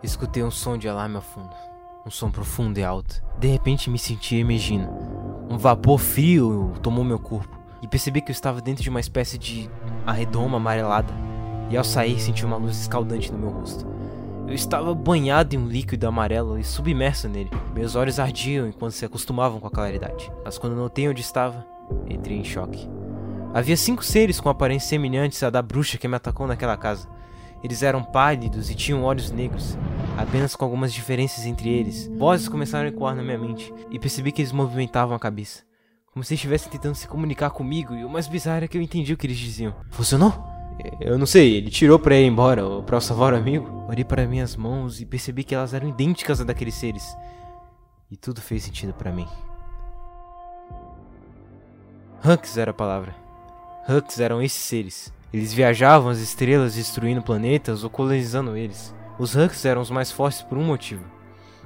Escutei 0.01 0.45
um 0.45 0.51
som 0.53 0.79
de 0.79 0.89
alarme 0.89 1.17
ao 1.17 1.23
fundo, 1.23 1.51
um 2.07 2.11
som 2.11 2.31
profundo 2.31 2.79
e 2.79 2.85
alto. 2.85 3.21
De 3.41 3.49
repente 3.49 3.91
me 3.91 3.99
senti 3.99 4.37
emergindo. 4.37 4.89
Um 5.51 5.59
vapor 5.59 5.99
frio 5.99 6.73
tomou 6.81 7.05
meu 7.05 7.19
corpo 7.19 7.59
e 7.83 7.89
percebi 7.89 8.21
que 8.21 8.31
eu 8.31 8.35
estava 8.35 8.61
dentro 8.61 8.85
de 8.85 8.91
uma 8.91 9.01
espécie 9.01 9.37
de 9.37 9.69
arredoma 10.07 10.59
amarelada. 10.59 11.26
E 11.69 11.77
ao 11.77 11.85
sair 11.85 12.21
senti 12.21 12.45
uma 12.45 12.57
luz 12.57 12.81
escaldante 12.81 13.33
no 13.33 13.39
meu 13.39 13.51
rosto. 13.51 13.87
Eu 14.47 14.55
estava 14.55 14.95
banhado 14.95 15.57
em 15.57 15.59
um 15.59 15.67
líquido 15.67 16.07
amarelo 16.07 16.59
e 16.59 16.63
submerso 16.63 17.29
nele. 17.29 17.51
Meus 17.75 17.97
olhos 17.97 18.21
ardiam 18.21 18.69
enquanto 18.69 18.93
se 18.93 19.05
acostumavam 19.05 19.59
com 19.59 19.67
a 19.67 19.71
claridade. 19.71 20.31
Mas 20.45 20.57
quando 20.57 20.77
notei 20.77 21.09
onde 21.09 21.21
estava, 21.21 21.67
entrei 22.09 22.39
em 22.39 22.45
choque. 22.45 22.89
Havia 23.53 23.77
cinco 23.77 24.05
seres 24.05 24.39
com 24.41 24.49
aparências 24.49 24.89
semelhantes 24.89 25.43
à 25.43 25.51
da 25.51 25.63
bruxa 25.63 25.99
que 25.99 26.07
me 26.07 26.15
atacou 26.15 26.47
naquela 26.47 26.77
casa. 26.77 27.09
Eles 27.65 27.83
eram 27.83 28.05
pálidos 28.05 28.71
e 28.71 28.75
tinham 28.75 29.03
olhos 29.03 29.33
negros, 29.33 29.77
apenas 30.17 30.55
com 30.55 30.65
algumas 30.65 30.93
diferenças 30.93 31.45
entre 31.47 31.69
eles. 31.69 32.07
Vozes 32.17 32.49
começaram 32.49 32.85
a 32.85 32.89
ecoar 32.89 33.17
na 33.17 33.23
minha 33.23 33.39
mente 33.39 33.75
e 33.91 33.99
percebi 33.99 34.31
que 34.31 34.43
eles 34.43 34.53
movimentavam 34.53 35.17
a 35.17 35.19
cabeça, 35.19 35.65
como 36.13 36.23
se 36.23 36.35
estivessem 36.35 36.71
tentando 36.71 36.95
se 36.95 37.09
comunicar 37.09 37.51
comigo. 37.51 37.95
E 37.95 38.05
o 38.05 38.11
mais 38.11 38.29
bizarro 38.29 38.65
é 38.65 38.69
que 38.69 38.77
eu 38.77 38.83
entendi 38.83 39.13
o 39.13 39.17
que 39.17 39.27
eles 39.27 39.39
diziam. 39.39 39.75
Funcionou? 39.91 40.56
Eu 41.01 41.19
não 41.19 41.27
sei, 41.27 41.57
ele 41.57 41.71
tirou 41.71 41.99
pra 41.99 42.17
ir 42.17 42.27
embora 42.27 42.65
ou 42.65 42.83
pra 42.83 43.01
salvar 43.01 43.33
o 43.33 43.37
amigo? 43.37 43.85
Olhei 43.89 44.05
para 44.05 44.27
minhas 44.27 44.57
mãos 44.57 45.01
e 45.01 45.07
percebi 45.07 45.45
que 45.45 45.55
elas 45.55 45.73
eram 45.73 45.89
idênticas 45.89 46.41
às 46.41 46.47
daqueles 46.47 46.75
seres. 46.75 47.17
E 48.11 48.17
tudo 48.17 48.41
fez 48.41 48.63
sentido 48.65 48.93
para 48.93 49.13
mim. 49.13 49.27
Hunks 52.25 52.57
era 52.57 52.71
a 52.71 52.75
palavra. 52.75 53.15
Hunks 53.89 54.21
eram 54.21 54.43
esses 54.43 54.63
seres. 54.63 55.13
Eles 55.33 55.53
viajavam 55.53 56.11
as 56.11 56.19
estrelas 56.19 56.75
destruindo 56.75 57.23
planetas 57.23 57.85
ou 57.85 57.91
colonizando 57.91 58.57
eles. 58.57 58.95
Os 59.19 59.35
Hunks 59.35 59.65
eram 59.65 59.81
os 59.81 59.91
mais 59.91 60.11
fortes 60.11 60.43
por 60.43 60.59
um 60.59 60.65
motivo. 60.65 61.05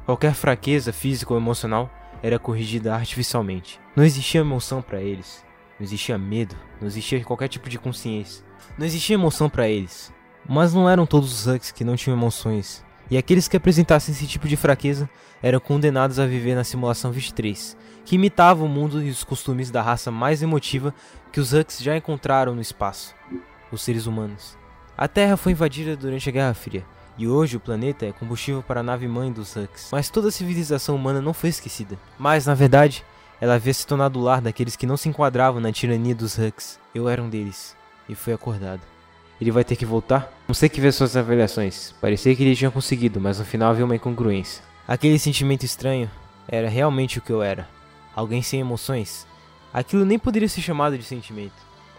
Qualquer 0.05 0.35
fraqueza 0.35 0.93
física 0.93 1.33
ou 1.33 1.39
emocional 1.39 1.91
era 2.23 2.39
corrigida 2.39 2.95
artificialmente. 2.95 3.81
Não 3.95 4.05
existia 4.05 4.41
emoção 4.41 4.83
para 4.83 5.01
eles. 5.01 5.45
Não 5.81 5.85
existia 5.85 6.19
medo. 6.19 6.55
Não 6.79 6.87
existia 6.87 7.25
qualquer 7.25 7.49
tipo 7.49 7.71
de 7.71 7.79
consciência. 7.79 8.45
Não 8.77 8.85
existia 8.85 9.15
emoção 9.15 9.49
para 9.49 9.67
eles. 9.67 10.13
Mas 10.47 10.75
não 10.75 10.87
eram 10.87 11.07
todos 11.07 11.33
os 11.33 11.47
Hunks 11.47 11.73
que 11.73 11.85
não 11.85 11.97
tinham 11.97 12.19
emoções. 12.19 12.85
E 13.11 13.17
aqueles 13.17 13.49
que 13.49 13.57
apresentassem 13.57 14.15
esse 14.15 14.27
tipo 14.27 14.47
de 14.47 14.57
fraqueza 14.57 15.09
eram 15.43 15.59
condenados 15.59 16.19
a 16.19 16.27
viver 16.27 16.55
na 16.55 16.65
simulação 16.65 17.11
23, 17.11 17.77
que 18.05 18.17
imitava 18.17 18.63
o 18.63 18.69
mundo 18.69 19.03
e 19.03 19.09
os 19.09 19.25
costumes 19.25 19.71
da 19.71 19.81
raça 19.81 20.11
mais 20.11 20.43
emotiva 20.43 20.95
que 21.33 21.41
os 21.41 21.55
Hux 21.55 21.79
já 21.81 21.97
encontraram 21.97 22.55
no 22.55 22.61
espaço, 22.61 23.15
os 23.73 23.83
seres 23.83 24.07
humanos. 24.07 24.57
A 24.99 25.09
Terra 25.09 25.39
foi 25.39 25.53
invadida 25.53 25.97
durante 25.97 26.29
a 26.29 26.33
Guerra 26.33 26.55
Fria, 26.55 26.85
e 27.17 27.27
hoje 27.27 27.57
o 27.57 27.61
planeta 27.61 28.07
é 28.07 28.13
combustível 28.13 28.63
para 28.63 28.81
a 28.81 28.83
nave-mãe 28.83 29.33
dos 29.33 29.57
Hux. 29.57 29.89
Mas 29.91 30.11
toda 30.11 30.29
a 30.29 30.33
civilização 30.33 30.95
humana 30.95 31.21
não 31.21 31.33
foi 31.33 31.49
esquecida. 31.49 31.99
Mas, 32.19 32.47
na 32.47 32.55
verdade, 32.55 33.05
ela 33.41 33.55
havia 33.55 33.73
se 33.73 33.87
tornado 33.87 34.19
o 34.19 34.23
lar 34.23 34.41
daqueles 34.41 34.77
que 34.77 34.87
não 34.87 34.97
se 34.97 35.09
enquadravam 35.09 35.61
na 35.61 35.73
tirania 35.73 36.15
dos 36.15 36.37
Hux. 36.39 36.79
Eu 36.95 37.09
era 37.09 37.23
um 37.23 37.31
deles, 37.31 37.75
e 38.09 38.15
fui 38.15 38.33
acordado. 38.33 38.83
Ele 39.41 39.51
vai 39.51 39.65
ter 39.65 39.77
que 39.77 39.87
voltar? 39.87 40.31
Não 40.47 40.55
sei 40.55 40.69
que 40.69 40.81
ver 40.81 40.93
suas 40.93 41.17
avaliações. 41.17 41.95
Parecia 42.01 42.37
que 42.37 42.43
ele 42.43 42.55
tinha 42.55 42.71
conseguido, 42.71 43.19
mas 43.19 43.39
no 43.39 43.45
final 43.45 43.71
havia 43.71 43.85
uma 43.85 43.97
incongruência. 43.97 44.63
Aquele 44.87 45.19
sentimento 45.19 45.65
estranho 45.65 46.11
era 46.47 46.69
realmente 46.69 47.19
o 47.19 47.23
que 47.23 47.33
eu 47.33 47.43
era. 47.43 47.67
Alguém 48.15 48.43
sem 48.43 48.61
emoções. 48.61 49.27
Aquilo 49.73 50.05
nem 50.05 50.19
poderia 50.19 50.49
ser 50.49 50.61
chamado 50.61 50.99
de 50.99 51.05
sentimento. 51.05 51.55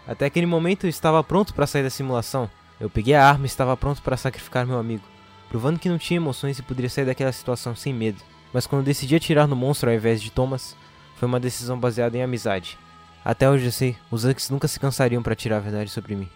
Até 0.06 0.26
aquele 0.26 0.46
momento 0.46 0.84
eu 0.84 0.90
estava 0.90 1.24
pronto 1.24 1.52
para 1.52 1.66
sair 1.66 1.82
da 1.82 1.90
simulação. 1.90 2.48
Eu 2.78 2.90
peguei 2.90 3.14
a 3.14 3.26
arma 3.26 3.44
e 3.44 3.46
estava 3.46 3.76
pronto 3.76 4.02
para 4.02 4.16
sacrificar 4.16 4.66
meu 4.66 4.78
amigo, 4.78 5.04
provando 5.48 5.78
que 5.78 5.88
não 5.88 5.98
tinha 5.98 6.18
emoções 6.18 6.58
e 6.58 6.62
poderia 6.62 6.90
sair 6.90 7.06
daquela 7.06 7.32
situação 7.32 7.74
sem 7.74 7.92
medo. 7.92 8.22
Mas 8.52 8.66
quando 8.66 8.84
decidi 8.84 9.16
atirar 9.16 9.48
no 9.48 9.56
monstro 9.56 9.88
ao 9.88 9.96
invés 9.96 10.20
de 10.20 10.30
Thomas, 10.30 10.76
foi 11.22 11.28
uma 11.28 11.38
decisão 11.38 11.78
baseada 11.78 12.16
em 12.16 12.22
amizade. 12.24 12.76
Até 13.24 13.48
hoje 13.48 13.66
eu 13.66 13.70
sei, 13.70 13.96
os 14.10 14.24
Anks 14.24 14.50
nunca 14.50 14.66
se 14.66 14.80
cansariam 14.80 15.22
para 15.22 15.36
tirar 15.36 15.58
a 15.58 15.60
verdade 15.60 15.88
sobre 15.88 16.16
mim. 16.16 16.28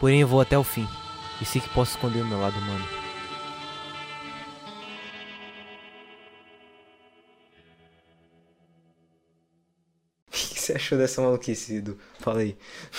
Porém 0.00 0.20
eu 0.20 0.26
vou 0.26 0.40
até 0.40 0.58
o 0.58 0.64
fim, 0.64 0.84
e 1.40 1.44
sei 1.44 1.60
que 1.60 1.68
posso 1.68 1.92
esconder 1.92 2.22
o 2.22 2.26
meu 2.26 2.40
lado 2.40 2.58
humano. 2.58 2.84
O 10.26 10.30
que 10.32 10.60
você 10.60 10.72
achou 10.72 10.98
dessa 10.98 11.22
maluquice, 11.22 11.76
Edu? 11.76 11.96
Fala 12.18 12.40
aí. 12.40 12.56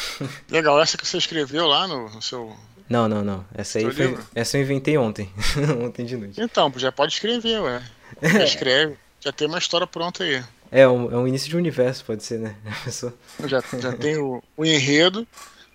Legal, 0.50 0.82
essa 0.82 0.98
que 0.98 1.06
você 1.06 1.18
escreveu 1.18 1.68
lá 1.68 1.90
no, 1.90 2.10
no 2.10 2.22
seu. 2.22 2.56
Não, 2.88 3.10
não, 3.10 3.22
não. 3.22 3.46
Essa 3.54 3.80
aí 3.80 3.92
foi. 3.92 4.18
Essa 4.34 4.58
eu 4.58 4.62
inventei 4.62 4.98
ontem. 4.98 5.30
ontem 5.84 6.06
de 6.06 6.16
noite. 6.16 6.40
Então, 6.40 6.72
já 6.78 6.90
pode 6.90 7.12
escrever, 7.12 7.60
ué. 7.60 7.84
Já 8.22 8.44
escreve. 8.48 8.98
Já 9.20 9.34
tem 9.34 9.46
uma 9.46 9.58
história 9.58 9.86
pronta 9.86 10.24
aí. 10.24 10.42
É 10.72 10.88
um, 10.88 11.12
é 11.12 11.18
um 11.18 11.28
início 11.28 11.50
de 11.50 11.56
universo, 11.58 12.04
pode 12.06 12.24
ser, 12.24 12.40
né? 12.40 12.56
Pessoa- 12.84 13.14
Já, 13.46 13.62
já 13.80 13.94
tem 13.94 14.18
o, 14.18 14.42
o 14.56 14.66
enredo. 14.66 15.28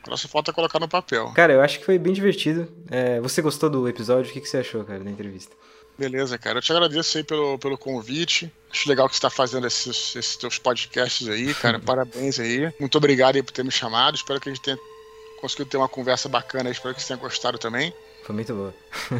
Agora 0.02 0.16
só 0.16 0.26
falta 0.28 0.52
colocar 0.52 0.80
no 0.80 0.88
papel. 0.88 1.30
Cara, 1.34 1.52
eu 1.52 1.60
acho 1.62 1.78
que 1.78 1.84
foi 1.84 1.96
bem 1.98 2.12
divertido. 2.12 2.68
É, 2.90 3.20
você 3.20 3.40
gostou 3.40 3.70
do 3.70 3.88
episódio? 3.88 4.30
O 4.30 4.34
que, 4.34 4.40
que 4.40 4.48
você 4.48 4.58
achou, 4.58 4.84
cara, 4.84 4.98
da 4.98 5.10
entrevista? 5.10 5.54
Beleza, 5.96 6.36
cara. 6.38 6.58
Eu 6.58 6.62
te 6.62 6.72
agradeço 6.72 7.16
aí 7.18 7.22
pelo, 7.22 7.56
pelo 7.58 7.78
convite. 7.78 8.52
Acho 8.72 8.88
legal 8.88 9.08
que 9.08 9.14
você 9.14 9.20
tá 9.22 9.30
fazendo 9.30 9.66
esses, 9.66 10.16
esses 10.16 10.36
teus 10.36 10.58
podcasts 10.58 11.28
aí, 11.28 11.54
cara. 11.54 11.78
Parabéns 11.80 12.40
aí. 12.40 12.72
Muito 12.80 12.98
obrigado 12.98 13.36
aí 13.36 13.42
por 13.42 13.52
ter 13.52 13.64
me 13.64 13.70
chamado. 13.70 14.16
Espero 14.16 14.40
que 14.40 14.48
a 14.48 14.52
gente 14.52 14.62
tenha 14.64 14.76
conseguido 15.40 15.70
ter 15.70 15.76
uma 15.76 15.88
conversa 15.88 16.28
bacana. 16.28 16.68
aí. 16.68 16.72
Espero 16.72 16.94
que 16.94 17.00
você 17.00 17.08
tenha 17.08 17.18
gostado 17.20 17.56
também. 17.58 17.94
Foi 18.24 18.34
muito 18.34 18.52
boa. 18.52 18.74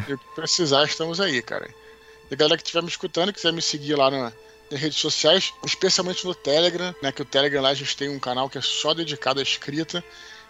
E 0.09 0.13
o 0.13 0.17
que 0.17 0.25
precisar, 0.35 0.83
estamos 0.83 1.21
aí, 1.21 1.41
cara. 1.41 1.69
E 2.29 2.33
a 2.33 2.37
galera 2.37 2.57
que 2.57 2.63
estiver 2.63 2.81
me 2.83 2.89
escutando, 2.89 3.31
quiser 3.31 3.53
me 3.53 3.61
seguir 3.61 3.95
lá 3.95 4.11
na- 4.11 4.33
nas 4.73 4.81
redes 4.81 4.97
sociais, 4.97 5.53
especialmente 5.65 6.25
no 6.25 6.33
Telegram, 6.33 6.93
né? 7.01 7.11
Que 7.11 7.21
o 7.21 7.25
Telegram 7.25 7.61
lá 7.61 7.69
a 7.69 7.73
gente 7.73 7.95
tem 7.95 8.09
um 8.09 8.19
canal 8.19 8.49
que 8.49 8.57
é 8.57 8.61
só 8.61 8.93
dedicado 8.93 9.39
à 9.39 9.43
escrita. 9.43 10.03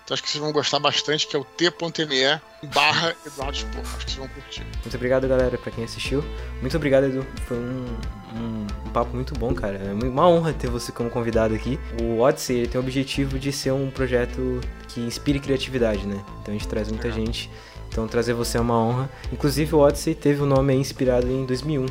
Então 0.03 0.15
acho 0.15 0.23
que 0.23 0.29
vocês 0.29 0.41
vão 0.41 0.51
gostar 0.51 0.79
bastante, 0.79 1.25
que 1.25 1.35
é 1.35 1.39
o 1.39 1.45
t.me 1.45 2.41
barra 2.73 3.15
Eduardo 3.25 3.57
Spor. 3.57 3.81
Acho 3.81 3.97
que 3.97 4.03
vocês 4.03 4.15
vão 4.15 4.27
curtir. 4.27 4.65
Muito 4.81 4.95
obrigado, 4.95 5.27
galera, 5.29 5.57
pra 5.57 5.71
quem 5.71 5.83
assistiu. 5.83 6.23
Muito 6.59 6.75
obrigado, 6.75 7.05
Edu. 7.05 7.25
Foi 7.47 7.55
um, 7.55 7.97
um, 8.35 8.67
um 8.85 8.89
papo 8.91 9.15
muito 9.15 9.33
bom, 9.33 9.53
cara. 9.53 9.77
É 9.77 9.93
uma 9.93 10.27
honra 10.27 10.51
ter 10.51 10.69
você 10.69 10.91
como 10.91 11.09
convidado 11.09 11.53
aqui. 11.53 11.79
O 12.01 12.19
Odyssey 12.19 12.57
ele 12.57 12.67
tem 12.67 12.79
o 12.79 12.83
objetivo 12.83 13.39
de 13.39 13.53
ser 13.53 13.71
um 13.71 13.89
projeto 13.89 14.59
que 14.89 14.99
inspire 14.99 15.39
criatividade, 15.39 16.05
né? 16.05 16.21
Então 16.41 16.53
a 16.53 16.57
gente 16.57 16.67
traz 16.67 16.89
muita 16.89 17.09
gente. 17.09 17.49
Então 17.87 18.05
trazer 18.05 18.33
você 18.33 18.57
é 18.57 18.61
uma 18.61 18.77
honra. 18.77 19.09
Inclusive 19.31 19.73
o 19.73 19.79
Odyssey 19.79 20.13
teve 20.13 20.41
o 20.41 20.45
nome 20.45 20.73
aí 20.73 20.79
inspirado 20.79 21.31
em 21.31 21.45
2001. 21.45 21.85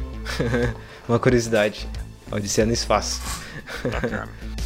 uma 1.09 1.18
curiosidade. 1.18 1.89
Odisseia 2.33 2.66
no 2.66 2.72
espaço. 2.72 3.20
Bacana. 3.85 4.28